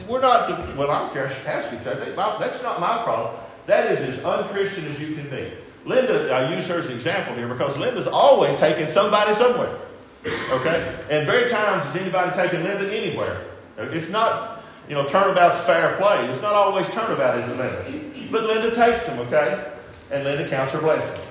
We're 0.08 0.20
not 0.20 0.46
the, 0.46 0.76
well, 0.76 0.90
I 0.90 1.00
don't 1.00 1.12
care 1.12 1.26
Haskell 1.28 1.78
said 1.78 2.00
that. 2.00 2.16
That's 2.38 2.62
not 2.62 2.80
my 2.80 3.02
problem. 3.02 3.34
That 3.66 3.90
is 3.90 4.00
as 4.00 4.24
unchristian 4.24 4.86
as 4.86 5.00
you 5.00 5.14
can 5.14 5.28
be. 5.28 5.52
Linda, 5.84 6.32
I 6.32 6.54
use 6.54 6.68
her 6.68 6.76
as 6.76 6.86
an 6.86 6.94
example 6.94 7.34
here 7.34 7.48
because 7.48 7.76
Linda's 7.76 8.06
always 8.06 8.56
taking 8.56 8.88
somebody 8.88 9.34
somewhere. 9.34 9.76
Okay? 10.24 10.98
And 11.10 11.26
very 11.26 11.50
times 11.50 11.86
is 11.94 12.00
anybody 12.00 12.32
taking 12.36 12.62
Linda 12.64 12.92
anywhere. 12.92 13.38
It's 13.76 14.08
not, 14.08 14.62
you 14.88 14.94
know, 14.94 15.08
turnabout's 15.08 15.60
fair 15.60 15.96
play. 15.96 16.28
It's 16.28 16.42
not 16.42 16.54
always 16.54 16.88
turnabout, 16.88 17.38
is 17.38 17.48
it, 17.48 17.56
Linda? 17.56 18.30
But 18.30 18.44
Linda 18.44 18.74
takes 18.74 19.06
them, 19.06 19.18
okay? 19.26 19.72
And 20.10 20.24
Linda 20.24 20.48
counts 20.48 20.72
her 20.74 20.80
blessings. 20.80 21.26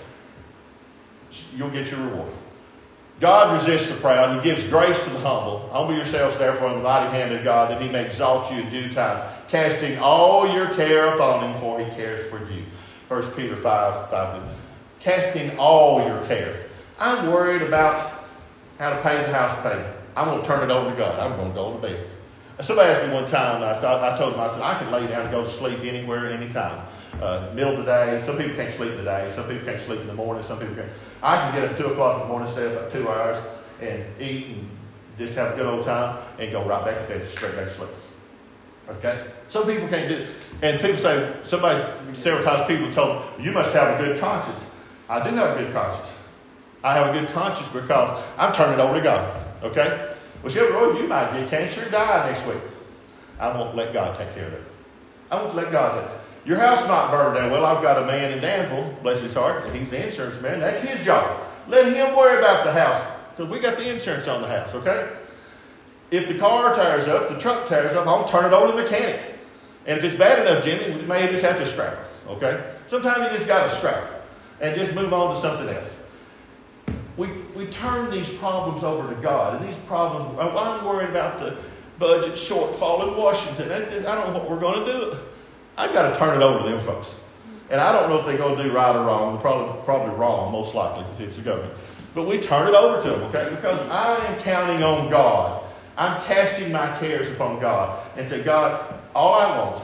You'll 1.56 1.69
get 1.69 1.89
your 1.89 2.01
reward. 2.01 2.32
God 3.19 3.54
resists 3.54 3.88
the 3.88 3.95
proud. 4.01 4.36
He 4.36 4.49
gives 4.49 4.63
grace 4.63 5.04
to 5.04 5.12
the 5.12 5.19
humble. 5.19 5.69
Humble 5.71 5.95
yourselves, 5.95 6.38
therefore, 6.39 6.69
in 6.69 6.77
the 6.77 6.82
mighty 6.82 7.10
hand 7.12 7.32
of 7.32 7.43
God, 7.43 7.69
that 7.69 7.80
he 7.80 7.88
may 7.88 8.04
exalt 8.04 8.51
you 8.51 8.62
in 8.62 8.69
due 8.71 8.91
time, 8.93 9.23
casting 9.47 9.99
all 9.99 10.51
your 10.54 10.73
care 10.73 11.13
upon 11.13 11.47
him, 11.47 11.60
for 11.60 11.80
he 11.80 11.86
cares 11.91 12.25
for 12.27 12.39
you. 12.51 12.63
1 13.08 13.21
Peter 13.34 13.56
5, 13.56 14.10
5. 14.10 14.41
Casting 14.99 15.58
all 15.60 16.06
your 16.08 16.25
care. 16.25 16.56
I'm 16.99 17.32
worried 17.32 17.62
about 17.62 18.20
how 18.82 18.89
to 18.89 19.00
pay 19.04 19.15
the 19.15 19.32
house 19.32 19.56
payment. 19.62 19.96
I'm 20.15 20.26
going 20.26 20.41
to 20.41 20.48
turn 20.48 20.67
it 20.67 20.74
over 20.74 20.89
to 20.89 20.98
God. 20.98 21.20
I'm 21.20 21.38
going 21.38 21.50
to 21.50 21.56
go 21.56 21.74
to 21.74 21.80
bed. 21.80 22.08
Somebody 22.62 22.89
asked 22.89 23.08
me 23.08 23.13
one 23.13 23.26
time, 23.26 23.62
I, 23.62 24.17
told 24.17 24.34
them, 24.34 24.39
I 24.39 24.48
said, 24.48 24.62
I 24.62 24.78
can 24.80 24.91
lay 24.91 25.06
down 25.08 25.22
and 25.22 25.32
go 25.32 25.44
to 25.44 25.48
sleep 25.48 25.80
anywhere, 25.84 26.28
anytime. 26.28 26.84
Uh, 27.22 27.52
middle 27.54 27.74
of 27.74 27.78
the 27.78 27.86
day. 27.86 28.20
Some 28.22 28.38
people 28.38 28.56
can't 28.56 28.72
sleep 28.72 28.91
in 28.91 28.98
the 28.98 29.04
day. 29.04 29.30
Some 29.30 29.48
people 29.48 29.63
can't 29.65 29.80
sleep 29.80 30.00
in 30.02 30.08
the 30.08 30.15
morning. 30.15 30.44
Some 30.44 30.58
people 30.58 30.74
can. 30.74 30.89
I 31.22 31.38
can 31.38 31.54
get 31.54 31.63
up 31.63 31.72
at 31.72 31.78
2 31.78 31.91
o'clock 31.91 32.15
in 32.15 32.22
the 32.22 32.28
morning, 32.28 32.50
stay 32.50 32.65
up 32.65 32.72
about 32.72 32.91
two 32.91 33.08
hours, 33.08 33.41
and 33.82 34.04
eat 34.20 34.48
and 34.48 34.70
just 35.20 35.36
have 35.36 35.54
a 35.54 35.56
good 35.56 35.67
old 35.67 35.86
time 35.86 36.17
and 36.39 36.52
go 36.52 36.65
right 36.65 36.84
back 36.84 37.08
to 37.08 37.08
bed, 37.08 37.30
straight 37.30 37.56
back 37.56 37.65
to 37.65 37.72
sleep. 37.72 37.89
Okay? 38.89 39.26
Some 39.48 39.67
people 39.67 39.88
can't 39.89 40.10
do 40.10 40.15
it. 40.15 40.30
And 40.63 40.80
people 40.80 40.98
say, 40.98 41.36
somebody, 41.46 41.80
several 42.15 42.44
times 42.44 42.67
people 42.67 42.91
told 42.91 43.38
me, 43.38 43.46
you 43.46 43.52
must 43.52 43.74
have 43.74 44.00
a 44.00 44.04
good 44.04 44.20
conscience. 44.20 44.65
I 45.08 45.30
do 45.30 45.36
have 45.36 45.56
a 45.56 45.63
good 45.63 45.72
conscience. 45.72 46.15
I 46.84 46.94
have 46.94 47.15
a 47.15 47.20
good 47.20 47.30
conscience 47.30 47.67
because 47.67 48.24
I'm 48.38 48.54
turning 48.54 48.80
it 48.80 48.82
over 48.82 48.96
to 48.96 49.02
God. 49.02 49.41
Okay? 49.63 50.13
Well, 50.41 50.52
Shelby 50.52 50.74
Roy, 50.74 51.00
you 51.00 51.08
might 51.08 51.32
get 51.34 51.50
cancer 51.50 51.82
and 51.82 51.91
die 51.91 52.30
next 52.30 52.46
week. 52.48 52.62
I 53.39 53.56
won't 53.56 53.76
let 53.76 53.94
God 53.94 54.17
take 54.17 54.34
care 54.34 54.48
of 54.48 54.54
it. 54.54 54.63
I 55.30 55.41
won't 55.41 55.56
let 55.56 55.72
God 55.72 56.04
it. 56.04 56.12
Your 56.46 56.58
house 56.58 56.88
might 56.88 57.12
burn 57.12 57.36
down. 57.36 57.52
Well, 57.52 57.65
I've 57.65 57.84
got 57.84 58.02
a 58.02 58.06
man 58.08 58.32
in 58.32 58.41
Danville, 58.41 58.98
bless 59.04 59.22
his 59.22 59.34
heart, 59.34 59.63
and 59.65 59.76
he's 59.76 59.91
the 59.91 60.08
insurance 60.08 60.41
man. 60.41 60.60
That's 60.60 60.80
his 60.80 61.06
job. 61.06 61.39
Let 61.67 61.94
him 61.94 62.15
worry 62.15 62.39
about 62.39 62.63
the 62.63 62.72
house 62.72 63.12
because 63.30 63.52
we 63.52 63.60
got 63.60 63.78
the 63.78 63.91
insurance 63.91 64.28
on 64.28 64.41
the 64.41 64.48
house, 64.48 64.74
okay? 64.74 65.10
If 66.10 66.28
the 66.28 66.38
car 66.38 66.76
tires 66.76 67.08
up, 67.08 67.30
the 67.30 67.39
truck 67.39 67.70
tires 67.70 67.94
up, 67.94 68.08
I'll 68.08 68.28
turn 68.28 68.46
it 68.46 68.54
over 68.54 68.72
to 68.72 68.78
the 68.78 68.84
mechanic. 68.84 69.20
And 69.86 69.98
if 69.98 70.04
it's 70.04 70.15
bad 70.15 70.46
enough, 70.46 70.63
Jimmy, 70.63 70.96
we 70.96 71.04
may 71.04 71.28
just 71.28 71.46
have 71.46 71.58
to 71.58 71.65
scrap 71.65 71.94
it, 71.94 72.30
okay? 72.30 72.72
Sometimes 72.88 73.24
you 73.24 73.30
just 73.30 73.48
got 73.48 73.63
to 73.63 73.70
scrap 73.70 74.04
it 74.04 74.22
and 74.62 74.76
just 74.76 74.94
move 74.96 75.13
on 75.13 75.34
to 75.34 75.39
something 75.39 75.70
else. 75.70 75.98
We, 77.17 77.28
we 77.56 77.65
turn 77.67 78.10
these 78.10 78.30
problems 78.30 78.84
over 78.84 79.13
to 79.13 79.21
God, 79.21 79.60
and 79.60 79.67
these 79.67 79.78
problems, 79.80 80.36
why 80.36 80.78
I'm 80.78 80.86
worried 80.86 81.10
about 81.10 81.39
the 81.39 81.58
budget 82.00 82.34
shortfall 82.34 83.08
in 83.08 83.17
Washington. 83.17 83.67
Just, 83.67 84.08
I 84.08 84.15
don't 84.15 84.34
know 84.34 84.39
what 84.39 84.50
we're 84.50 84.60
going 84.60 84.86
to 84.86 84.91
do. 84.91 85.17
I've 85.78 85.93
got 85.93 86.12
to 86.12 86.17
turn 86.17 86.39
it 86.39 86.43
over 86.43 86.63
to 86.63 86.69
them 86.69 86.82
folks. 86.82 87.19
And 87.69 87.80
I 87.80 87.91
don't 87.91 88.10
know 88.10 88.19
if 88.19 88.26
they're 88.26 88.38
going 88.38 88.58
to 88.58 88.63
do 88.63 88.71
right 88.74 88.95
or 88.95 89.06
wrong. 89.06 89.34
They're 89.34 89.41
probably, 89.41 89.82
probably 89.84 90.15
wrong, 90.15 90.52
most 90.52 90.76
likely, 90.76 91.06
if 91.13 91.21
it's 91.21 91.38
the 91.38 91.43
government. 91.43 91.74
But 92.13 92.28
we 92.28 92.39
turn 92.39 92.67
it 92.67 92.74
over 92.74 93.02
to 93.02 93.10
them, 93.10 93.21
okay? 93.30 93.50
Because 93.50 93.82
I 93.89 94.15
am 94.26 94.39
counting 94.39 94.84
on 94.84 95.10
God. 95.10 95.63
I'm 95.95 96.21
casting 96.24 96.71
my 96.71 96.97
cares 96.97 97.32
upon 97.32 97.60
God 97.60 98.06
and 98.17 98.28
say, 98.28 98.43
God, 98.43 99.00
all 99.15 99.36
I 99.36 99.58
want 99.60 99.84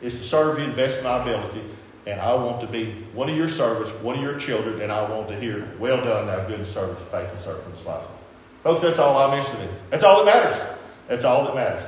is 0.00 0.18
to 0.18 0.24
serve 0.24 0.58
you 0.58 0.66
the 0.66 0.72
best 0.72 0.98
of 0.98 1.04
my 1.04 1.22
ability. 1.22 1.64
And 2.08 2.20
I 2.20 2.34
want 2.34 2.60
to 2.62 2.66
be 2.66 2.92
one 3.12 3.28
of 3.28 3.36
your 3.36 3.48
servants, 3.48 3.92
one 4.02 4.16
of 4.16 4.22
your 4.22 4.38
children, 4.38 4.80
and 4.80 4.90
I 4.90 5.08
want 5.08 5.28
to 5.28 5.38
hear, 5.38 5.70
well 5.78 6.02
done, 6.02 6.26
thou 6.26 6.44
good 6.48 6.66
servant, 6.66 6.98
faithful 7.10 7.38
servant 7.38 7.62
from 7.64 7.72
this 7.72 7.86
life. 7.86 8.04
Folks, 8.64 8.80
that's 8.80 8.98
all 8.98 9.16
I'm 9.18 9.38
interested 9.38 9.60
in. 9.60 9.70
That's 9.90 10.02
all 10.02 10.24
that 10.24 10.34
matters. 10.34 10.64
That's 11.06 11.24
all 11.24 11.44
that 11.44 11.54
matters. 11.54 11.84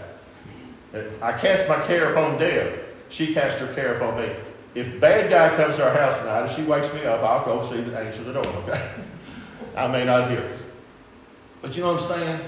Uh, 0.95 1.25
I 1.25 1.33
cast 1.33 1.69
my 1.69 1.81
care 1.87 2.13
upon 2.13 2.39
Deb 2.39 2.81
she 3.11 3.35
cast 3.35 3.59
her 3.59 3.73
care 3.75 3.97
upon 3.97 4.19
me. 4.19 4.29
If 4.75 4.93
the 4.93 4.99
bad 4.99 5.31
guy 5.31 5.55
comes 5.57 5.77
to 5.77 5.85
our 5.85 5.97
house 5.97 6.21
tonight, 6.21 6.47
if 6.47 6.55
she 6.55 6.63
wakes 6.63 6.93
me 6.95 7.05
up, 7.05 7.23
I'll 7.23 7.45
go 7.45 7.65
see 7.69 7.81
the 7.81 7.99
answer 7.99 8.19
to 8.19 8.25
the 8.25 8.33
door, 8.35 8.47
okay? 8.47 8.81
I 9.77 9.89
may 9.89 10.05
not 10.05 10.31
hear. 10.31 10.49
But 11.61 11.77
you 11.77 11.83
know 11.83 11.93
what 11.93 12.03
I'm 12.03 12.09
saying? 12.09 12.41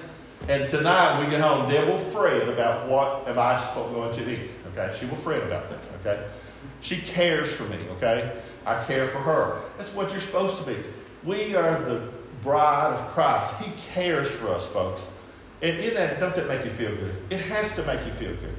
And 0.49 0.71
tonight 0.71 1.19
when 1.19 1.27
we 1.27 1.31
get 1.33 1.41
home, 1.41 1.69
Deb 1.69 1.87
will 1.87 1.99
fret 1.99 2.49
about 2.49 2.89
what 2.89 3.29
am 3.29 3.39
I 3.39 3.61
going 3.75 4.15
to 4.15 4.33
eat. 4.33 4.51
Okay? 4.69 4.97
She 4.99 5.07
will 5.07 5.17
fret 5.17 5.43
about 5.43 5.69
that. 5.69 5.81
Okay? 6.01 6.25
She 6.81 6.99
cares 6.99 7.55
for 7.55 7.65
me, 7.65 7.79
okay? 7.93 8.41
I 8.67 8.83
care 8.85 9.09
for 9.09 9.19
her. 9.19 9.61
That's 9.77 9.93
what 9.95 10.11
you're 10.11 10.21
supposed 10.21 10.59
to 10.59 10.67
be. 10.67 10.77
We 11.25 11.55
are 11.55 11.81
the 11.81 12.09
bride 12.43 12.93
of 12.93 13.09
Christ. 13.11 13.53
He 13.63 13.73
cares 13.93 14.31
for 14.31 14.49
us, 14.49 14.67
folks. 14.69 15.09
And 15.63 15.79
in 15.79 15.95
that, 15.95 16.19
don't 16.19 16.35
that 16.35 16.49
make 16.49 16.65
you 16.65 16.71
feel 16.71 16.95
good? 16.95 17.15
It 17.31 17.41
has 17.41 17.77
to 17.77 17.87
make 17.87 18.05
you 18.05 18.13
feel 18.13 18.35
good. 18.35 18.55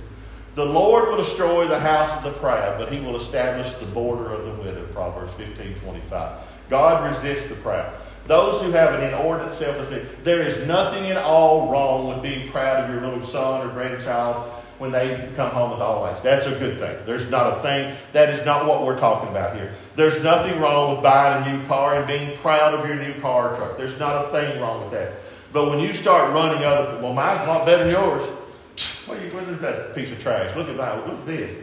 The 0.55 0.65
Lord 0.65 1.09
will 1.09 1.17
destroy 1.17 1.67
the 1.67 1.79
house 1.79 2.15
of 2.15 2.23
the 2.23 2.31
proud, 2.31 2.77
but 2.77 2.91
he 2.91 2.99
will 3.01 3.15
establish 3.15 3.73
the 3.73 3.87
border 3.87 4.31
of 4.31 4.45
the 4.45 4.53
widow. 4.63 4.85
Proverbs 4.93 5.33
15 5.33 5.75
25. 5.75 6.39
God 6.69 7.09
resists 7.09 7.49
the 7.49 7.55
proud. 7.55 7.91
Those 8.27 8.61
who 8.61 8.71
have 8.71 8.93
an 8.93 9.03
inordinate 9.03 9.51
self 9.51 9.77
esteem, 9.79 10.05
there 10.23 10.45
is 10.45 10.65
nothing 10.65 11.05
at 11.07 11.17
all 11.17 11.69
wrong 11.69 12.07
with 12.07 12.21
being 12.21 12.49
proud 12.49 12.83
of 12.83 12.89
your 12.89 13.01
little 13.01 13.23
son 13.23 13.67
or 13.67 13.73
grandchild 13.73 14.49
when 14.83 14.91
they 14.91 15.29
come 15.33 15.49
home 15.49 15.71
with 15.71 15.79
always. 15.79 16.21
That's 16.21 16.45
a 16.45 16.59
good 16.59 16.77
thing. 16.77 16.97
There's 17.05 17.31
not 17.31 17.53
a 17.53 17.55
thing. 17.61 17.95
That 18.11 18.29
is 18.29 18.45
not 18.45 18.65
what 18.65 18.85
we're 18.85 18.99
talking 18.99 19.29
about 19.29 19.55
here. 19.55 19.71
There's 19.95 20.21
nothing 20.21 20.59
wrong 20.59 20.91
with 20.91 21.01
buying 21.01 21.41
a 21.41 21.57
new 21.57 21.65
car 21.67 21.95
and 21.95 22.05
being 22.05 22.37
proud 22.39 22.73
of 22.73 22.85
your 22.85 22.97
new 22.97 23.13
car 23.21 23.51
or 23.51 23.55
truck. 23.55 23.77
There's 23.77 23.97
not 23.97 24.25
a 24.25 24.27
thing 24.27 24.59
wrong 24.59 24.83
with 24.83 24.91
that. 24.91 25.13
But 25.53 25.69
when 25.69 25.79
you 25.79 25.93
start 25.93 26.33
running 26.33 26.65
other 26.65 26.91
people, 26.91 27.03
well, 27.03 27.13
mine's 27.13 27.45
a 27.45 27.47
lot 27.47 27.65
better 27.65 27.85
than 27.85 27.93
yours. 27.93 28.27
What 29.07 29.19
are 29.19 29.23
you 29.23 29.29
doing 29.29 29.47
with 29.47 29.61
that 29.61 29.95
piece 29.95 30.11
of 30.11 30.19
trash? 30.19 30.53
Look 30.57 30.67
at 30.67 30.75
that. 30.75 31.07
Look 31.07 31.19
at 31.19 31.25
this. 31.25 31.57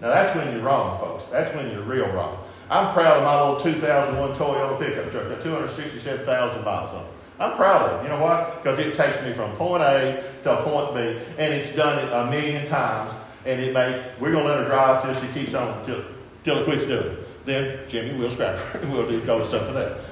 Now 0.00 0.10
that's 0.10 0.36
when 0.38 0.54
you're 0.54 0.64
wrong, 0.64 0.96
folks. 1.00 1.24
That's 1.26 1.52
when 1.56 1.68
you're 1.72 1.82
real 1.82 2.08
wrong. 2.12 2.38
I'm 2.70 2.94
proud 2.94 3.16
of 3.16 3.24
my 3.24 3.40
little 3.40 3.58
2001 3.58 4.34
Toyota 4.34 4.78
pickup 4.78 5.10
truck. 5.10 5.28
Got 5.28 5.42
267,000 5.42 6.64
miles 6.64 6.94
on 6.94 7.02
it. 7.02 7.10
I'm 7.38 7.56
proud 7.56 7.82
of 7.82 8.00
it. 8.00 8.04
You 8.04 8.10
know 8.10 8.22
why? 8.22 8.52
Because 8.62 8.78
it 8.78 8.94
takes 8.94 9.20
me 9.22 9.32
from 9.32 9.52
point 9.56 9.82
A 9.82 10.22
to 10.44 10.62
point 10.62 10.94
B, 10.94 11.20
and 11.38 11.52
it's 11.52 11.74
done 11.74 11.98
it 11.98 12.12
a 12.12 12.30
million 12.30 12.66
times. 12.66 13.12
And 13.44 13.60
it 13.60 13.74
may 13.74 14.02
we're 14.20 14.32
gonna 14.32 14.44
let 14.44 14.58
her 14.58 14.66
drive 14.66 15.02
till 15.02 15.14
she 15.14 15.32
keeps 15.32 15.54
on 15.54 15.84
till 15.84 16.04
till 16.42 16.58
it 16.58 16.64
quits 16.64 16.84
doing 16.84 17.06
it. 17.06 17.46
Then 17.46 17.88
Jimmy 17.88 18.14
will 18.14 18.30
scrap 18.30 18.58
her. 18.58 18.78
And 18.82 18.92
we'll 18.92 19.08
do 19.08 19.20
go 19.24 19.38
to 19.38 19.44
something 19.44 19.76
else. 19.76 20.02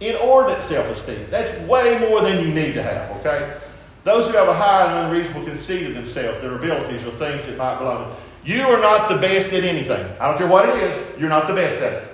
Inordinate 0.00 0.62
self-esteem. 0.62 1.26
That's 1.30 1.58
way 1.68 1.98
more 2.08 2.20
than 2.20 2.46
you 2.46 2.54
need 2.54 2.74
to 2.74 2.82
have. 2.82 3.10
Okay. 3.18 3.58
Those 4.04 4.28
who 4.28 4.36
have 4.36 4.48
a 4.48 4.54
high 4.54 4.84
and 4.84 5.06
unreasonable 5.06 5.44
conceit 5.44 5.88
of 5.88 5.94
themselves, 5.94 6.40
their 6.40 6.56
abilities, 6.56 7.04
or 7.04 7.10
things 7.12 7.46
that 7.46 7.58
might 7.58 7.78
belong 7.78 8.04
to. 8.04 8.16
You 8.48 8.62
are 8.62 8.80
not 8.80 9.08
the 9.08 9.16
best 9.16 9.52
at 9.52 9.64
anything. 9.64 10.06
I 10.20 10.28
don't 10.28 10.38
care 10.38 10.46
what 10.46 10.68
it 10.68 10.76
is, 10.76 11.20
you're 11.20 11.28
not 11.28 11.48
the 11.48 11.54
best 11.54 11.82
at 11.82 11.92
it. 11.92 12.08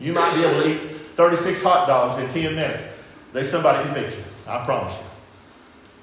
You 0.00 0.12
might 0.12 0.34
be 0.34 0.44
able 0.44 0.62
to 0.62 0.68
eat 0.68 0.96
36 1.14 1.62
hot 1.62 1.86
dogs 1.86 2.22
in 2.22 2.28
10 2.28 2.54
minutes. 2.54 2.86
There's 3.36 3.50
somebody 3.50 3.84
can 3.84 3.92
beat 3.92 4.16
you. 4.16 4.24
I 4.48 4.64
promise 4.64 4.96
you. 4.96 5.04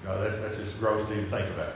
That's, 0.05 0.39
that's 0.39 0.57
just 0.57 0.79
gross 0.79 1.07
to 1.07 1.13
even 1.13 1.25
think 1.31 1.49
about. 1.49 1.73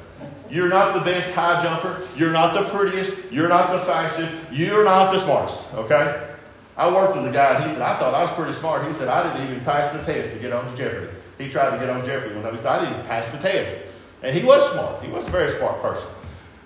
You're 0.51 0.69
not 0.69 0.93
the 0.93 0.99
best 0.99 1.34
high 1.34 1.59
jumper. 1.63 1.99
You're 2.15 2.31
not 2.31 2.53
the 2.53 2.69
prettiest. 2.69 3.31
You're 3.31 3.49
not 3.49 3.71
the 3.71 3.79
fastest. 3.79 4.31
You're 4.51 4.86
not 4.86 5.11
the 5.11 5.17
smartest. 5.17 5.73
Okay? 5.73 6.29
I 6.77 6.93
worked 6.93 7.15
with 7.15 7.25
a 7.25 7.31
guy 7.31 7.55
and 7.55 7.63
he 7.63 7.71
said, 7.71 7.81
I 7.81 7.97
thought 7.97 8.13
I 8.13 8.21
was 8.21 8.29
pretty 8.34 8.53
smart. 8.53 8.86
He 8.86 8.93
said, 8.93 9.07
I 9.07 9.34
didn't 9.34 9.49
even 9.49 9.63
pass 9.63 9.91
the 9.93 10.03
test 10.03 10.31
to 10.31 10.38
get 10.38 10.53
on 10.53 10.63
to 10.69 10.77
Jeopardy. 10.77 11.11
He 11.39 11.49
tried 11.49 11.71
to 11.71 11.77
get 11.79 11.89
on 11.89 12.05
Jeopardy 12.05 12.36
one 12.36 12.43
time. 12.43 12.53
He 12.53 12.59
said, 12.59 12.67
I 12.67 12.79
didn't 12.79 12.93
even 12.93 13.05
pass 13.07 13.31
the 13.31 13.39
test. 13.39 13.81
And 14.21 14.38
he 14.38 14.45
was 14.45 14.71
smart. 14.71 15.01
He 15.01 15.09
was 15.09 15.27
a 15.27 15.31
very 15.31 15.49
smart 15.49 15.81
person. 15.81 16.09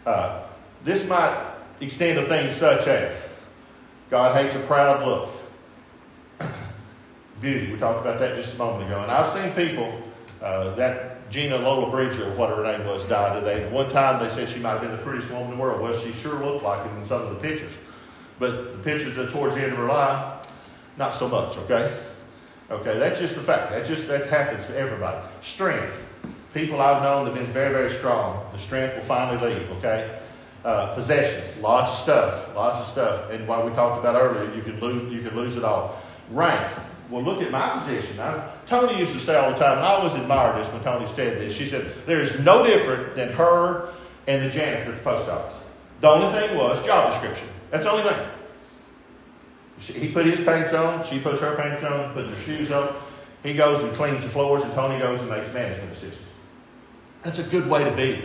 Uh, 0.06 0.44
this 0.84 1.08
might 1.08 1.54
extend 1.80 2.20
to 2.20 2.26
things 2.26 2.56
such 2.56 2.88
as 2.88 3.26
God 4.10 4.36
hates 4.36 4.56
a 4.56 4.60
proud 4.60 5.08
look. 5.08 5.30
Beauty. 7.42 7.72
We 7.72 7.80
talked 7.80 8.00
about 8.00 8.20
that 8.20 8.36
just 8.36 8.56
a 8.56 8.58
moment 8.60 8.86
ago. 8.86 9.02
And 9.02 9.12
I've 9.12 9.32
seen 9.34 9.52
people, 9.54 10.00
uh, 10.42 10.76
that 10.76 11.30
Gina 11.32 11.58
Lollobrigida, 11.58 12.28
or 12.28 12.38
whatever 12.38 12.64
her 12.64 12.78
name 12.78 12.86
was, 12.86 13.04
died 13.06 13.40
today. 13.40 13.68
One 13.72 13.90
time 13.90 14.22
they 14.22 14.30
said 14.30 14.48
she 14.48 14.60
might 14.60 14.74
have 14.74 14.82
been 14.82 14.92
the 14.92 14.98
prettiest 14.98 15.32
woman 15.32 15.46
in 15.46 15.58
the 15.58 15.62
world. 15.62 15.82
Well, 15.82 15.94
she 15.94 16.12
sure 16.12 16.36
looked 16.36 16.64
like 16.64 16.86
it 16.86 16.96
in 16.96 17.06
some 17.06 17.22
of 17.22 17.30
the 17.30 17.36
pictures. 17.36 17.78
But 18.38 18.74
the 18.74 18.80
pictures 18.80 19.18
are 19.18 19.30
towards 19.32 19.56
the 19.56 19.64
end 19.64 19.72
of 19.72 19.80
her 19.80 19.88
life, 19.88 20.48
not 20.98 21.14
so 21.14 21.28
much, 21.28 21.58
okay? 21.58 21.96
Okay, 22.70 22.98
that's 23.00 23.20
just 23.20 23.36
the 23.36 23.42
fact. 23.42 23.72
That 23.72 23.86
just 23.86 24.08
that 24.08 24.28
happens 24.28 24.68
to 24.68 24.78
everybody. 24.78 25.18
Strength. 25.42 26.08
People 26.54 26.80
I've 26.82 27.02
known 27.02 27.26
that 27.26 27.36
have 27.36 27.44
been 27.44 27.54
very, 27.54 27.74
very 27.74 27.90
strong. 27.90 28.46
The 28.52 28.60
strength 28.60 28.96
will 28.96 29.04
finally 29.04 29.54
leave, 29.54 29.70
okay? 29.78 30.20
Uh, 30.64 30.94
possessions, 30.94 31.58
lots 31.62 31.92
of 31.92 31.98
stuff, 31.98 32.56
lots 32.56 32.80
of 32.80 32.86
stuff. 32.86 33.32
And 33.32 33.48
what 33.48 33.66
we 33.66 33.72
talked 33.72 34.00
about 34.00 34.16
earlier, 34.16 34.54
you 34.54 34.62
can 34.62 34.80
lose, 34.80 35.12
you 35.12 35.22
can 35.22 35.36
lose 35.36 35.56
it 35.56 35.64
all. 35.64 36.02
Rank. 36.30 36.72
Well, 37.12 37.24
look 37.24 37.42
at 37.42 37.52
my 37.52 37.70
position. 37.72 38.18
I, 38.22 38.50
Tony 38.66 38.98
used 38.98 39.12
to 39.12 39.20
say 39.20 39.36
all 39.36 39.52
the 39.52 39.58
time, 39.58 39.78
and 39.78 39.86
I 39.86 39.96
always 39.96 40.16
admired 40.16 40.56
this 40.56 40.72
when 40.72 40.82
Tony 40.82 41.06
said 41.06 41.38
this. 41.38 41.54
She 41.54 41.66
said, 41.66 41.94
There 42.06 42.22
is 42.22 42.40
no 42.40 42.66
different 42.66 43.16
than 43.16 43.34
her 43.34 43.90
and 44.28 44.42
the 44.42 44.50
janitor 44.50 44.92
at 44.92 44.98
the 44.98 45.04
post 45.04 45.28
office. 45.28 45.60
The 46.00 46.10
only 46.10 46.32
thing 46.32 46.58
was 46.58 46.84
job 46.86 47.12
description. 47.12 47.50
That's 47.70 47.84
the 47.84 47.92
only 47.92 48.04
thing. 48.04 48.28
She, 49.80 49.94
he 49.94 50.08
put 50.08 50.26
his 50.26 50.40
pants 50.40 50.74
on, 50.74 51.04
she 51.06 51.20
puts 51.20 51.42
her 51.42 51.54
pants 51.58 51.84
on, 51.84 52.14
puts 52.14 52.30
her 52.30 52.38
shoes 52.38 52.72
on. 52.72 52.96
He 53.44 53.56
goes 53.56 53.84
and 53.84 53.94
cleans 53.94 54.24
the 54.24 54.30
floors, 54.30 54.64
and 54.64 54.72
Tony 54.74 54.98
goes 54.98 55.20
and 55.20 55.30
makes 55.30 55.52
management 55.54 55.92
decisions. 55.92 56.22
That's 57.24 57.40
a 57.40 57.44
good 57.44 57.68
way 57.68 57.84
to 57.84 57.92
be. 57.92 58.22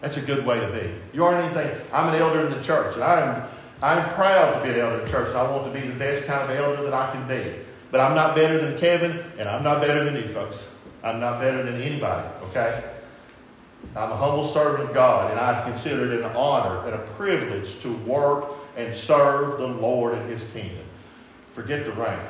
That's 0.00 0.16
a 0.16 0.22
good 0.22 0.46
way 0.46 0.60
to 0.60 0.68
be. 0.72 0.90
You 1.12 1.24
aren't 1.24 1.44
anything. 1.44 1.78
I'm 1.92 2.08
an 2.08 2.18
elder 2.18 2.40
in 2.46 2.50
the 2.50 2.62
church, 2.62 2.94
and 2.94 3.04
I'm, 3.04 3.42
I'm 3.82 4.08
proud 4.14 4.54
to 4.54 4.62
be 4.62 4.70
an 4.70 4.80
elder 4.80 5.00
in 5.00 5.04
the 5.04 5.10
church, 5.10 5.28
and 5.28 5.36
I 5.36 5.50
want 5.50 5.70
to 5.70 5.78
be 5.78 5.86
the 5.86 5.98
best 5.98 6.26
kind 6.26 6.50
of 6.50 6.56
elder 6.56 6.82
that 6.84 6.94
I 6.94 7.10
can 7.12 7.28
be. 7.28 7.54
But 7.90 8.00
I'm 8.00 8.14
not 8.14 8.34
better 8.34 8.58
than 8.58 8.78
Kevin, 8.78 9.18
and 9.38 9.48
I'm 9.48 9.62
not 9.62 9.80
better 9.80 10.04
than 10.04 10.14
you 10.14 10.28
folks. 10.28 10.68
I'm 11.02 11.18
not 11.18 11.40
better 11.40 11.62
than 11.62 11.80
anybody, 11.80 12.28
okay? 12.44 12.84
I'm 13.96 14.12
a 14.12 14.16
humble 14.16 14.44
servant 14.44 14.88
of 14.88 14.94
God, 14.94 15.30
and 15.30 15.40
I 15.40 15.62
consider 15.64 16.12
it 16.12 16.20
an 16.20 16.24
honor 16.36 16.86
and 16.86 16.94
a 16.94 16.98
privilege 16.98 17.80
to 17.80 17.92
work 17.98 18.52
and 18.76 18.94
serve 18.94 19.58
the 19.58 19.66
Lord 19.66 20.14
and 20.14 20.30
His 20.30 20.44
kingdom. 20.52 20.84
Forget 21.52 21.84
the 21.84 21.92
rank. 21.92 22.22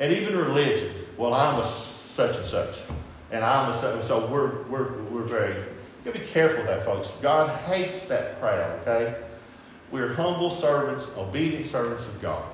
And 0.00 0.12
even 0.12 0.36
religion. 0.36 0.92
Well, 1.16 1.32
I'm 1.32 1.58
a 1.58 1.64
such 1.64 2.36
and 2.36 2.44
such. 2.44 2.80
And 3.30 3.42
I'm 3.42 3.70
a 3.70 3.74
such. 3.74 3.94
and 3.94 4.04
So 4.04 4.26
we're, 4.26 4.62
we're, 4.64 4.92
we're 5.04 5.22
very, 5.22 5.64
you 6.04 6.12
be 6.12 6.18
careful 6.18 6.60
of 6.60 6.66
that, 6.66 6.84
folks. 6.84 7.10
God 7.22 7.48
hates 7.60 8.06
that 8.06 8.38
proud, 8.38 8.80
okay? 8.80 9.16
We're 9.90 10.12
humble 10.12 10.50
servants, 10.50 11.10
obedient 11.16 11.64
servants 11.64 12.06
of 12.06 12.20
God. 12.20 12.44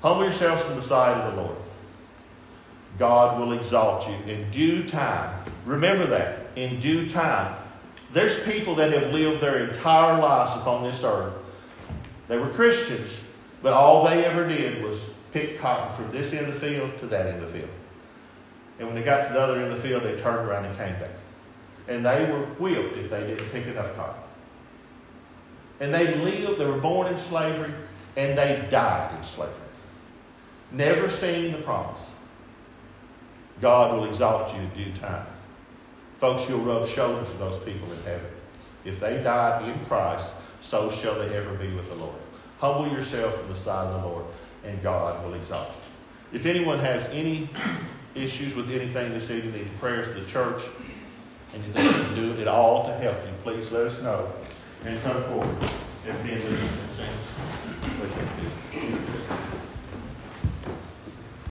Humble 0.00 0.24
yourselves 0.24 0.66
in 0.66 0.76
the 0.76 0.82
sight 0.82 1.16
of 1.16 1.34
the 1.34 1.42
Lord. 1.42 1.58
God 2.98 3.38
will 3.38 3.52
exalt 3.52 4.08
you 4.08 4.14
in 4.32 4.50
due 4.50 4.84
time. 4.88 5.44
Remember 5.64 6.06
that. 6.06 6.40
In 6.56 6.80
due 6.80 7.08
time. 7.08 7.56
There's 8.12 8.42
people 8.44 8.74
that 8.74 8.92
have 8.92 9.12
lived 9.12 9.40
their 9.40 9.66
entire 9.68 10.20
lives 10.20 10.52
upon 10.60 10.82
this 10.82 11.02
earth. 11.02 11.34
They 12.28 12.38
were 12.38 12.48
Christians, 12.48 13.24
but 13.62 13.72
all 13.72 14.04
they 14.04 14.24
ever 14.24 14.46
did 14.46 14.82
was 14.82 15.10
pick 15.32 15.58
cotton 15.58 15.94
from 15.94 16.12
this 16.12 16.32
end 16.32 16.46
of 16.46 16.54
the 16.54 16.60
field 16.60 16.98
to 17.00 17.06
that 17.06 17.26
end 17.26 17.42
of 17.42 17.52
the 17.52 17.58
field. 17.58 17.70
And 18.78 18.86
when 18.86 18.96
they 18.96 19.02
got 19.02 19.28
to 19.28 19.32
the 19.32 19.40
other 19.40 19.54
end 19.54 19.64
of 19.64 19.70
the 19.70 19.88
field, 19.88 20.02
they 20.02 20.18
turned 20.20 20.46
around 20.46 20.66
and 20.66 20.76
came 20.76 20.92
back. 20.94 21.10
And 21.88 22.04
they 22.04 22.30
were 22.30 22.44
whipped 22.58 22.96
if 22.96 23.08
they 23.08 23.26
didn't 23.26 23.48
pick 23.50 23.66
enough 23.66 23.94
cotton. 23.96 24.22
And 25.80 25.92
they 25.92 26.14
lived, 26.16 26.60
they 26.60 26.66
were 26.66 26.78
born 26.78 27.08
in 27.08 27.16
slavery, 27.16 27.72
and 28.16 28.36
they 28.36 28.66
died 28.70 29.14
in 29.16 29.22
slavery. 29.22 29.54
Never 30.70 31.08
seeing 31.08 31.52
the 31.52 31.58
promise. 31.58 32.12
God 33.62 33.96
will 33.96 34.04
exalt 34.06 34.52
you 34.54 34.60
in 34.60 34.68
due 34.70 34.92
time. 35.00 35.24
Folks, 36.18 36.48
you'll 36.48 36.60
rub 36.60 36.86
shoulders 36.86 37.28
with 37.28 37.38
those 37.38 37.58
people 37.60 37.90
in 37.92 38.02
heaven. 38.02 38.26
If 38.84 38.98
they 38.98 39.22
died 39.22 39.66
in 39.68 39.78
Christ, 39.86 40.34
so 40.60 40.90
shall 40.90 41.14
they 41.14 41.34
ever 41.36 41.54
be 41.54 41.68
with 41.72 41.88
the 41.88 41.94
Lord. 41.94 42.16
Humble 42.58 42.88
yourselves 42.92 43.38
in 43.38 43.48
the 43.48 43.54
sight 43.54 43.86
of 43.86 44.02
the 44.02 44.08
Lord, 44.08 44.24
and 44.64 44.82
God 44.82 45.24
will 45.24 45.34
exalt 45.34 45.68
you. 45.68 46.38
If 46.38 46.46
anyone 46.46 46.80
has 46.80 47.08
any 47.08 47.48
issues 48.16 48.56
with 48.56 48.68
anything 48.68 49.12
this 49.12 49.30
evening, 49.30 49.52
the 49.52 49.70
prayers 49.78 50.08
of 50.08 50.16
the 50.16 50.26
church, 50.26 50.62
and 51.54 51.64
you 51.64 51.72
can 51.72 52.14
do 52.16 52.32
it 52.32 52.40
at 52.40 52.48
all 52.48 52.84
to 52.86 52.94
help 52.94 53.16
you, 53.24 53.32
please 53.44 53.70
let 53.70 53.86
us 53.86 54.02
know 54.02 54.32
and 54.84 55.00
come 55.02 55.22
forward. 55.24 55.56
If 56.04 56.20
being 56.24 56.34
and 56.36 56.90
sing. 56.90 57.08
Please 58.00 58.12
sing. 58.12 59.61